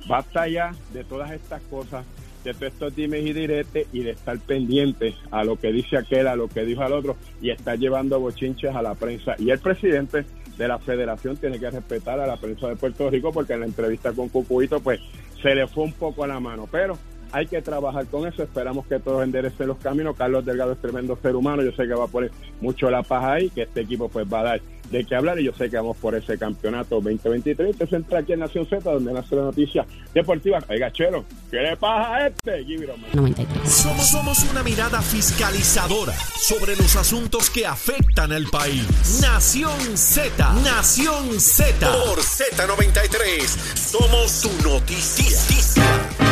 basta 0.07 0.47
ya 0.47 0.71
de 0.93 1.03
todas 1.03 1.31
estas 1.31 1.61
cosas, 1.63 2.05
de 2.45 2.53
todos 2.53 2.71
estos 2.71 2.95
dimes 2.95 3.25
y 3.25 3.33
diretes 3.33 3.87
y 3.91 3.99
de 3.99 4.11
estar 4.11 4.39
pendiente 4.39 5.13
a 5.29 5.43
lo 5.43 5.57
que 5.57 5.73
dice 5.73 5.97
aquel, 5.97 6.25
a 6.25 6.37
lo 6.37 6.47
que 6.47 6.63
dijo 6.63 6.83
al 6.83 6.93
otro 6.93 7.17
y 7.41 7.49
estar 7.49 7.77
llevando 7.77 8.17
bochinches 8.21 8.73
a 8.73 8.81
la 8.81 8.95
prensa. 8.95 9.35
Y 9.37 9.49
el 9.49 9.59
presidente 9.59 10.23
de 10.57 10.67
la 10.69 10.79
federación 10.79 11.35
tiene 11.35 11.59
que 11.59 11.69
respetar 11.69 12.17
a 12.21 12.27
la 12.27 12.37
prensa 12.37 12.69
de 12.69 12.77
Puerto 12.77 13.09
Rico 13.09 13.33
porque 13.33 13.55
en 13.55 13.59
la 13.59 13.65
entrevista 13.65 14.13
con 14.13 14.29
Cucuito 14.29 14.79
pues 14.79 15.01
se 15.41 15.53
le 15.53 15.67
fue 15.67 15.83
un 15.83 15.91
poco 15.91 16.23
a 16.23 16.27
la 16.27 16.39
mano, 16.39 16.65
pero 16.71 16.97
hay 17.31 17.47
que 17.47 17.61
trabajar 17.61 18.05
con 18.07 18.27
eso, 18.27 18.43
esperamos 18.43 18.85
que 18.87 18.99
todos 18.99 19.23
enderecen 19.23 19.67
los 19.67 19.77
caminos, 19.77 20.15
Carlos 20.15 20.45
Delgado 20.45 20.73
es 20.73 20.79
tremendo 20.79 21.17
ser 21.21 21.35
humano, 21.35 21.63
yo 21.63 21.71
sé 21.71 21.87
que 21.87 21.93
va 21.93 22.05
a 22.05 22.07
poner 22.07 22.31
mucho 22.61 22.89
la 22.89 23.03
paja 23.03 23.33
ahí, 23.33 23.49
que 23.49 23.63
este 23.63 23.81
equipo 23.81 24.09
pues 24.09 24.25
va 24.31 24.39
a 24.41 24.43
dar 24.43 24.61
de 24.89 25.03
qué 25.03 25.15
hablar 25.15 25.39
y 25.39 25.43
yo 25.43 25.53
sé 25.53 25.69
que 25.69 25.75
vamos 25.75 25.97
por 25.97 26.15
ese 26.15 26.37
campeonato 26.37 26.95
2023, 26.95 27.75
este 27.79 27.95
entra 27.95 28.19
aquí 28.19 28.33
en 28.33 28.39
Nación 28.39 28.65
Z 28.65 28.89
donde 28.89 29.11
nace 29.13 29.35
la 29.35 29.43
noticia 29.43 29.85
deportiva, 30.13 30.59
oiga 30.69 30.91
Chelo, 30.91 31.25
¿qué 31.51 31.57
le 31.57 31.77
pasa 31.77 32.15
a 32.15 32.27
este? 32.27 32.63
Give 32.63 32.85
it 32.85 32.89
a 32.89 32.97
man. 32.97 33.09
93. 33.13 33.69
Somos, 33.69 34.07
somos 34.07 34.51
una 34.51 34.63
mirada 34.63 35.01
fiscalizadora 35.01 36.13
sobre 36.13 36.75
los 36.75 36.95
asuntos 36.95 37.49
que 37.49 37.65
afectan 37.65 38.31
al 38.31 38.45
país. 38.45 39.19
Nación 39.21 39.97
Z, 39.97 40.53
Nación 40.63 41.39
Z. 41.39 41.87
Por 41.87 42.19
Z93, 42.19 43.47
somos 43.75 44.31
su 44.31 44.49
noticia. 44.63 46.26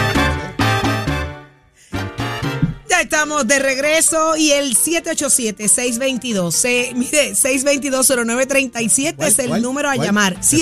Estamos 3.01 3.45
de 3.47 3.59
regreso 3.59 4.35
y 4.37 4.51
el 4.51 4.75
787-622, 4.75 6.51
se- 6.51 6.91
mire, 6.95 7.33
622-0937 7.35 9.15
es 9.27 9.37
el 9.39 9.47
¿Cuál? 9.49 9.61
número 9.61 9.89
a 9.89 9.95
¿Cuál? 9.95 10.07
llamar. 10.07 10.33
Repite. 10.35 10.57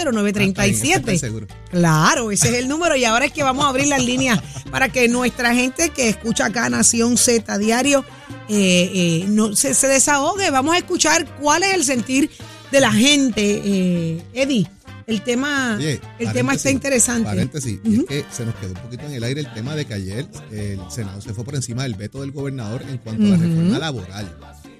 787-622-0937. 0.00 1.18
seguro. 1.18 1.46
Claro, 1.70 2.30
ese 2.30 2.48
es 2.48 2.54
el 2.54 2.68
número 2.68 2.96
y 2.96 3.04
ahora 3.04 3.26
es 3.26 3.32
que 3.32 3.42
vamos 3.42 3.64
a 3.64 3.68
abrir 3.68 3.88
las 3.88 4.02
líneas 4.04 4.40
para 4.70 4.88
que 4.88 5.08
nuestra 5.08 5.54
gente 5.54 5.90
que 5.90 6.08
escucha 6.08 6.46
acá 6.46 6.68
Nación 6.70 7.16
Z 7.18 7.58
diario 7.58 8.04
eh, 8.48 8.90
eh, 8.94 9.24
no, 9.28 9.54
se, 9.56 9.74
se 9.74 9.88
desahogue. 9.88 10.50
Vamos 10.50 10.74
a 10.74 10.78
escuchar 10.78 11.26
cuál 11.40 11.62
es 11.64 11.74
el 11.74 11.84
sentir 11.84 12.30
de 12.70 12.80
la 12.80 12.92
gente. 12.92 13.62
Eh, 13.64 14.22
Eddie, 14.32 14.66
el 15.06 15.22
tema, 15.22 15.76
Oye, 15.78 16.00
el 16.18 16.32
tema 16.32 16.54
está 16.54 16.64
paréntesis, 16.64 16.72
interesante. 16.72 17.24
Paréntesis, 17.24 17.80
y 17.84 17.94
es 18.00 18.04
que 18.04 18.24
se 18.30 18.44
nos 18.44 18.54
quedó 18.56 18.70
un 18.70 18.80
poquito 18.82 19.06
en 19.06 19.12
el 19.12 19.24
aire 19.24 19.40
el 19.40 19.52
tema 19.54 19.74
de 19.76 19.84
que 19.84 19.94
ayer 19.94 20.26
el 20.50 20.80
Senado 20.90 21.20
se 21.20 21.32
fue 21.34 21.44
por 21.44 21.54
encima 21.54 21.84
del 21.84 21.94
veto 21.94 22.20
del 22.20 22.32
gobernador 22.32 22.82
en 22.88 22.98
cuanto 22.98 23.24
a 23.26 23.28
la 23.28 23.36
reforma 23.36 23.78
laboral. 23.78 24.36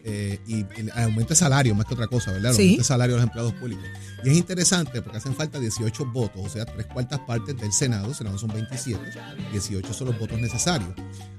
eh, 0.08 0.38
y 0.46 0.64
el 0.78 0.88
aumento 0.94 1.30
de 1.30 1.34
salario, 1.34 1.74
más 1.74 1.84
que 1.84 1.94
otra 1.94 2.06
cosa, 2.06 2.30
¿verdad? 2.30 2.52
El 2.52 2.56
Sí. 2.56 2.62
aumento 2.62 2.80
de 2.82 2.84
salario 2.86 3.14
de 3.16 3.20
los 3.22 3.26
empleados 3.26 3.54
públicos. 3.54 3.84
Y 4.22 4.30
es 4.30 4.36
interesante 4.36 5.02
porque 5.02 5.18
hacen 5.18 5.34
falta 5.34 5.58
18 5.58 6.06
votos, 6.06 6.42
o 6.44 6.48
sea, 6.48 6.64
tres 6.64 6.86
cuartas 6.86 7.18
partes 7.26 7.56
del 7.56 7.72
Senado, 7.72 8.06
el 8.10 8.14
Senado 8.14 8.38
son 8.38 8.50
27, 8.50 9.00
18 9.50 9.92
son 9.92 10.06
los 10.06 10.16
votos 10.20 10.38
necesarios. 10.40 10.90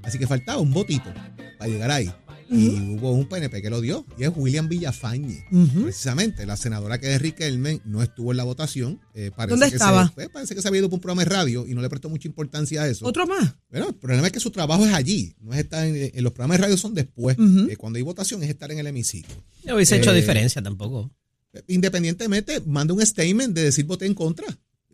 Así 0.03 0.19
que 0.19 0.27
faltaba 0.27 0.59
un 0.59 0.73
votito 0.73 1.09
para 1.57 1.71
llegar 1.71 1.91
ahí. 1.91 2.13
Y 2.49 2.69
hubo 2.95 3.11
un 3.11 3.27
PNP 3.27 3.61
que 3.61 3.69
lo 3.69 3.81
dio, 3.81 4.05
y 4.17 4.23
es 4.23 4.31
William 4.35 4.69
Villafañe. 4.69 5.45
Precisamente, 5.83 6.45
la 6.45 6.55
senadora 6.57 6.99
que 6.99 7.13
es 7.13 7.21
Riquelme 7.21 7.81
no 7.85 8.01
estuvo 8.01 8.31
en 8.31 8.37
la 8.37 8.43
votación. 8.43 8.99
eh, 9.13 9.31
parece 9.35 9.51
¿Dónde 9.51 9.69
que 9.69 9.75
estaba? 9.75 10.07
Se, 10.07 10.13
pues, 10.13 10.29
parece 10.29 10.55
que 10.55 10.61
se 10.61 10.67
había 10.67 10.79
ido 10.79 10.89
por 10.89 10.97
un 10.97 11.01
programa 11.01 11.23
de 11.23 11.29
radio 11.29 11.65
y 11.67 11.73
no 11.73 11.81
le 11.81 11.89
prestó 11.89 12.09
mucha 12.09 12.27
importancia 12.27 12.83
a 12.83 12.87
eso. 12.87 13.05
¿Otro 13.05 13.27
más? 13.27 13.55
Bueno, 13.69 13.89
el 13.89 13.95
problema 13.95 14.27
es 14.27 14.33
que 14.33 14.39
su 14.39 14.51
trabajo 14.51 14.85
es 14.85 14.93
allí, 14.93 15.35
no 15.41 15.53
es 15.53 15.59
estar 15.59 15.85
en, 15.85 15.95
en 16.13 16.23
los 16.23 16.31
programas 16.33 16.57
de 16.57 16.63
radio 16.63 16.77
son 16.77 16.93
después. 16.93 17.37
Eh, 17.69 17.75
cuando 17.75 17.97
hay 17.97 18.03
votación 18.03 18.41
es 18.43 18.49
estar 18.49 18.71
en 18.71 18.79
el 18.79 18.87
hemiciclo. 18.87 19.35
No 19.65 19.75
hubiese 19.75 19.97
hecho 19.97 20.11
Eh, 20.11 20.15
diferencia 20.15 20.61
tampoco. 20.61 21.11
Independientemente, 21.67 22.61
manda 22.65 22.93
un 22.93 23.05
statement 23.05 23.53
de 23.55 23.63
decir 23.63 23.85
voté 23.85 24.05
en 24.05 24.13
contra. 24.13 24.45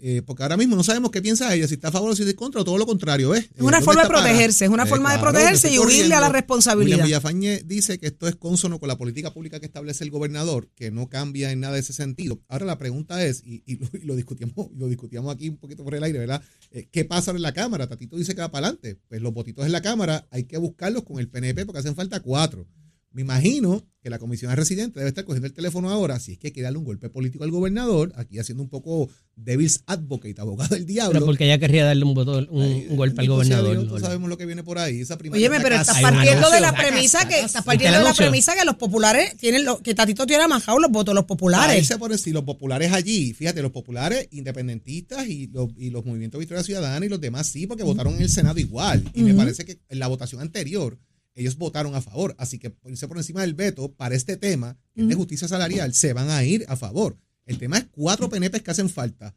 Eh, 0.05 0.21
porque 0.21 0.43
ahora 0.43 0.57
mismo 0.57 0.75
no 0.75 0.83
sabemos 0.83 1.11
qué 1.11 1.21
piensa 1.21 1.55
ella, 1.55 1.65
si 1.65 1.75
está 1.75 1.87
a 1.87 1.91
favor 1.93 2.11
o 2.11 2.15
si 2.17 2.23
está 2.23 2.31
en 2.31 2.35
contra 2.35 2.59
o 2.59 2.65
todo 2.65 2.77
lo 2.77 2.85
contrario, 2.85 3.29
¿ves? 3.29 3.49
Es 3.55 3.61
una 3.61 3.79
forma 3.79 4.03
de 4.03 4.09
protegerse, 4.09 4.65
es 4.65 4.71
una 4.71 4.85
forma 4.85 5.13
de 5.13 5.19
protegerse 5.19 5.73
y 5.73 5.79
huirle 5.79 6.13
a 6.13 6.19
la 6.19 6.27
responsabilidad. 6.27 6.97
William 6.97 7.07
Villafañe 7.07 7.63
dice 7.63 7.97
que 7.99 8.07
esto 8.07 8.27
es 8.27 8.35
consono 8.35 8.81
con 8.81 8.89
la 8.89 8.97
política 8.97 9.33
pública 9.33 9.61
que 9.61 9.65
establece 9.65 10.03
el 10.03 10.11
gobernador, 10.11 10.67
que 10.75 10.91
no 10.91 11.07
cambia 11.07 11.53
en 11.53 11.61
nada 11.61 11.77
ese 11.77 11.93
sentido. 11.93 12.41
Ahora 12.49 12.65
la 12.65 12.77
pregunta 12.77 13.23
es, 13.23 13.43
y, 13.45 13.63
y 13.65 13.77
lo, 13.77 13.87
y 13.93 14.05
lo 14.05 14.17
discutíamos, 14.17 14.53
lo 14.75 14.89
discutíamos 14.89 15.33
aquí 15.33 15.47
un 15.47 15.55
poquito 15.55 15.85
por 15.85 15.95
el 15.95 16.03
aire, 16.03 16.19
¿verdad? 16.19 16.43
Eh, 16.71 16.89
¿Qué 16.91 17.05
pasa 17.05 17.31
en 17.31 17.41
la 17.41 17.53
Cámara? 17.53 17.87
Tatito 17.87 18.17
dice 18.17 18.35
que 18.35 18.41
va 18.41 18.51
para 18.51 18.67
adelante. 18.67 18.99
Pues 19.07 19.21
los 19.21 19.33
votitos 19.33 19.65
en 19.65 19.71
la 19.71 19.81
Cámara 19.81 20.27
hay 20.31 20.43
que 20.43 20.57
buscarlos 20.57 21.03
con 21.03 21.19
el 21.19 21.29
PNP 21.29 21.65
porque 21.65 21.79
hacen 21.79 21.95
falta 21.95 22.19
cuatro. 22.19 22.67
Me 23.13 23.21
imagino 23.21 23.83
que 24.01 24.09
la 24.09 24.19
comisión 24.19 24.49
de 24.49 24.55
residentes 24.57 24.95
debe 24.95 25.07
estar 25.07 25.23
cogiendo 25.23 25.47
el 25.47 25.53
teléfono 25.53 25.89
ahora, 25.89 26.19
si 26.19 26.33
es 26.33 26.37
que 26.39 26.51
quiere 26.51 26.65
darle 26.65 26.79
un 26.79 26.83
golpe 26.83 27.09
político 27.09 27.43
al 27.43 27.51
gobernador, 27.51 28.11
aquí 28.17 28.37
haciendo 28.39 28.61
un 28.63 28.69
poco 28.69 29.07
devil's 29.35 29.83
advocate, 29.85 30.41
abogado 30.41 30.75
del 30.75 30.85
diablo. 30.85 31.13
Pero 31.13 31.25
porque 31.25 31.45
ella 31.45 31.59
querría 31.59 31.85
darle 31.85 32.03
un, 32.03 32.13
voto, 32.13 32.45
un, 32.49 32.61
Ay, 32.61 32.87
un 32.89 32.97
golpe 32.97 33.21
al 33.21 33.27
gobernador. 33.29 33.77
Dios, 33.77 33.87
todos 33.87 34.01
sabemos 34.01 34.29
lo 34.29 34.37
que 34.37 34.45
viene 34.47 34.63
por 34.63 34.79
ahí. 34.79 34.99
Esa 34.99 35.13
está 35.13 35.23
pero 35.23 35.75
estás 35.75 35.95
Hay 35.95 36.01
partiendo 36.01 36.49
de 36.49 36.59
la 36.59 36.73
premisa 36.75 37.27
que 37.27 37.35
estás 37.35 37.53
¿Viste 37.53 37.65
partiendo 37.65 37.99
de 37.99 38.03
la 38.03 38.13
premisa 38.13 38.55
que 38.55 38.65
los 38.65 38.75
populares 38.75 39.37
tienen 39.37 39.63
lo, 39.63 39.79
que 39.79 39.93
Tatito 39.93 40.25
tiene 40.25 40.43
amajado 40.43 40.79
los 40.79 40.91
votos, 40.91 41.13
los 41.13 41.25
populares. 41.25 41.77
irse 41.77 41.97
por 41.97 42.17
si 42.17 42.31
los 42.31 42.43
populares 42.43 42.91
allí, 42.91 43.33
fíjate, 43.33 43.61
los 43.61 43.71
populares 43.71 44.27
independentistas 44.31 45.27
y 45.27 45.47
los, 45.47 45.69
y 45.77 45.91
los 45.91 46.03
movimientos 46.03 46.39
Victoria 46.39 46.63
Ciudadana 46.63 47.05
y 47.05 47.09
los 47.09 47.21
demás 47.21 47.47
sí, 47.47 47.67
porque 47.67 47.83
votaron 47.83 48.15
en 48.15 48.23
el 48.23 48.29
Senado 48.29 48.59
igual. 48.59 49.03
Y 49.13 49.23
me 49.23 49.31
Ujú. 49.31 49.39
parece 49.39 49.65
que 49.65 49.79
en 49.87 49.99
la 49.99 50.07
votación 50.07 50.41
anterior 50.41 50.97
ellos 51.35 51.57
votaron 51.57 51.95
a 51.95 52.01
favor. 52.01 52.35
Así 52.37 52.59
que 52.59 52.69
por 52.69 52.91
irse 52.91 53.07
por 53.07 53.17
encima 53.17 53.41
del 53.41 53.53
veto 53.53 53.91
para 53.91 54.15
este 54.15 54.37
tema, 54.37 54.77
que 54.95 55.01
es 55.01 55.07
de 55.07 55.15
justicia 55.15 55.47
salarial, 55.47 55.93
se 55.93 56.13
van 56.13 56.29
a 56.29 56.43
ir 56.43 56.65
a 56.67 56.75
favor. 56.75 57.17
El 57.45 57.57
tema 57.57 57.77
es 57.77 57.85
cuatro 57.91 58.29
PNPs 58.29 58.61
que 58.61 58.71
hacen 58.71 58.89
falta. 58.89 59.35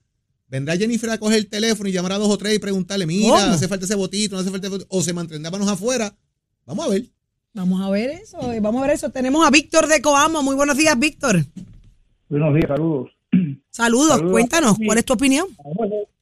Vendrá 0.48 0.76
Jennifer 0.76 1.10
a 1.10 1.18
coger 1.18 1.38
el 1.38 1.48
teléfono 1.48 1.88
y 1.88 1.92
llamar 1.92 2.12
a 2.12 2.18
dos 2.18 2.28
o 2.30 2.38
tres 2.38 2.54
y 2.54 2.58
preguntarle, 2.60 3.04
mira, 3.06 3.28
¿Cómo? 3.30 3.52
hace 3.52 3.66
falta 3.66 3.84
ese 3.84 3.96
votito, 3.96 4.36
no 4.36 4.40
hace 4.42 4.50
falta 4.50 4.68
ese 4.68 4.76
votito, 4.76 4.96
o 4.96 5.02
se 5.02 5.12
mantendrá 5.12 5.50
manos 5.50 5.68
afuera. 5.68 6.14
Vamos 6.64 6.86
a 6.86 6.88
ver. 6.90 7.04
Vamos 7.52 7.80
a 7.80 7.90
ver 7.90 8.10
eso, 8.10 8.52
eh, 8.52 8.60
vamos 8.60 8.82
a 8.82 8.86
ver 8.86 8.94
eso. 8.94 9.10
Tenemos 9.10 9.44
a 9.46 9.50
Víctor 9.50 9.88
de 9.88 10.00
Coamo. 10.02 10.42
Muy 10.42 10.54
buenos 10.54 10.76
días, 10.76 10.96
Víctor. 10.98 11.44
Buenos 12.28 12.54
días, 12.54 12.68
saludos. 12.68 13.10
Saludos, 13.70 14.08
Saludos. 14.10 14.32
cuéntanos, 14.32 14.76
¿cuál 14.84 14.98
es 14.98 15.04
tu 15.04 15.14
opinión? 15.14 15.46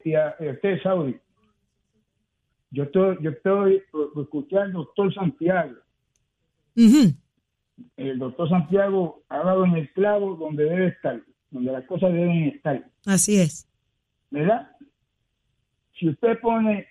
Y 0.04 0.14
a, 0.14 0.28
a 0.28 0.52
usted, 0.54 0.82
Saudi. 0.82 1.16
Yo 2.74 2.82
estoy, 2.82 3.16
yo 3.20 3.30
estoy 3.30 3.82
escuchar 4.20 4.62
al 4.62 4.72
doctor 4.72 5.14
Santiago. 5.14 5.76
El 7.96 8.18
doctor 8.18 8.48
Santiago 8.48 9.22
ha 9.28 9.38
dado 9.38 9.64
en 9.64 9.74
el 9.76 9.92
clavo 9.92 10.34
donde 10.34 10.64
debe 10.64 10.88
estar, 10.88 11.22
donde 11.52 11.70
las 11.70 11.86
cosas 11.86 12.12
deben 12.12 12.48
estar, 12.48 12.84
Así 13.06 13.36
es. 13.40 13.68
¿verdad? 14.30 14.68
Si 15.96 16.08
usted 16.08 16.40
pone 16.40 16.88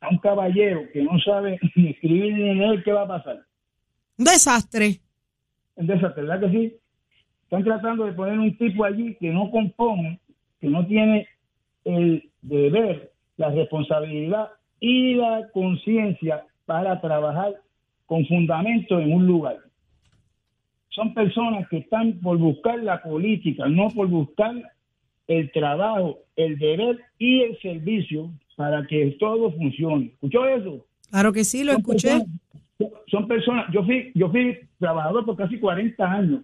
a 0.00 0.10
un 0.10 0.18
caballero 0.18 0.82
que 0.92 1.02
no 1.02 1.18
sabe 1.20 1.58
ni 1.76 1.90
escribir 1.90 2.34
ni 2.34 2.54
leer, 2.54 2.84
¿qué 2.84 2.92
va 2.92 3.02
a 3.02 3.08
pasar? 3.08 3.42
Un 4.18 4.24
desastre. 4.26 5.00
Un 5.76 5.86
desastre, 5.86 6.24
¿verdad 6.24 6.40
que 6.40 6.50
sí? 6.50 6.76
Están 7.44 7.64
tratando 7.64 8.04
de 8.04 8.12
poner 8.12 8.38
un 8.38 8.54
tipo 8.58 8.84
allí 8.84 9.16
que 9.18 9.30
no 9.30 9.50
compone, 9.50 10.20
que 10.60 10.68
no 10.68 10.86
tiene 10.86 11.26
el 11.84 12.30
deber, 12.42 13.14
la 13.38 13.50
responsabilidad 13.50 14.50
y 14.80 15.14
la 15.14 15.48
conciencia 15.52 16.44
para 16.66 17.00
trabajar 17.00 17.54
con 18.06 18.26
fundamento 18.26 18.98
en 19.00 19.12
un 19.12 19.26
lugar. 19.26 19.58
Son 20.90 21.12
personas 21.14 21.68
que 21.68 21.78
están 21.78 22.14
por 22.20 22.38
buscar 22.38 22.78
la 22.82 23.02
política, 23.02 23.68
no 23.68 23.88
por 23.90 24.08
buscar 24.08 24.54
el 25.26 25.50
trabajo, 25.52 26.18
el 26.36 26.58
deber 26.58 26.98
y 27.18 27.42
el 27.42 27.58
servicio 27.60 28.30
para 28.56 28.86
que 28.86 29.16
todo 29.18 29.50
funcione. 29.52 30.06
¿Escuchó 30.06 30.46
eso? 30.46 30.86
Claro 31.10 31.32
que 31.32 31.44
sí, 31.44 31.64
lo 31.64 31.72
Son 31.72 31.80
escuché. 31.80 32.08
personas- 32.08 32.40
son 33.08 33.26
personas, 33.28 33.66
yo 33.72 33.82
fui, 33.84 34.12
yo 34.14 34.30
fui 34.30 34.58
trabajador 34.78 35.24
por 35.24 35.36
casi 35.36 35.58
40 35.58 36.10
años 36.12 36.42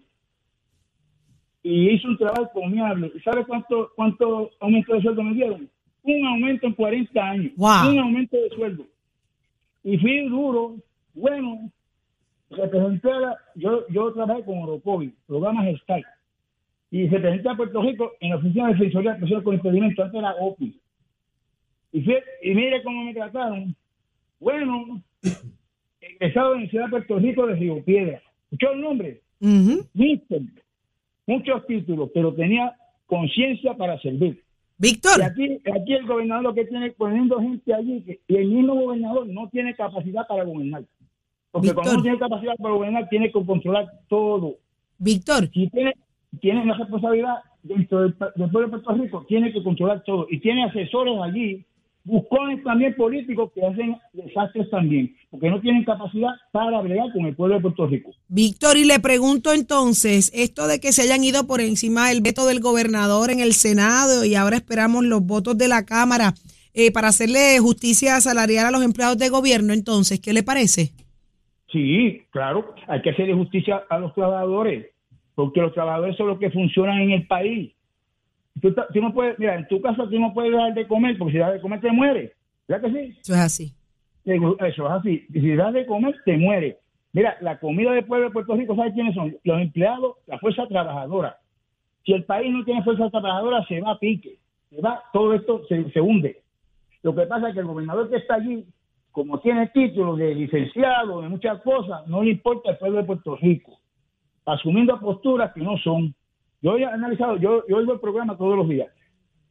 y 1.63 1.91
hice 1.91 2.09
un 2.09 2.17
trabajo 2.19 2.43
encomiable. 2.55 3.13
¿Y 3.15 3.21
sabe 3.21 3.45
cuánto, 3.45 3.91
cuánto 3.95 4.51
aumento 4.61 4.95
de 4.95 5.03
sueldo 5.03 5.23
me 5.23 5.35
dieron? 5.35 5.69
Un 6.03 6.27
aumento 6.27 6.67
en 6.67 6.73
40 6.75 7.23
años, 7.31 7.53
Wow. 7.57 7.91
un 7.91 7.99
aumento 7.99 8.37
de 8.37 8.49
sueldo. 8.51 8.85
Y 9.85 9.99
fui 9.99 10.29
duro, 10.29 10.77
bueno, 11.15 11.71
representé 12.51 13.11
a 13.11 13.21
la- 13.21 13.37
yo, 13.55 13.87
yo 13.89 14.13
trabajé 14.13 14.45
con 14.45 14.59
Orocovi, 14.59 15.15
programas 15.27 15.67
Skype, 15.83 16.07
y 16.91 17.09
representé 17.09 17.49
a 17.49 17.55
Puerto 17.57 17.83
Rico 17.83 18.13
en 18.21 18.31
la 18.31 18.37
Oficina 18.37 18.67
de 18.69 18.73
Defensoría 18.75 19.13
de 19.15 19.21
Personas 19.21 19.45
con 19.45 19.55
Impedimento, 19.55 20.03
antes 20.03 20.19
era 20.19 20.35
OPI. 20.35 20.79
Y, 21.93 22.03
fui- 22.03 22.15
y 22.43 22.55
mire 22.55 22.83
cómo 22.83 23.05
me 23.05 23.15
trataron. 23.15 23.75
Bueno, 24.41 25.03
egresado 26.01 26.49
de 26.49 26.51
la 26.51 26.57
Universidad 26.57 26.85
de 26.85 26.91
Puerto 26.91 27.19
Rico 27.19 27.47
de 27.47 27.55
Río 27.55 27.85
Piedra. 27.85 28.21
¿Escuchó 28.51 28.73
el 28.73 28.81
nombre? 28.81 29.21
Ujú. 29.41 29.87
Mister. 29.95 30.43
Muchos 31.27 31.67
títulos, 31.67 32.11
pero 32.13 32.35
tenía 32.35 32.75
conciencia 33.07 33.75
para 33.75 33.99
servir. 34.01 34.42
Víctor. 34.83 35.21
Y 35.21 35.23
aquí, 35.23 35.61
aquí 35.79 35.93
el 35.95 36.07
gobernador 36.07 36.43
lo 36.43 36.55
que 36.55 36.65
tiene 36.65 36.91
poniendo 36.91 37.41
gente 37.41 37.73
allí, 37.73 38.03
que- 38.03 38.21
y 38.27 38.37
el 38.37 38.49
mismo 38.49 38.75
gobernador 38.75 39.27
no 39.29 39.49
tiene 39.49 39.75
capacidad 39.77 40.27
para 40.27 40.43
gobernar. 40.45 40.83
Porque 41.53 41.69
Víctor. 41.69 41.85
cuando 41.85 41.97
no 41.99 42.03
tiene 42.03 42.19
capacidad 42.19 42.57
para 42.57 42.75
gobernar, 42.75 43.09
tiene 43.09 43.31
que 43.31 43.45
controlar 43.45 43.87
todo. 44.09 44.57
Víctor. 44.99 45.49
Si 45.55 45.69
tiene, 45.71 45.93
tiene 46.41 46.63
una 46.63 46.77
responsabilidad 46.77 47.37
dentro 47.63 48.01
del, 48.03 48.15
del 48.35 48.51
pueblo 48.51 48.61
de 48.63 48.69
Puerto 48.83 48.93
Rico, 49.03 49.25
tiene 49.29 49.53
que 49.53 49.63
controlar 49.63 50.03
todo. 50.03 50.27
Y 50.29 50.41
tiene 50.41 50.65
asesores 50.65 51.15
allí, 51.23 51.65
buscones 52.05 52.63
también 52.65 52.95
políticos 52.97 53.51
que 53.55 53.65
hacen 53.65 53.97
desastres 54.13 54.69
también, 54.71 55.15
porque 55.31 55.51
no 55.51 55.61
tienen 55.61 55.85
capacidad 55.85 56.31
para 56.51 56.81
bregar 56.81 57.13
con 57.13 57.27
el 57.27 57.35
pueblo 57.35 57.57
de 57.57 57.61
Puerto 57.63 57.87
Rico. 57.87 58.11
Víctor, 58.29 58.77
y 58.77 58.85
le 58.85 58.99
pregunto 59.01 59.53
entonces, 59.53 60.33
esto 60.35 60.67
de 60.67 60.81
que 60.81 60.93
se 60.93 61.03
hayan 61.03 61.25
ido 61.25 61.47
por 61.47 61.61
encima 61.61 62.09
del 62.09 62.21
veto 62.21 62.47
del 62.47 62.61
gobernador 62.61 63.31
en 63.31 63.41
el 63.41 63.53
Senado 63.53 64.25
y 64.25 64.35
ahora 64.35 64.57
esperamos 64.57 65.05
los 65.05 65.25
votos 65.25 65.57
de 65.57 65.69
la 65.69 65.85
Cámara 65.85 66.35
eh, 66.75 66.91
para 66.91 67.09
hacerle 67.09 67.59
justicia 67.61 68.21
salarial 68.21 68.67
a 68.67 68.71
los 68.71 68.83
empleados 68.83 69.19
de 69.19 69.29
gobierno, 69.29 69.73
entonces, 69.73 70.21
¿qué 70.21 70.33
le 70.33 70.43
parece? 70.43 70.93
Sí, 71.71 72.23
claro, 72.31 72.75
hay 72.89 73.01
que 73.03 73.11
hacerle 73.11 73.35
justicia 73.35 73.85
a 73.89 73.99
los 73.99 74.15
trabajadores, 74.15 74.87
porque 75.35 75.61
los 75.61 75.73
trabajadores 75.73 76.17
son 76.17 76.29
los 76.29 76.39
que 76.39 76.51
funcionan 76.51 77.01
en 77.01 77.11
el 77.13 77.27
país. 77.27 77.73
Tú, 78.61 78.75
tú 78.75 79.01
no 79.01 79.13
puedes, 79.13 79.39
mira, 79.39 79.57
en 79.57 79.67
tu 79.67 79.81
casa 79.81 80.05
tú 80.09 80.19
no 80.19 80.33
puedes 80.35 80.53
dar 80.53 80.75
de 80.75 80.87
comer, 80.87 81.17
porque 81.19 81.33
si 81.33 81.39
das 81.39 81.55
de 81.55 81.61
comer 81.61 81.81
te 81.81 81.91
mueres. 81.91 82.33
¿Verdad 82.69 82.89
que 82.89 82.93
sí? 82.93 83.19
Eso 83.21 83.33
es 83.35 83.41
así. 83.41 83.73
Digo, 84.25 84.57
Eso 84.61 84.87
es 84.87 84.93
así. 84.93 85.27
Si 85.33 85.55
das 85.57 85.73
de 85.73 85.87
comer, 85.87 86.15
te 86.25 86.37
muere. 86.37 86.79
Mira, 87.13 87.37
la 87.41 87.59
comida 87.59 87.93
del 87.93 88.07
pueblo 88.07 88.29
de 88.29 88.33
Puerto 88.33 88.55
Rico, 88.55 88.75
¿sabes 88.75 88.95
quiénes 88.95 89.15
son? 89.15 89.37
Los 89.45 89.61
empleados, 89.61 90.17
la 90.27 90.39
fuerza 90.39 90.67
trabajadora. 90.67 91.37
Si 92.05 92.13
el 92.13 92.25
país 92.25 92.53
no 92.53 92.65
tiene 92.65 92.83
fuerza 92.83 93.11
trabajadora, 93.11 93.65
se 93.67 93.81
va 93.81 93.93
a 93.93 93.99
pique. 93.99 94.39
Se 94.71 94.81
va, 94.81 95.03
todo 95.13 95.35
esto 95.35 95.63
se, 95.69 95.91
se 95.91 96.01
hunde. 96.01 96.43
Lo 97.03 97.15
que 97.15 97.27
pasa 97.27 97.49
es 97.49 97.55
que 97.55 97.61
el 97.61 97.67
gobernador 97.67 98.09
que 98.09 98.17
está 98.17 98.37
allí, 98.37 98.65
como 99.11 99.41
tiene 99.41 99.69
títulos 99.69 100.19
de 100.19 100.35
licenciado, 100.35 101.21
de 101.21 101.29
muchas 101.29 101.61
cosas, 101.63 102.07
no 102.07 102.23
le 102.23 102.31
importa 102.31 102.71
el 102.71 102.79
pueblo 102.79 102.99
de 102.99 103.05
Puerto 103.05 103.37
Rico. 103.37 103.79
Asumiendo 104.47 104.99
posturas 104.99 105.53
que 105.53 105.61
no 105.61 105.77
son. 105.79 106.15
Yo 106.63 106.79
he 106.79 106.85
analizado, 106.85 107.37
yo, 107.37 107.67
yo 107.69 107.77
oigo 107.77 107.93
el 107.95 108.01
programa 108.01 108.39
todos 108.39 108.57
los 108.57 108.69
días. 108.69 108.89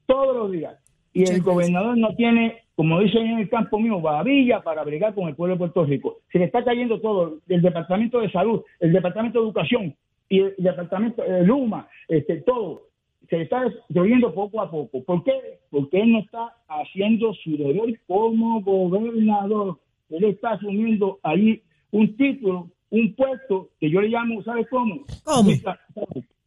Todos 0.06 0.36
los 0.36 0.52
días. 0.52 0.78
Y 1.14 1.30
el 1.30 1.42
gobernador 1.42 1.98
no 1.98 2.16
tiene, 2.16 2.64
como 2.76 3.00
dicen 3.02 3.28
en 3.28 3.40
el 3.40 3.50
campo 3.50 3.80
mío, 3.80 4.00
babilla 4.00 4.62
para 4.62 4.84
bregar 4.84 5.14
con 5.14 5.28
el 5.28 5.36
pueblo 5.36 5.56
de 5.56 5.60
Puerto 5.60 5.84
Rico. 5.86 6.20
Se 6.32 6.40
le 6.40 6.46
está 6.46 6.64
cayendo 6.64 7.02
todo, 7.02 7.40
el 7.50 7.62
Departamento 7.62 8.22
de 8.22 8.32
Salud, 8.32 8.62
el 8.80 8.94
Departamento 8.94 9.40
de 9.40 9.46
Educación 9.46 9.96
y 10.30 10.40
el 10.40 10.56
Departamento 10.58 11.22
de 11.22 11.44
Luma, 11.44 11.90
este, 12.08 12.38
todo. 12.38 12.84
Se 13.30 13.38
le 13.38 13.44
está 13.44 13.64
destruyendo 13.64 14.34
poco 14.34 14.62
a 14.62 14.72
poco. 14.72 15.04
¿Por 15.04 15.24
qué? 15.26 15.60
Porque 15.70 16.00
él 16.00 16.14
no 16.14 16.20
está 16.20 16.56
haciendo 16.68 17.34
su 17.34 17.58
deber 17.58 18.00
como 18.08 18.62
gobernador. 18.62 19.80
Él 20.10 20.24
está 20.26 20.52
asumiendo 20.52 21.20
ahí 21.24 21.62
un 21.92 22.16
título, 22.16 22.70
un 22.90 23.14
puesto 23.16 23.70
que 23.80 23.90
yo 23.90 24.02
le 24.02 24.10
llamo, 24.10 24.42
¿sabes 24.44 24.68
cómo? 24.70 25.04
¿Cómo? 25.26 25.52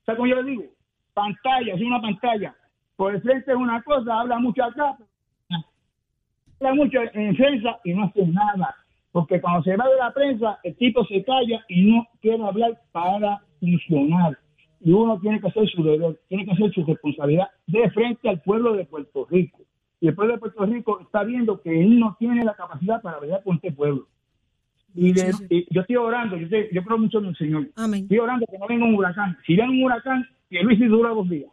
¿Sabes 0.04 0.18
cómo 0.18 0.28
yo 0.28 0.42
le 0.42 0.50
digo? 0.50 0.64
Pantalla, 1.14 1.74
es 1.74 1.80
una 1.80 2.00
pantalla. 2.00 2.54
Por 2.96 3.14
el 3.14 3.22
frente 3.22 3.50
es 3.50 3.56
una 3.56 3.82
cosa, 3.82 4.20
habla 4.20 4.38
mucho 4.38 4.64
acá, 4.64 4.96
habla 6.60 6.74
mucho 6.74 6.98
en 7.12 7.36
prensa 7.36 7.78
y 7.84 7.94
no 7.94 8.04
hace 8.04 8.26
nada. 8.26 8.74
Porque 9.12 9.40
cuando 9.40 9.62
se 9.62 9.76
va 9.76 9.88
de 9.88 9.96
la 9.96 10.12
prensa, 10.12 10.58
el 10.62 10.76
tipo 10.76 11.04
se 11.06 11.22
calla 11.24 11.64
y 11.68 11.84
no 11.84 12.06
quiere 12.20 12.42
hablar 12.42 12.80
para 12.92 13.40
funcionar. 13.60 14.36
Y 14.80 14.92
uno 14.92 15.18
tiene 15.20 15.40
que 15.40 15.48
hacer 15.48 15.68
su 15.68 15.82
deber, 15.82 16.18
tiene 16.28 16.44
que 16.44 16.52
hacer 16.52 16.72
su 16.72 16.84
responsabilidad 16.84 17.48
de 17.66 17.90
frente 17.90 18.28
al 18.28 18.40
pueblo 18.42 18.74
de 18.74 18.84
Puerto 18.84 19.26
Rico. 19.30 19.62
Y 20.00 20.08
el 20.08 20.14
pueblo 20.14 20.34
de 20.34 20.40
Puerto 20.40 20.66
Rico 20.66 21.00
está 21.00 21.24
viendo 21.24 21.60
que 21.62 21.80
él 21.80 21.98
no 21.98 22.16
tiene 22.18 22.44
la 22.44 22.54
capacidad 22.54 23.00
para 23.00 23.18
bregar 23.18 23.42
con 23.42 23.56
este 23.56 23.72
pueblo. 23.72 24.06
Y, 24.94 25.12
de- 25.12 25.32
y 25.50 25.66
yo 25.74 25.80
estoy 25.80 25.96
orando, 25.96 26.36
yo, 26.36 26.44
estoy- 26.44 26.68
yo 26.72 26.82
creo 26.84 26.98
mucho 26.98 27.18
en 27.18 27.24
el 27.26 27.36
Señor. 27.36 27.68
Amén. 27.76 28.02
Estoy 28.02 28.18
orando 28.18 28.46
que 28.46 28.58
no 28.58 28.66
venga 28.68 28.84
un 28.86 28.94
huracán. 28.94 29.36
Si 29.46 29.54
viene 29.54 29.70
un 29.70 29.82
huracán, 29.82 30.24
que 30.50 30.62
Luis 30.62 30.78
dura 30.88 31.10
dos 31.10 31.28
días. 31.28 31.50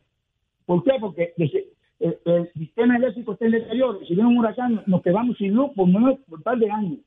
¿Por 0.66 0.84
qué? 0.84 0.92
Porque 1.00 1.34
desde- 1.38 1.66
el, 2.00 2.18
el 2.26 2.52
sistema 2.54 2.98
eléctrico 2.98 3.34
está 3.34 3.46
en 3.46 3.52
deterioro. 3.52 4.00
Si 4.06 4.14
viene 4.16 4.30
un 4.30 4.38
huracán, 4.38 4.82
nos 4.86 5.02
quedamos 5.02 5.38
sin 5.38 5.54
luz 5.54 5.72
por 5.76 5.88
menos 5.88 6.20
por 6.28 6.38
un 6.40 6.44
par 6.44 6.58
de 6.58 6.70
años. 6.70 7.00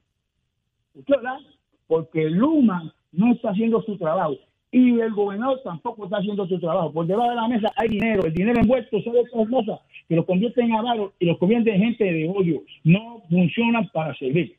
¿Por 0.93 1.05
qué, 1.05 1.13
verdad? 1.17 1.39
Porque 1.87 2.31
Luma 2.31 2.93
no 3.13 3.33
está 3.33 3.51
haciendo 3.51 3.83
su 3.83 3.97
trabajo. 3.97 4.37
Y 4.71 4.99
el 4.99 5.13
gobernador 5.13 5.61
tampoco 5.63 6.05
está 6.05 6.17
haciendo 6.19 6.47
su 6.49 6.59
trabajo. 6.59 6.93
Por 6.93 7.07
debajo 7.07 7.31
de 7.31 7.37
la 7.37 7.47
mesa 7.49 7.73
hay 7.77 7.89
dinero. 7.91 8.25
El 8.25 8.35
dinero 8.35 8.61
envuelto 8.61 9.01
son 9.03 9.17
estas 9.17 9.49
cosas 9.49 9.81
que 10.09 10.17
los 10.17 10.25
convierten 10.27 10.67
en 10.67 10.73
avaros 10.73 11.13
y 11.21 11.27
los 11.27 11.39
convierten 11.39 11.75
en 11.75 11.81
gente 11.81 12.05
de 12.05 12.29
odio. 12.29 12.63
No 12.83 13.23
funcionan 13.31 13.89
para 13.93 14.15
servir. 14.17 14.57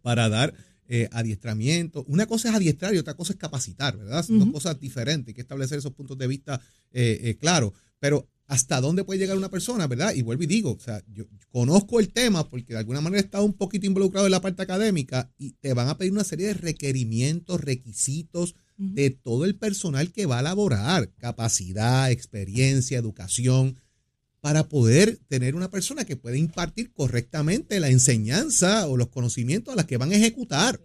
para 0.00 0.30
dar 0.30 0.54
eh, 0.90 1.08
adiestramiento. 1.12 2.02
Una 2.08 2.26
cosa 2.26 2.48
es 2.48 2.54
adiestrar 2.54 2.94
y 2.94 2.98
otra 2.98 3.14
cosa 3.14 3.34
es 3.34 3.38
capacitar, 3.38 3.96
¿verdad? 3.98 4.24
Son 4.24 4.38
dos 4.38 4.50
cosas 4.50 4.80
diferentes. 4.80 5.28
Hay 5.28 5.34
que 5.34 5.42
establecer 5.42 5.78
esos 5.78 5.92
puntos 5.92 6.16
de 6.16 6.26
vista 6.26 6.60
eh, 6.92 7.20
eh, 7.22 7.36
claros. 7.36 7.72
Pero 7.98 8.26
hasta 8.46 8.80
dónde 8.80 9.04
puede 9.04 9.18
llegar 9.20 9.36
una 9.36 9.50
persona, 9.50 9.86
¿verdad? 9.86 10.14
Y 10.14 10.22
vuelvo 10.22 10.44
y 10.44 10.46
digo, 10.46 10.72
o 10.72 10.80
sea, 10.80 11.02
yo 11.12 11.26
conozco 11.50 12.00
el 12.00 12.08
tema 12.08 12.48
porque 12.48 12.72
de 12.72 12.78
alguna 12.78 13.02
manera 13.02 13.20
he 13.20 13.24
estado 13.24 13.44
un 13.44 13.52
poquito 13.52 13.86
involucrado 13.86 14.26
en 14.26 14.32
la 14.32 14.40
parte 14.40 14.62
académica 14.62 15.30
y 15.36 15.52
te 15.52 15.74
van 15.74 15.88
a 15.88 15.98
pedir 15.98 16.12
una 16.12 16.24
serie 16.24 16.46
de 16.46 16.54
requerimientos, 16.54 17.60
requisitos 17.60 18.54
de 18.78 19.10
todo 19.10 19.44
el 19.44 19.56
personal 19.56 20.12
que 20.12 20.24
va 20.24 20.38
a 20.38 20.42
laborar, 20.42 21.10
capacidad, 21.18 22.10
experiencia, 22.10 22.96
educación, 22.96 23.76
para 24.40 24.68
poder 24.68 25.18
tener 25.28 25.54
una 25.54 25.70
persona 25.70 26.04
que 26.04 26.16
pueda 26.16 26.36
impartir 26.36 26.92
correctamente 26.92 27.80
la 27.80 27.88
enseñanza 27.88 28.86
o 28.86 28.96
los 28.96 29.08
conocimientos 29.08 29.72
a 29.72 29.76
las 29.76 29.86
que 29.86 29.96
van 29.96 30.12
a 30.12 30.16
ejecutar. 30.16 30.80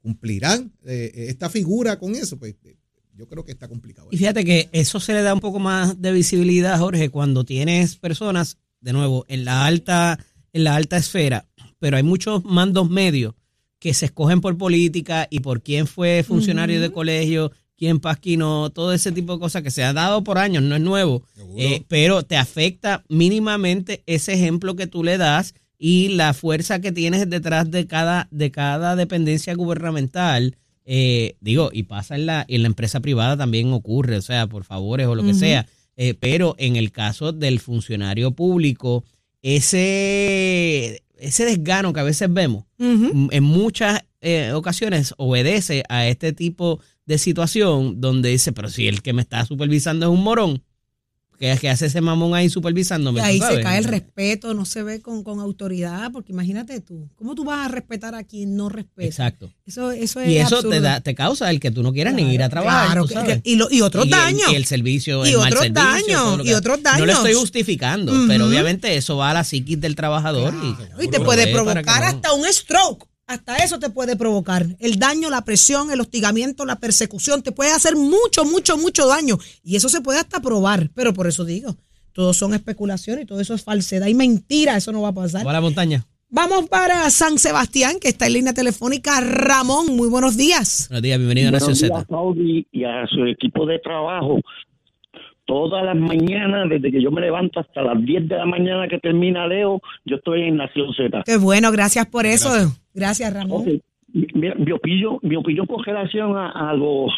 ¿Cumplirán 0.00 0.72
eh, 0.84 1.26
esta 1.28 1.50
figura 1.50 1.98
con 1.98 2.14
eso? 2.14 2.38
Pues 2.38 2.54
eh, 2.64 2.76
yo 3.14 3.26
creo 3.26 3.44
que 3.44 3.52
está 3.52 3.68
complicado. 3.68 4.08
Y 4.12 4.16
fíjate 4.16 4.44
que 4.44 4.68
eso 4.72 5.00
se 5.00 5.12
le 5.12 5.22
da 5.22 5.34
un 5.34 5.40
poco 5.40 5.58
más 5.58 6.00
de 6.00 6.12
visibilidad, 6.12 6.78
Jorge, 6.78 7.10
cuando 7.10 7.44
tienes 7.44 7.96
personas, 7.96 8.58
de 8.80 8.92
nuevo, 8.92 9.24
en 9.28 9.44
la 9.44 9.66
alta, 9.66 10.24
en 10.52 10.64
la 10.64 10.76
alta 10.76 10.96
esfera, 10.96 11.48
pero 11.80 11.96
hay 11.96 12.04
muchos 12.04 12.44
mandos 12.44 12.88
medios 12.88 13.34
que 13.80 13.92
se 13.92 14.06
escogen 14.06 14.40
por 14.40 14.56
política 14.56 15.26
y 15.30 15.40
por 15.40 15.62
quién 15.62 15.86
fue 15.86 16.22
funcionario 16.22 16.80
de 16.80 16.92
colegio, 16.92 17.52
quién 17.78 18.00
pasquinó, 18.00 18.70
todo 18.70 18.92
ese 18.92 19.12
tipo 19.12 19.34
de 19.34 19.38
cosas 19.38 19.62
que 19.62 19.70
se 19.70 19.84
ha 19.84 19.92
dado 19.92 20.24
por 20.24 20.36
años, 20.38 20.62
no 20.64 20.74
es 20.74 20.82
nuevo, 20.82 21.22
eh, 21.56 21.84
pero 21.88 22.24
te 22.24 22.36
afecta 22.36 23.04
mínimamente 23.08 24.02
ese 24.06 24.32
ejemplo 24.34 24.74
que 24.74 24.88
tú 24.88 25.04
le 25.04 25.16
das 25.16 25.54
y 25.78 26.08
la 26.08 26.34
fuerza 26.34 26.80
que 26.80 26.90
tienes 26.90 27.30
detrás 27.30 27.70
de 27.70 27.86
cada, 27.86 28.26
de 28.32 28.50
cada 28.50 28.96
dependencia 28.96 29.54
gubernamental. 29.54 30.56
eh, 30.90 31.36
digo, 31.40 31.70
y 31.72 31.84
pasa 31.84 32.16
en 32.16 32.26
la, 32.26 32.44
en 32.48 32.62
la 32.62 32.68
empresa 32.68 33.00
privada 33.00 33.36
también 33.36 33.72
ocurre, 33.72 34.16
o 34.16 34.22
sea, 34.22 34.46
por 34.46 34.64
favores 34.64 35.06
o 35.06 35.14
lo 35.14 35.22
que 35.22 35.34
sea. 35.34 35.66
Eh, 35.96 36.14
pero 36.18 36.54
en 36.58 36.76
el 36.76 36.92
caso 36.92 37.32
del 37.32 37.60
funcionario 37.60 38.30
público, 38.30 39.04
ese, 39.42 41.02
ese 41.18 41.44
desgano 41.44 41.92
que 41.92 42.00
a 42.00 42.04
veces 42.04 42.32
vemos, 42.32 42.64
en 42.78 43.44
muchas 43.44 44.02
eh, 44.20 44.52
ocasiones 44.52 45.14
obedece 45.16 45.84
a 45.88 46.06
este 46.08 46.32
tipo 46.32 46.80
de 47.08 47.16
situación 47.18 48.00
donde 48.02 48.28
dice, 48.28 48.52
pero 48.52 48.68
si 48.68 48.86
el 48.86 49.00
que 49.02 49.12
me 49.14 49.22
está 49.22 49.44
supervisando 49.46 50.06
es 50.06 50.12
un 50.12 50.22
morón, 50.22 50.62
que, 51.38 51.56
que 51.56 51.70
hace 51.70 51.86
ese 51.86 52.00
mamón 52.00 52.34
ahí 52.34 52.48
supervisándome. 52.50 53.20
Y 53.20 53.22
ahí 53.22 53.40
se 53.40 53.60
cae 53.62 53.78
el 53.78 53.84
respeto, 53.84 54.52
no 54.54 54.64
se 54.66 54.82
ve 54.82 55.00
con, 55.00 55.22
con 55.22 55.38
autoridad, 55.40 56.10
porque 56.12 56.32
imagínate 56.32 56.80
tú, 56.80 57.08
¿cómo 57.14 57.34
tú 57.36 57.44
vas 57.44 57.64
a 57.64 57.68
respetar 57.68 58.14
a 58.16 58.24
quien 58.24 58.56
no 58.56 58.68
respeta? 58.68 59.06
Exacto. 59.06 59.50
Eso, 59.64 59.90
eso 59.92 60.20
es 60.20 60.28
Y 60.30 60.36
eso 60.36 60.56
absurdo. 60.56 60.70
te 60.70 60.80
da, 60.80 61.00
te 61.00 61.14
causa 61.14 61.48
el 61.50 61.60
que 61.60 61.70
tú 61.70 61.82
no 61.84 61.92
quieras 61.92 62.12
ni 62.14 62.22
ir 62.34 62.42
a 62.42 62.48
trabajar. 62.48 62.86
claro, 62.86 63.06
tú 63.06 63.14
sabes. 63.14 63.40
y 63.44 63.54
lo- 63.56 63.70
y 63.70 63.80
otros 63.82 64.04
el- 64.04 64.10
daños. 64.10 64.52
Y 64.52 64.56
el 64.56 64.64
servicio, 64.66 65.24
Y 65.24 65.30
el 65.30 65.36
mal 65.38 65.46
otros 65.52 65.62
servicio, 65.62 65.84
daños, 66.16 66.38
lo 66.38 66.44
que- 66.44 66.50
y 66.50 66.52
otros 66.54 66.78
No 66.82 66.90
le 66.92 66.98
daños. 67.06 67.16
estoy 67.18 67.34
justificando, 67.34 68.12
pero 68.26 68.46
obviamente 68.48 68.96
eso 68.96 69.16
va 69.16 69.30
a 69.30 69.34
la 69.34 69.44
psiquis 69.44 69.80
del 69.80 69.94
trabajador. 69.94 70.52
y, 71.00 71.04
Y 71.04 71.08
te 71.08 71.18
lo 71.20 71.24
puede 71.24 71.46
provocar 71.52 72.00
no- 72.02 72.06
hasta 72.08 72.32
un 72.34 72.44
stroke. 72.52 73.06
Hasta 73.28 73.56
eso 73.56 73.78
te 73.78 73.90
puede 73.90 74.16
provocar. 74.16 74.64
El 74.80 74.98
daño, 74.98 75.28
la 75.28 75.44
presión, 75.44 75.90
el 75.90 76.00
hostigamiento, 76.00 76.64
la 76.64 76.76
persecución, 76.76 77.42
te 77.42 77.52
puede 77.52 77.72
hacer 77.72 77.94
mucho, 77.94 78.46
mucho, 78.46 78.78
mucho 78.78 79.06
daño. 79.06 79.36
Y 79.62 79.76
eso 79.76 79.90
se 79.90 80.00
puede 80.00 80.18
hasta 80.18 80.40
probar. 80.40 80.88
Pero 80.94 81.12
por 81.12 81.26
eso 81.26 81.44
digo, 81.44 81.76
todo 82.12 82.32
son 82.32 82.54
especulaciones 82.54 83.24
y 83.24 83.26
todo 83.26 83.42
eso 83.42 83.52
es 83.52 83.62
falsedad 83.62 84.06
y 84.06 84.14
mentira. 84.14 84.78
Eso 84.78 84.92
no 84.92 85.02
va 85.02 85.08
a 85.08 85.12
pasar. 85.12 85.46
Va 85.46 85.50
a 85.50 85.52
la 85.52 85.60
montaña. 85.60 86.06
Vamos 86.30 86.70
para 86.70 87.08
San 87.10 87.38
Sebastián, 87.38 87.96
que 88.00 88.08
está 88.08 88.28
en 88.28 88.32
línea 88.32 88.54
telefónica. 88.54 89.20
Ramón, 89.20 89.94
muy 89.94 90.08
buenos 90.08 90.38
días. 90.38 90.86
Buenos 90.88 91.02
días, 91.02 91.18
bienvenido 91.18 91.48
a 91.48 91.52
Nación 91.52 91.74
días, 91.74 91.80
Z. 91.80 92.06
Saudi, 92.08 92.66
y 92.72 92.84
a 92.84 93.06
su 93.08 93.26
equipo 93.26 93.66
de 93.66 93.78
trabajo. 93.80 94.40
Todas 95.48 95.82
las 95.82 95.96
mañanas, 95.96 96.68
desde 96.68 96.92
que 96.92 97.02
yo 97.02 97.10
me 97.10 97.22
levanto 97.22 97.60
hasta 97.60 97.80
las 97.80 98.04
10 98.04 98.28
de 98.28 98.36
la 98.36 98.44
mañana 98.44 98.86
que 98.86 98.98
termina 98.98 99.46
Leo, 99.46 99.80
yo 100.04 100.16
estoy 100.16 100.42
en 100.42 100.58
Nación 100.58 100.92
Z. 100.92 101.22
Qué 101.24 101.38
bueno, 101.38 101.72
gracias 101.72 102.04
por 102.04 102.26
eso. 102.26 102.50
Gracias, 102.92 103.32
Ramón. 103.32 103.80
Mira, 104.12 104.54
mi 104.56 104.72
opinión, 104.72 105.18
mi 105.22 105.36
opinión 105.36 105.64
con 105.64 105.82
relación 105.82 106.36
a, 106.36 106.50
a 106.50 106.74
los 106.74 107.12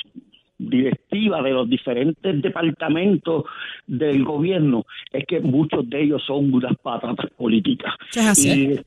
directivas 0.59 1.43
de 1.43 1.51
los 1.51 1.69
diferentes 1.69 2.41
departamentos 2.41 3.47
del 3.85 4.23
gobierno 4.25 4.85
es 5.13 5.25
que 5.27 5.41
muchos 5.41 5.91
de 5.91 6.03
ellos 6.03 6.23
son 6.25 6.55
unas 6.55 6.77
patatas 6.77 7.31
políticas. 7.37 7.95
Eso 8.11 8.21
es 8.21 8.27
así. 8.27 8.51
Y, 8.51 8.81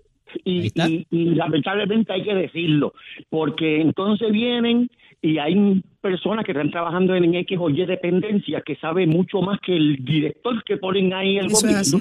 y- 0.44 0.62
y- 0.90 1.06
y 1.12 1.26
lamentablemente 1.36 2.14
hay 2.14 2.24
que 2.24 2.34
decirlo, 2.36 2.94
porque 3.30 3.82
entonces 3.82 4.32
vienen 4.32 4.90
y 5.22 5.38
hay 5.38 5.82
personas 6.02 6.44
que 6.46 6.52
están 6.52 6.72
trabajando 6.72 7.16
en 7.16 7.34
X 7.34 7.58
o 7.62 7.70
Y 7.70 7.86
dependencia 7.86 8.62
que 8.62 8.76
saben 8.76 9.10
mucho 9.10 9.42
más 9.42 9.60
que 9.62 9.76
el 9.76 10.04
director 10.04 10.64
que 10.64 10.78
ponen 10.78 11.14
ahí 11.14 11.38
el 11.38 11.48
gobierno. 11.50 12.00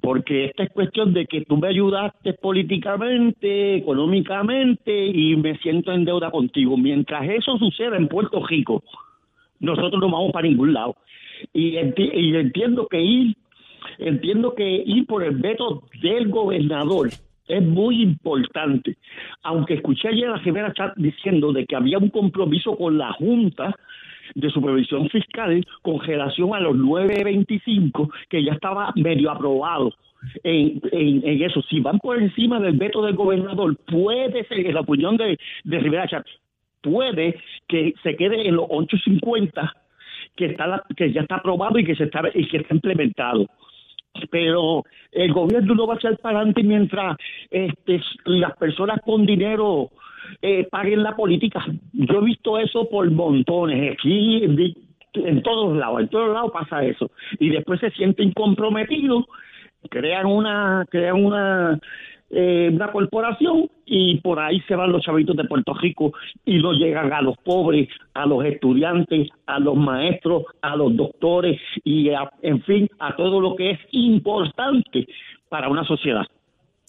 Porque 0.00 0.44
esta 0.46 0.62
es 0.64 0.70
cuestión 0.70 1.12
de 1.14 1.26
que 1.26 1.40
tú 1.42 1.56
me 1.56 1.68
ayudaste 1.68 2.34
políticamente, 2.34 3.76
económicamente 3.76 5.06
y 5.06 5.36
me 5.36 5.56
siento 5.58 5.92
en 5.92 6.04
deuda 6.04 6.30
contigo. 6.30 6.76
Mientras 6.76 7.28
eso 7.28 7.56
suceda 7.58 7.96
en 7.96 8.08
Puerto 8.08 8.44
Rico, 8.46 8.84
nosotros 9.60 10.00
no 10.00 10.10
vamos 10.10 10.32
para 10.32 10.46
ningún 10.48 10.72
lado. 10.74 10.96
Y, 11.52 11.72
enti- 11.72 12.10
y 12.14 12.36
entiendo 12.36 12.86
que 12.88 13.00
ir, 13.02 13.36
entiendo 13.98 14.54
que 14.54 14.82
ir 14.86 15.06
por 15.06 15.24
el 15.24 15.36
veto 15.36 15.84
del 16.02 16.28
gobernador 16.28 17.10
es 17.48 17.62
muy 17.62 18.02
importante. 18.02 18.96
Aunque 19.42 19.74
escuché 19.74 20.08
ayer 20.08 20.28
a 20.30 20.36
Rivera 20.36 20.72
Chat 20.72 20.94
diciendo 20.96 21.52
de 21.52 21.66
que 21.66 21.76
había 21.76 21.98
un 21.98 22.08
compromiso 22.10 22.76
con 22.76 22.96
la 22.98 23.12
Junta 23.12 23.74
de 24.34 24.48
Supervisión 24.50 25.08
Fiscal 25.10 25.64
con 25.82 26.00
relación 26.00 26.54
a 26.54 26.60
los 26.60 26.76
925 26.76 28.10
que 28.28 28.42
ya 28.42 28.52
estaba 28.52 28.92
medio 28.96 29.30
aprobado. 29.30 29.92
En 30.42 30.80
eso, 31.42 31.60
si 31.68 31.80
van 31.80 31.98
por 31.98 32.18
encima 32.20 32.58
del 32.58 32.78
veto 32.78 33.02
del 33.02 33.14
gobernador, 33.14 33.76
puede 33.86 34.44
ser, 34.44 34.66
en 34.66 34.74
la 34.74 34.80
opinión 34.80 35.18
de, 35.18 35.38
de 35.64 35.78
Rivera 35.78 36.08
Chat, 36.08 36.26
puede 36.80 37.38
que 37.68 37.92
se 38.02 38.16
quede 38.16 38.48
en 38.48 38.56
los 38.56 38.66
850 38.70 39.74
que 40.36 40.46
está 40.46 40.66
la- 40.66 40.82
que 40.96 41.12
ya 41.12 41.20
está 41.22 41.36
aprobado 41.36 41.78
y 41.78 41.84
que 41.84 41.94
se 41.94 42.04
está 42.04 42.22
y 42.34 42.46
que 42.48 42.56
está 42.58 42.74
implementado 42.74 43.46
pero 44.30 44.84
el 45.12 45.32
gobierno 45.32 45.74
no 45.74 45.86
va 45.86 45.94
a 45.94 45.96
echar 45.96 46.16
para 46.18 46.38
adelante 46.38 46.62
mientras 46.62 47.16
este, 47.50 48.00
las 48.24 48.56
personas 48.56 49.00
con 49.04 49.26
dinero 49.26 49.90
eh, 50.42 50.66
paguen 50.70 51.02
la 51.02 51.16
política. 51.16 51.64
Yo 51.92 52.20
he 52.20 52.24
visto 52.24 52.58
eso 52.58 52.88
por 52.88 53.10
montones, 53.10 53.92
aquí 53.92 54.44
en 55.14 55.42
todos 55.42 55.76
lados, 55.76 56.00
en 56.00 56.08
todos 56.08 56.32
lados 56.32 56.50
pasa 56.52 56.84
eso. 56.84 57.10
Y 57.38 57.50
después 57.50 57.80
se 57.80 57.90
sienten 57.90 58.32
comprometidos, 58.32 59.24
crean 59.90 60.26
una, 60.26 60.86
crean 60.90 61.24
una 61.24 61.78
eh, 62.30 62.70
una 62.72 62.90
corporación 62.90 63.68
y 63.86 64.20
por 64.20 64.40
ahí 64.40 64.60
se 64.66 64.74
van 64.74 64.90
los 64.92 65.02
chavitos 65.02 65.36
de 65.36 65.44
Puerto 65.44 65.74
Rico 65.74 66.12
y 66.44 66.56
no 66.58 66.72
llegan 66.72 67.12
a 67.12 67.20
los 67.22 67.36
pobres, 67.44 67.88
a 68.14 68.26
los 68.26 68.44
estudiantes, 68.44 69.28
a 69.46 69.58
los 69.60 69.76
maestros, 69.76 70.44
a 70.62 70.74
los 70.76 70.96
doctores 70.96 71.60
y 71.84 72.10
a- 72.10 72.30
en 72.42 72.62
fin, 72.62 72.88
a 72.98 73.14
todo 73.16 73.40
lo 73.40 73.54
que 73.56 73.72
es 73.72 73.78
importante 73.92 75.06
para 75.48 75.68
una 75.68 75.84
sociedad. 75.84 76.24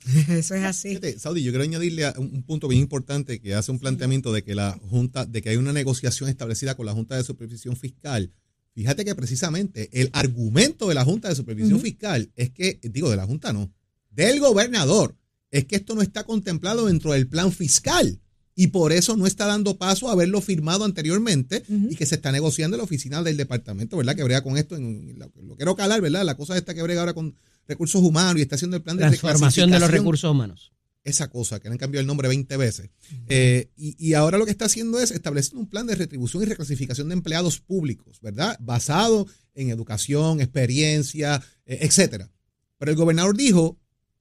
Eso 0.29 0.55
es 0.55 0.63
así. 0.63 0.89
Fíjate, 0.89 1.17
Saudi, 1.19 1.43
yo 1.43 1.51
quiero 1.51 1.63
añadirle 1.63 2.05
a 2.05 2.13
un, 2.17 2.31
un 2.33 2.43
punto 2.43 2.67
bien 2.67 2.81
importante 2.81 3.41
que 3.41 3.53
hace 3.55 3.71
un 3.71 3.79
planteamiento 3.79 4.31
de 4.31 4.43
que 4.43 4.55
la 4.55 4.71
Junta, 4.89 5.25
de 5.25 5.41
que 5.41 5.49
hay 5.49 5.57
una 5.57 5.73
negociación 5.73 6.29
establecida 6.29 6.75
con 6.75 6.85
la 6.85 6.93
Junta 6.93 7.15
de 7.15 7.23
Supervisión 7.23 7.75
Fiscal. 7.75 8.31
Fíjate 8.73 9.05
que 9.05 9.15
precisamente 9.15 9.89
el 9.93 10.09
argumento 10.13 10.87
de 10.89 10.95
la 10.95 11.03
Junta 11.05 11.29
de 11.29 11.35
Supervisión 11.35 11.79
Fiscal 11.79 12.29
es 12.35 12.51
que, 12.51 12.77
digo, 12.83 13.09
de 13.09 13.15
la 13.15 13.25
Junta 13.25 13.53
no, 13.53 13.71
del 14.11 14.39
gobernador, 14.39 15.15
es 15.51 15.65
que 15.65 15.75
esto 15.75 15.95
no 15.95 16.01
está 16.01 16.23
contemplado 16.23 16.85
dentro 16.87 17.13
del 17.13 17.27
plan 17.27 17.51
fiscal 17.51 18.19
y 18.55 18.67
por 18.67 18.93
eso 18.93 19.17
no 19.17 19.27
está 19.27 19.45
dando 19.45 19.77
paso 19.77 20.09
a 20.09 20.13
haberlo 20.13 20.41
firmado 20.41 20.85
anteriormente 20.85 21.63
y 21.67 21.95
que 21.95 22.05
se 22.05 22.15
está 22.15 22.31
negociando 22.31 22.75
en 22.75 22.79
la 22.79 22.85
oficina 22.85 23.21
del 23.21 23.37
departamento, 23.37 23.97
¿verdad? 23.97 24.15
Que 24.15 24.23
brega 24.23 24.41
con 24.41 24.57
esto, 24.57 24.75
en, 24.77 25.19
lo, 25.19 25.31
lo 25.43 25.55
quiero 25.55 25.75
calar, 25.75 26.01
¿verdad? 26.01 26.23
La 26.23 26.35
cosa 26.35 26.57
esta 26.57 26.73
que 26.73 26.81
brega 26.81 27.01
ahora 27.01 27.13
con 27.13 27.35
recursos 27.67 28.01
humanos 28.01 28.37
y 28.37 28.41
está 28.43 28.55
haciendo 28.55 28.77
el 28.77 28.83
plan 28.83 28.97
de 28.97 29.03
Transformación 29.03 29.71
de 29.71 29.79
los 29.79 29.91
recursos 29.91 30.29
humanos. 30.31 30.71
esa 31.03 31.29
cosa, 31.29 31.59
que 31.59 31.67
le 31.67 31.73
han 31.73 31.77
cambiado 31.77 32.01
el 32.01 32.07
nombre 32.07 32.27
20 32.29 32.55
veces. 32.57 32.89
Eh, 33.27 33.71
y, 33.75 33.95
y 33.99 34.13
ahora 34.13 34.37
lo 34.37 34.45
que 34.45 34.51
está 34.51 34.65
haciendo 34.65 34.99
es 34.99 35.11
establecer 35.11 35.57
un 35.57 35.67
plan 35.67 35.85
de 35.85 35.95
retribución 35.95 36.43
y 36.43 36.45
reclasificación 36.45 37.09
de 37.09 37.13
empleados 37.13 37.59
públicos, 37.59 38.19
¿verdad? 38.21 38.57
Basado 38.61 39.27
en 39.53 39.69
educación, 39.69 40.39
experiencia, 40.39 41.41
eh, 41.65 41.79
etcétera. 41.81 42.31
Pero 42.77 42.91
el 42.91 42.97
gobernador 42.97 43.35
dijo, 43.35 43.77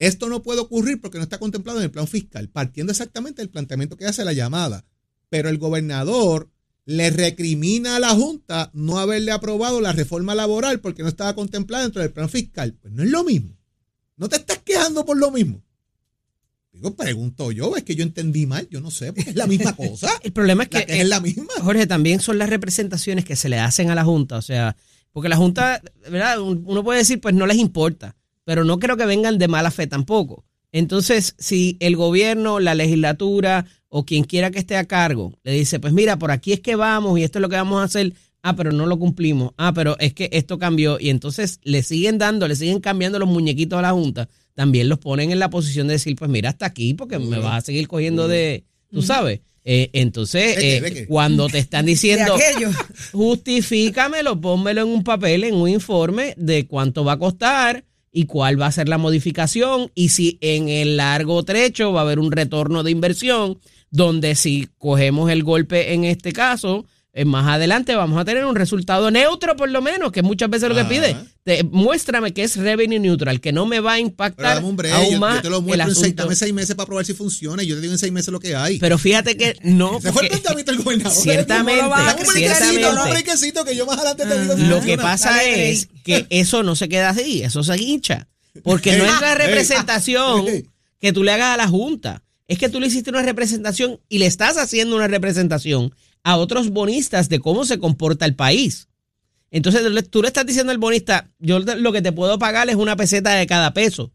esto 0.07 0.28
no 0.28 0.42
puede 0.42 0.61
ocurrir 0.61 1.00
porque 1.00 1.18
no 1.18 1.24
está 1.24 1.38
contemplado 1.38 1.78
en 1.78 1.84
el 1.84 1.90
plan 1.90 2.07
fiscal, 2.07 2.48
partiendo 2.48 2.92
exactamente 2.92 3.42
del 3.42 3.50
planteamiento 3.50 3.96
que 3.96 4.07
hace 4.07 4.24
la 4.24 4.32
llamada. 4.32 4.84
Pero 5.28 5.48
el 5.48 5.59
gobernador 5.59 6.50
le 6.86 7.11
recrimina 7.11 7.96
a 7.96 8.00
la 8.00 8.11
Junta 8.11 8.70
no 8.74 8.98
haberle 8.98 9.32
aprobado 9.32 9.80
la 9.80 9.92
reforma 9.92 10.34
laboral 10.34 10.80
porque 10.80 11.02
no 11.02 11.09
estaba 11.09 11.34
contemplada 11.34 11.84
dentro 11.84 12.02
del 12.02 12.12
plan 12.12 12.28
fiscal. 12.28 12.74
Pues 12.74 12.92
no 12.92 13.02
es 13.02 13.11
lo 13.11 13.24
mismo. 13.24 13.57
No 14.16 14.28
te 14.28 14.36
estás 14.36 14.59
quejando 14.59 15.05
por 15.05 15.16
lo 15.16 15.30
mismo. 15.30 15.62
Digo, 16.72 16.94
pregunto 16.96 17.52
yo, 17.52 17.76
es 17.76 17.84
que 17.84 17.94
yo 17.94 18.02
entendí 18.02 18.46
mal, 18.46 18.68
yo 18.68 18.80
no 18.80 18.90
sé, 18.90 19.12
porque 19.12 19.30
es 19.30 19.36
la 19.36 19.46
misma 19.46 19.72
cosa. 19.76 20.11
El 20.22 20.32
problema 20.32 20.64
es 20.64 20.68
que, 20.68 20.78
La 20.78 20.84
es 20.96 21.09
la 21.09 21.20
misma. 21.20 21.52
Jorge, 21.62 21.86
también 21.86 22.20
son 22.20 22.36
las 22.36 22.50
representaciones 22.50 23.24
que 23.24 23.36
se 23.36 23.48
le 23.48 23.61
hacen 23.61 23.90
a 23.90 23.94
la 23.94 24.05
Junta. 24.05 24.36
O 24.36 24.42
sea, 24.42 24.76
porque 25.12 25.28
la 25.28 25.36
Junta, 25.36 25.80
¿verdad? 26.11 26.40
Uno 26.40 26.82
puede 26.82 26.98
decir, 26.98 27.20
pues 27.20 27.34
no 27.34 27.46
les 27.46 27.59
importa, 27.59 28.16
pero 28.45 28.64
no 28.64 28.78
creo 28.78 28.97
que 28.97 29.07
vengan 29.07 29.38
de 29.38 29.49
mala 29.49 29.70
fe 29.70 29.86
tampoco. 29.86 30.45
Entonces, 30.72 31.34
si 31.38 31.76
el 31.80 31.97
gobierno, 31.97 32.59
la 32.61 32.74
legislatura 32.74 33.64
o 33.88 34.05
quien 34.05 34.24
quiera 34.24 34.51
que 34.51 34.59
esté 34.59 34.76
a 34.76 34.84
cargo 34.86 35.32
le 35.45 35.53
dice, 35.53 35.78
pues 35.78 35.92
mira, 35.92 36.18
por 36.18 36.30
aquí 36.32 36.53
es 36.53 36.61
que 36.61 36.74
vamos 36.74 37.18
y 37.18 37.22
esto 37.22 37.38
es 37.38 37.42
lo 37.42 37.49
que 37.49 37.57
vamos 37.57 37.80
a 37.80 37.84
hacer, 37.84 38.12
ah, 38.42 38.57
pero 38.57 38.72
no 38.72 38.86
lo 38.86 38.99
cumplimos, 38.99 39.53
ah, 39.57 39.72
pero 39.72 39.97
es 40.01 40.14
que 40.14 40.28
esto 40.32 40.59
cambió 40.59 40.99
y 40.99 41.11
entonces 41.11 41.61
le 41.62 41.82
siguen 41.84 42.18
dando, 42.18 42.49
le 42.49 42.57
siguen 42.57 42.80
cambiando 42.80 43.20
los 43.20 43.28
muñequitos 43.28 43.78
a 43.78 43.82
la 43.82 43.92
Junta, 43.92 44.28
también 44.55 44.88
los 44.88 44.99
ponen 44.99 45.30
en 45.30 45.38
la 45.38 45.49
posición 45.49 45.86
de 45.86 45.95
decir, 45.95 46.16
pues 46.16 46.28
mira, 46.28 46.51
hasta 46.51 46.66
aquí 46.66 46.95
porque 46.95 47.20
me 47.20 47.38
vas 47.38 47.59
a 47.59 47.61
seguir 47.66 47.86
cogiendo 47.86 48.26
de, 48.26 48.64
tú 48.90 49.01
sabes. 49.01 49.40
Eh, 49.66 49.88
entonces, 49.95 50.57
¿De 50.57 50.61
qué? 50.61 50.76
eh, 50.76 50.80
¿De 50.82 50.92
qué? 50.92 51.07
cuando 51.07 51.49
te 51.49 51.59
están 51.59 51.86
diciendo, 51.86 52.36
justifícamelo, 53.12 54.40
pónmelo 54.40 54.82
en 54.82 54.88
un 54.88 55.05
papel, 55.05 55.45
en 55.45 55.55
un 55.55 55.68
informe 55.68 56.34
de 56.36 56.66
cuánto 56.66 57.05
va 57.05 57.12
a 57.12 57.18
costar 57.18 57.84
y 58.15 58.27
cuál 58.27 58.59
va 58.59 58.67
a 58.67 58.73
ser 58.73 58.89
la 58.89 58.97
modificación 58.97 59.91
y 59.95 60.11
si 60.11 60.39
en 60.41 60.69
el 60.69 60.97
largo 60.97 61.43
trecho 61.43 61.93
va 61.93 62.01
a 62.01 62.05
haber 62.05 62.21
un 62.21 62.31
retorno 62.31 62.85
de 62.85 62.93
inversión, 62.93 63.59
donde 63.91 64.37
si 64.37 64.69
cogemos 64.79 65.31
el 65.31 65.43
golpe 65.43 65.93
en 65.95 66.05
este 66.05 66.33
caso, 66.33 66.87
más 67.25 67.47
adelante 67.47 67.95
vamos 67.95 68.21
a 68.21 68.25
tener 68.25 68.45
un 68.45 68.57
resultado 68.57 69.09
neutro 69.11 69.55
por 69.57 69.69
lo 69.71 69.81
menos, 69.81 70.11
que 70.11 70.23
muchas 70.23 70.51
veces 70.51 70.69
lo 70.69 70.75
que 70.75 70.85
pide. 70.85 71.17
Te- 71.45 71.62
muéstrame 71.62 72.33
que 72.33 72.43
es 72.43 72.57
revenue 72.57 72.99
neutral, 72.99 73.41
que 73.41 73.53
no 73.53 73.67
me 73.67 73.79
va 73.79 73.93
a 73.93 73.99
impactar 74.01 74.57
dame 74.57 74.67
un 74.67 74.77
break, 74.77 74.95
aún 74.95 75.12
yo, 75.12 75.19
más 75.21 75.37
yo 75.37 75.43
te 75.43 75.51
lo 75.51 75.61
muestro 75.62 75.89
en 75.91 75.95
seis, 75.95 76.17
dame 76.17 76.35
seis 76.35 76.53
meses 76.53 76.75
para 76.75 76.87
probar 76.87 77.05
si 77.05 77.15
funciona 77.15 77.62
y 77.62 77.67
yo 77.69 77.77
te 77.77 77.83
digo 77.83 77.93
en 77.93 77.99
seis 77.99 78.11
meses 78.12 78.33
lo 78.33 78.41
que 78.41 78.57
hay. 78.57 78.79
Pero 78.81 78.99
fíjate 78.99 79.37
que 79.37 79.57
no, 79.62 79.93
Se 80.03 80.11
fue 80.11 80.11
el 80.11 80.15
porque 80.15 80.29
planteamiento 80.31 80.73
del 80.73 80.83
gobernador. 80.83 81.23
ciertamente, 81.23 81.81
dame 81.83 82.12
un 82.23 82.33
ciertamente. 82.33 83.11
brequecito 83.12 83.65
que 83.65 83.77
yo 83.77 83.87
más 83.87 83.99
adelante 83.99 84.27
te 84.27 84.41
digo 84.41 84.55
si 84.57 84.62
Lo 84.62 84.77
funciona. 84.77 84.87
que 84.87 84.97
pasa 85.03 85.31
Dale 85.31 85.71
es 85.71 85.89
que 86.03 86.27
eso 86.31 86.62
no 86.65 86.75
se 86.75 86.89
queda 86.89 87.11
así, 87.11 87.43
eso 87.43 87.62
se 87.62 87.77
hincha. 87.81 88.27
Porque 88.65 88.97
no 88.97 89.05
es 89.05 89.21
la 89.21 89.35
representación 89.37 90.47
que 91.01 91.12
tú 91.12 91.23
le 91.23 91.33
hagas 91.33 91.55
a 91.55 91.57
la 91.57 91.69
Junta. 91.69 92.23
Es 92.49 92.59
que 92.59 92.69
tú 92.69 92.79
le 92.81 92.87
hiciste 92.89 93.11
una 93.11 93.23
representación 93.23 94.01
y 94.09 94.19
le 94.19 94.27
estás 94.27 94.57
haciendo 94.59 94.97
una 94.97 95.09
representación 95.09 95.95
a 96.25 96.37
otros 96.37 96.70
bonistas 96.70 97.29
de 97.29 97.39
cómo 97.39 97.64
se 97.64 97.79
comporta 97.79 98.25
el 98.27 98.35
país. 98.35 98.89
Entonces 99.51 99.83
tú 100.11 100.20
le- 100.22 100.29
estás 100.29 100.45
diciendo 100.47 100.72
al 100.72 100.79
bonista, 100.79 101.31
yo 101.39 101.61
lo 101.61 101.93
que 101.93 102.03
te 102.03 102.11
puedo 102.11 102.39
pagar 102.39 102.68
es 102.68 102.75
una 102.75 102.97
peseta 102.97 103.31
de 103.35 103.47
cada 103.47 103.72
peso. 103.72 104.12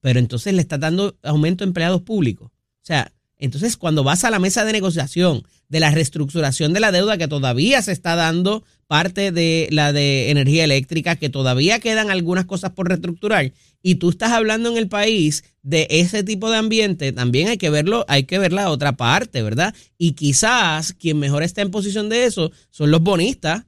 Pero 0.00 0.18
entonces 0.18 0.54
le 0.54 0.62
estás 0.62 0.80
dando 0.80 1.16
aumento 1.22 1.64
a 1.64 1.66
empleados 1.66 2.02
públicos. 2.02 2.50
O 2.50 2.86
sea, 2.86 3.12
entonces 3.44 3.76
cuando 3.76 4.04
vas 4.04 4.24
a 4.24 4.30
la 4.30 4.38
mesa 4.38 4.64
de 4.64 4.72
negociación 4.72 5.42
de 5.68 5.80
la 5.80 5.90
reestructuración 5.90 6.72
de 6.72 6.80
la 6.80 6.92
deuda 6.92 7.16
que 7.16 7.28
todavía 7.28 7.82
se 7.82 7.92
está 7.92 8.14
dando 8.14 8.64
parte 8.86 9.32
de 9.32 9.68
la 9.70 9.92
de 9.92 10.30
energía 10.30 10.64
eléctrica, 10.64 11.16
que 11.16 11.30
todavía 11.30 11.80
quedan 11.80 12.10
algunas 12.10 12.44
cosas 12.44 12.72
por 12.72 12.88
reestructurar, 12.88 13.52
y 13.82 13.96
tú 13.96 14.10
estás 14.10 14.32
hablando 14.32 14.70
en 14.70 14.76
el 14.76 14.88
país 14.88 15.44
de 15.62 15.86
ese 15.90 16.22
tipo 16.22 16.50
de 16.50 16.58
ambiente, 16.58 17.12
también 17.12 17.48
hay 17.48 17.58
que 17.58 17.70
verlo, 17.70 18.04
hay 18.08 18.24
que 18.24 18.38
ver 18.38 18.52
la 18.52 18.70
otra 18.70 18.96
parte, 18.96 19.42
¿verdad? 19.42 19.74
Y 19.98 20.12
quizás 20.12 20.92
quien 20.92 21.18
mejor 21.18 21.42
está 21.42 21.62
en 21.62 21.70
posición 21.70 22.08
de 22.08 22.26
eso 22.26 22.52
son 22.70 22.90
los 22.90 23.02
bonistas, 23.02 23.64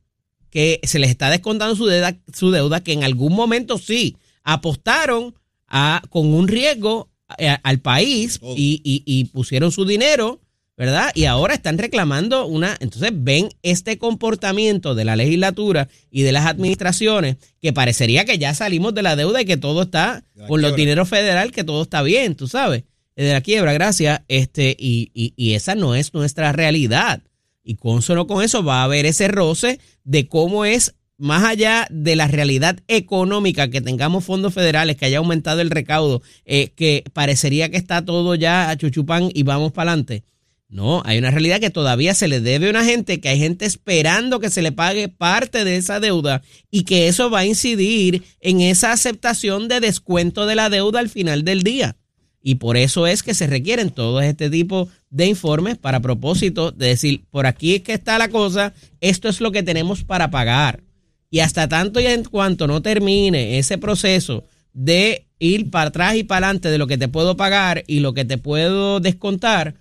que 0.50 0.80
se 0.84 0.98
les 0.98 1.10
está 1.10 1.28
descontando 1.28 1.76
su 1.76 1.86
deuda, 1.86 2.16
su 2.32 2.50
deuda 2.50 2.82
que 2.82 2.92
en 2.92 3.04
algún 3.04 3.34
momento 3.34 3.78
sí 3.78 4.16
apostaron 4.42 5.34
a, 5.66 6.02
con 6.08 6.32
un 6.32 6.48
riesgo 6.48 7.10
eh, 7.38 7.56
al 7.62 7.78
país 7.80 8.38
y, 8.56 8.80
y- 8.84 9.02
y 9.06 9.24
pusieron 9.26 9.72
su 9.72 9.84
dinero, 9.84 10.40
¿verdad? 10.76 11.10
Y 11.14 11.24
ahora 11.24 11.54
están 11.54 11.78
reclamando 11.78 12.46
una, 12.46 12.76
entonces 12.80 13.10
ven 13.14 13.48
este 13.62 13.96
comportamiento 13.98 14.94
de 14.94 15.04
la 15.04 15.16
legislatura 15.16 15.88
y 16.10 16.22
de 16.22 16.32
las 16.32 16.46
administraciones 16.46 17.36
que 17.62 17.72
parecería 17.72 18.24
que 18.24 18.38
ya 18.38 18.54
salimos 18.54 18.94
de 18.94 19.02
la 19.02 19.16
deuda 19.16 19.40
y 19.40 19.44
que 19.46 19.56
todo 19.56 19.82
está 19.82 20.22
con 20.46 20.60
los 20.62 20.72
dineros 20.76 21.08
federal, 21.08 21.50
que 21.52 21.64
todo 21.64 21.82
está 21.82 22.02
bien, 22.02 22.34
tú 22.34 22.46
sabes, 22.46 22.84
de 23.16 23.32
la 23.32 23.40
quiebra, 23.40 23.72
gracias, 23.72 24.20
este, 24.28 24.76
y, 24.78 25.10
y, 25.14 25.32
y 25.36 25.54
esa 25.54 25.74
no 25.74 25.94
es 25.94 26.12
nuestra 26.12 26.52
realidad. 26.52 27.22
Y 27.64 27.76
consono 27.76 28.26
con 28.26 28.44
eso 28.44 28.62
va 28.62 28.82
a 28.82 28.84
haber 28.84 29.06
ese 29.06 29.26
roce 29.28 29.80
de 30.04 30.28
cómo 30.28 30.64
es, 30.66 30.94
más 31.18 31.44
allá 31.44 31.86
de 31.90 32.16
la 32.16 32.28
realidad 32.28 32.78
económica, 32.88 33.68
que 33.68 33.80
tengamos 33.80 34.24
fondos 34.24 34.52
federales, 34.54 34.96
que 34.96 35.06
haya 35.06 35.18
aumentado 35.18 35.60
el 35.60 35.70
recaudo, 35.70 36.22
eh, 36.44 36.72
que 36.76 37.04
parecería 37.12 37.70
que 37.70 37.76
está 37.76 38.04
todo 38.04 38.34
ya 38.34 38.70
a 38.70 38.76
chuchupán 38.76 39.30
y 39.32 39.42
vamos 39.42 39.72
para 39.72 39.92
adelante. 39.92 40.24
No, 40.68 41.00
hay 41.04 41.18
una 41.18 41.30
realidad 41.30 41.60
que 41.60 41.70
todavía 41.70 42.12
se 42.12 42.26
le 42.26 42.40
debe 42.40 42.66
a 42.66 42.70
una 42.70 42.84
gente, 42.84 43.20
que 43.20 43.28
hay 43.28 43.38
gente 43.38 43.66
esperando 43.66 44.40
que 44.40 44.50
se 44.50 44.62
le 44.62 44.72
pague 44.72 45.08
parte 45.08 45.64
de 45.64 45.76
esa 45.76 46.00
deuda 46.00 46.42
y 46.72 46.82
que 46.82 47.06
eso 47.06 47.30
va 47.30 47.40
a 47.40 47.46
incidir 47.46 48.24
en 48.40 48.60
esa 48.60 48.90
aceptación 48.90 49.68
de 49.68 49.78
descuento 49.78 50.44
de 50.44 50.56
la 50.56 50.68
deuda 50.68 50.98
al 50.98 51.08
final 51.08 51.44
del 51.44 51.62
día. 51.62 51.96
Y 52.42 52.56
por 52.56 52.76
eso 52.76 53.06
es 53.06 53.22
que 53.22 53.34
se 53.34 53.46
requieren 53.46 53.90
todo 53.90 54.20
este 54.20 54.50
tipo 54.50 54.88
de 55.10 55.26
informes 55.26 55.78
para 55.78 56.00
propósito 56.00 56.72
de 56.72 56.88
decir, 56.88 57.24
por 57.30 57.46
aquí 57.46 57.76
es 57.76 57.82
que 57.82 57.92
está 57.92 58.18
la 58.18 58.28
cosa, 58.28 58.74
esto 59.00 59.28
es 59.28 59.40
lo 59.40 59.52
que 59.52 59.62
tenemos 59.62 60.04
para 60.04 60.30
pagar. 60.30 60.85
Y 61.30 61.40
hasta 61.40 61.68
tanto 61.68 62.00
y 62.00 62.06
en 62.06 62.24
cuanto 62.24 62.66
no 62.66 62.82
termine 62.82 63.58
ese 63.58 63.78
proceso 63.78 64.44
de 64.72 65.26
ir 65.38 65.70
para 65.70 65.88
atrás 65.88 66.16
y 66.16 66.24
para 66.24 66.46
adelante 66.46 66.70
de 66.70 66.78
lo 66.78 66.86
que 66.86 66.98
te 66.98 67.08
puedo 67.08 67.36
pagar 67.36 67.84
y 67.86 68.00
lo 68.00 68.14
que 68.14 68.24
te 68.24 68.38
puedo 68.38 69.00
descontar, 69.00 69.74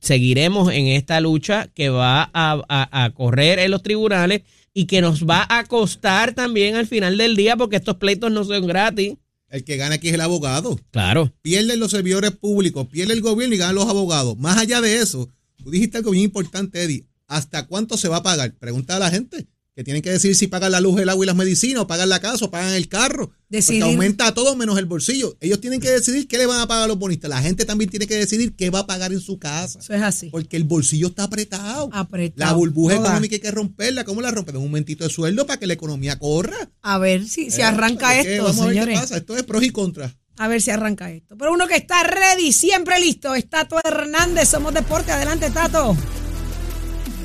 seguiremos 0.00 0.72
en 0.72 0.86
esta 0.86 1.20
lucha 1.20 1.68
que 1.74 1.88
va 1.90 2.30
a, 2.32 2.62
a- 2.68 3.04
a 3.04 3.10
correr 3.10 3.58
en 3.58 3.70
los 3.70 3.82
tribunales 3.82 4.42
y 4.72 4.84
que 4.86 5.00
nos 5.00 5.26
va 5.26 5.46
a 5.48 5.64
costar 5.64 6.34
también 6.34 6.76
al 6.76 6.86
final 6.86 7.18
del 7.18 7.36
día 7.36 7.56
porque 7.56 7.76
estos 7.76 7.96
pleitos 7.96 8.30
no 8.30 8.44
son 8.44 8.66
gratis. 8.66 9.14
El 9.48 9.64
que 9.64 9.76
gana 9.76 9.96
aquí 9.96 10.08
es 10.08 10.14
el 10.14 10.20
abogado. 10.20 10.78
Claro. 10.92 11.32
Pierden 11.42 11.80
los 11.80 11.90
servidores 11.90 12.30
públicos, 12.30 12.86
pierde 12.86 13.14
el 13.14 13.20
gobierno 13.20 13.54
y 13.54 13.58
ganan 13.58 13.74
los 13.74 13.88
abogados. 13.88 14.36
Más 14.38 14.58
allá 14.58 14.80
de 14.80 14.98
eso, 14.98 15.28
tú 15.56 15.70
dijiste 15.70 15.98
algo 15.98 16.12
bien 16.12 16.24
importante, 16.24 16.82
Eddie. 16.82 17.04
¿Hasta 17.26 17.66
cuánto 17.66 17.96
se 17.96 18.08
va 18.08 18.18
a 18.18 18.22
pagar? 18.22 18.54
Pregunta 18.54 18.96
a 18.96 19.00
la 19.00 19.10
gente. 19.10 19.46
Que 19.80 19.84
tienen 19.84 20.02
que 20.02 20.10
decir 20.10 20.36
si 20.36 20.46
pagan 20.46 20.72
la 20.72 20.80
luz, 20.82 21.00
el 21.00 21.08
agua 21.08 21.24
y 21.24 21.26
las 21.26 21.34
medicinas, 21.34 21.84
o 21.84 21.86
pagan 21.86 22.10
la 22.10 22.20
casa, 22.20 22.44
o 22.44 22.50
pagan 22.50 22.74
el 22.74 22.86
carro. 22.86 23.32
Decidir. 23.48 23.80
Porque 23.80 23.94
aumenta 23.94 24.34
todo 24.34 24.54
menos 24.54 24.78
el 24.78 24.84
bolsillo. 24.84 25.38
Ellos 25.40 25.58
tienen 25.58 25.80
que 25.80 25.88
decidir 25.90 26.28
qué 26.28 26.36
le 26.36 26.44
van 26.44 26.60
a 26.60 26.68
pagar 26.68 26.84
a 26.84 26.86
los 26.86 26.98
bonistas. 26.98 27.30
La 27.30 27.40
gente 27.40 27.64
también 27.64 27.88
tiene 27.88 28.06
que 28.06 28.14
decidir 28.14 28.54
qué 28.54 28.68
va 28.68 28.80
a 28.80 28.86
pagar 28.86 29.10
en 29.14 29.20
su 29.20 29.38
casa. 29.38 29.78
Eso 29.78 29.94
es 29.94 30.02
así. 30.02 30.28
Porque 30.28 30.58
el 30.58 30.64
bolsillo 30.64 31.06
está 31.06 31.22
apretado. 31.22 31.88
Apretado. 31.94 32.34
La 32.50 32.52
burbuja 32.52 32.96
económica 32.96 33.36
hay 33.36 33.40
que 33.40 33.50
romperla. 33.50 34.04
¿Cómo 34.04 34.20
la 34.20 34.30
rompen? 34.30 34.54
Un 34.58 34.64
momentito 34.64 35.02
de 35.04 35.08
sueldo 35.08 35.46
para 35.46 35.58
que 35.58 35.66
la 35.66 35.72
economía 35.72 36.18
corra. 36.18 36.70
A 36.82 36.98
ver 36.98 37.26
si, 37.26 37.50
si 37.50 37.62
Eh, 37.62 37.64
arranca 37.64 38.20
esto, 38.20 38.44
Vamos 38.44 38.60
a 38.60 38.66
ver 38.66 38.74
qué 38.74 38.80
señores. 38.82 39.00
pasa. 39.00 39.16
Esto 39.16 39.34
es 39.34 39.44
pros 39.44 39.62
y 39.62 39.70
contras. 39.70 40.12
A 40.36 40.46
ver 40.46 40.60
si 40.60 40.70
arranca 40.70 41.10
esto. 41.10 41.38
Pero 41.38 41.54
uno 41.54 41.66
que 41.66 41.76
está 41.76 42.02
ready, 42.02 42.52
siempre 42.52 43.00
listo, 43.00 43.34
es 43.34 43.48
Tato 43.48 43.78
Hernández. 43.82 44.46
Somos 44.50 44.74
Deporte. 44.74 45.10
Adelante, 45.10 45.48
Tato. 45.50 45.96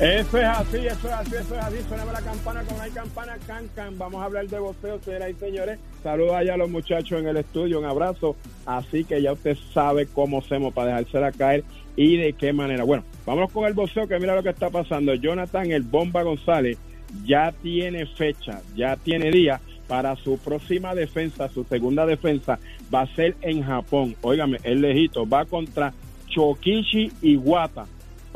Eso 0.00 0.36
es 0.36 0.44
así, 0.44 0.76
eso 0.76 1.08
es 1.08 1.14
así, 1.14 1.34
eso 1.36 1.54
es 1.54 1.64
así. 1.64 1.76
Suena 1.88 2.04
la 2.04 2.20
campana, 2.20 2.62
como 2.64 2.82
hay 2.82 2.90
campana, 2.90 3.38
can, 3.46 3.66
can. 3.74 3.96
Vamos 3.96 4.20
a 4.20 4.26
hablar 4.26 4.46
de 4.46 4.58
boxeo, 4.58 5.00
y 5.06 5.34
señores. 5.34 5.78
Saludos 6.02 6.34
allá 6.34 6.52
a 6.52 6.56
los 6.58 6.68
muchachos 6.68 7.18
en 7.18 7.26
el 7.26 7.38
estudio, 7.38 7.78
un 7.78 7.86
abrazo. 7.86 8.36
Así 8.66 9.04
que 9.04 9.22
ya 9.22 9.32
usted 9.32 9.56
sabe 9.72 10.06
cómo 10.06 10.40
hacemos 10.40 10.74
para 10.74 10.88
dejársela 10.88 11.32
caer 11.32 11.64
y 11.96 12.18
de 12.18 12.34
qué 12.34 12.52
manera. 12.52 12.84
Bueno, 12.84 13.04
vamos 13.24 13.50
con 13.50 13.64
el 13.64 13.72
boxeo, 13.72 14.06
que 14.06 14.18
mira 14.18 14.34
lo 14.34 14.42
que 14.42 14.50
está 14.50 14.68
pasando. 14.68 15.14
Jonathan, 15.14 15.70
el 15.70 15.82
Bomba 15.82 16.22
González, 16.22 16.76
ya 17.24 17.52
tiene 17.62 18.04
fecha, 18.04 18.60
ya 18.76 18.96
tiene 18.96 19.30
día 19.30 19.62
para 19.88 20.14
su 20.16 20.36
próxima 20.36 20.94
defensa, 20.94 21.48
su 21.48 21.64
segunda 21.64 22.04
defensa, 22.04 22.58
va 22.94 23.00
a 23.00 23.14
ser 23.14 23.34
en 23.40 23.62
Japón. 23.62 24.14
Óigame, 24.20 24.58
el 24.62 24.82
lejito, 24.82 25.26
va 25.26 25.46
contra 25.46 25.94
Chokishi 26.28 27.12
Iwata. 27.22 27.86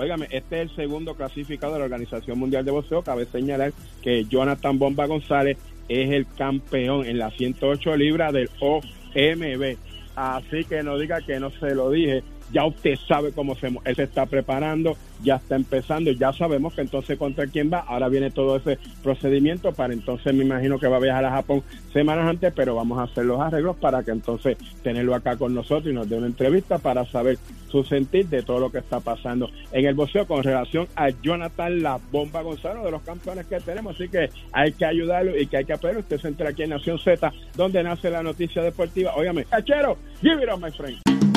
Óigame, 0.00 0.28
este 0.30 0.62
es 0.62 0.70
el 0.70 0.76
segundo 0.76 1.14
clasificado 1.14 1.74
de 1.74 1.80
la 1.80 1.84
Organización 1.84 2.38
Mundial 2.38 2.64
de 2.64 2.70
Boxeo. 2.70 3.02
Cabe 3.02 3.26
señalar 3.26 3.74
que 4.00 4.24
Jonathan 4.24 4.78
Bomba 4.78 5.04
González 5.04 5.58
es 5.90 6.10
el 6.10 6.26
campeón 6.38 7.04
en 7.04 7.18
las 7.18 7.34
108 7.34 7.96
libras 7.96 8.32
del 8.32 8.48
OMB. 8.60 9.76
Así 10.16 10.64
que 10.64 10.82
no 10.82 10.96
diga 10.96 11.20
que 11.20 11.38
no 11.38 11.50
se 11.50 11.74
lo 11.74 11.90
dije. 11.90 12.22
Ya 12.52 12.64
usted 12.64 12.96
sabe 13.08 13.32
cómo 13.32 13.54
se, 13.56 13.68
él 13.68 13.96
se 13.96 14.02
está 14.02 14.26
preparando, 14.26 14.96
ya 15.22 15.36
está 15.36 15.56
empezando, 15.56 16.10
ya 16.12 16.32
sabemos 16.32 16.74
que 16.74 16.80
entonces 16.80 17.18
contra 17.18 17.46
quién 17.46 17.70
va. 17.72 17.80
Ahora 17.80 18.08
viene 18.08 18.30
todo 18.30 18.56
ese 18.56 18.78
procedimiento 19.02 19.72
para 19.72 19.92
entonces 19.92 20.34
me 20.34 20.44
imagino 20.44 20.78
que 20.78 20.88
va 20.88 20.96
a 20.96 21.00
viajar 21.00 21.24
a 21.24 21.30
Japón 21.30 21.62
semanas 21.92 22.28
antes, 22.28 22.52
pero 22.54 22.74
vamos 22.74 22.98
a 22.98 23.04
hacer 23.04 23.24
los 23.24 23.40
arreglos 23.40 23.76
para 23.76 24.02
que 24.02 24.10
entonces 24.10 24.56
tenerlo 24.82 25.14
acá 25.14 25.36
con 25.36 25.54
nosotros 25.54 25.92
y 25.92 25.94
nos 25.94 26.08
dé 26.08 26.16
una 26.16 26.26
entrevista 26.26 26.78
para 26.78 27.04
saber 27.06 27.38
su 27.68 27.84
sentir 27.84 28.26
de 28.26 28.42
todo 28.42 28.58
lo 28.58 28.70
que 28.70 28.78
está 28.78 29.00
pasando 29.00 29.48
en 29.72 29.86
el 29.86 29.94
boxeo 29.94 30.26
con 30.26 30.42
relación 30.42 30.88
a 30.96 31.10
Jonathan 31.10 31.82
La 31.82 31.98
Bomba 32.10 32.42
Gonzalo 32.42 32.84
de 32.84 32.90
los 32.90 33.02
campeones 33.02 33.46
que 33.46 33.60
tenemos. 33.60 33.94
Así 33.94 34.08
que 34.08 34.28
hay 34.52 34.72
que 34.72 34.84
ayudarlo 34.84 35.38
y 35.38 35.46
que 35.46 35.58
hay 35.58 35.64
que 35.64 35.74
apoyarlo. 35.74 36.00
Usted 36.00 36.20
se 36.20 36.28
entra 36.28 36.50
aquí 36.50 36.62
en 36.62 36.70
Nación 36.70 36.98
Z, 36.98 37.32
donde 37.56 37.82
nace 37.82 38.10
la 38.10 38.22
noticia 38.22 38.62
deportiva. 38.62 39.14
Óigame, 39.14 39.44
cachero, 39.44 39.96
give 40.20 40.42
it 40.42 40.50
up, 40.52 40.60
my 40.60 40.70
friend. 40.70 41.29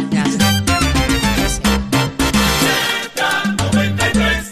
Gracias. 1.60 1.64
Gracias. 1.64 1.83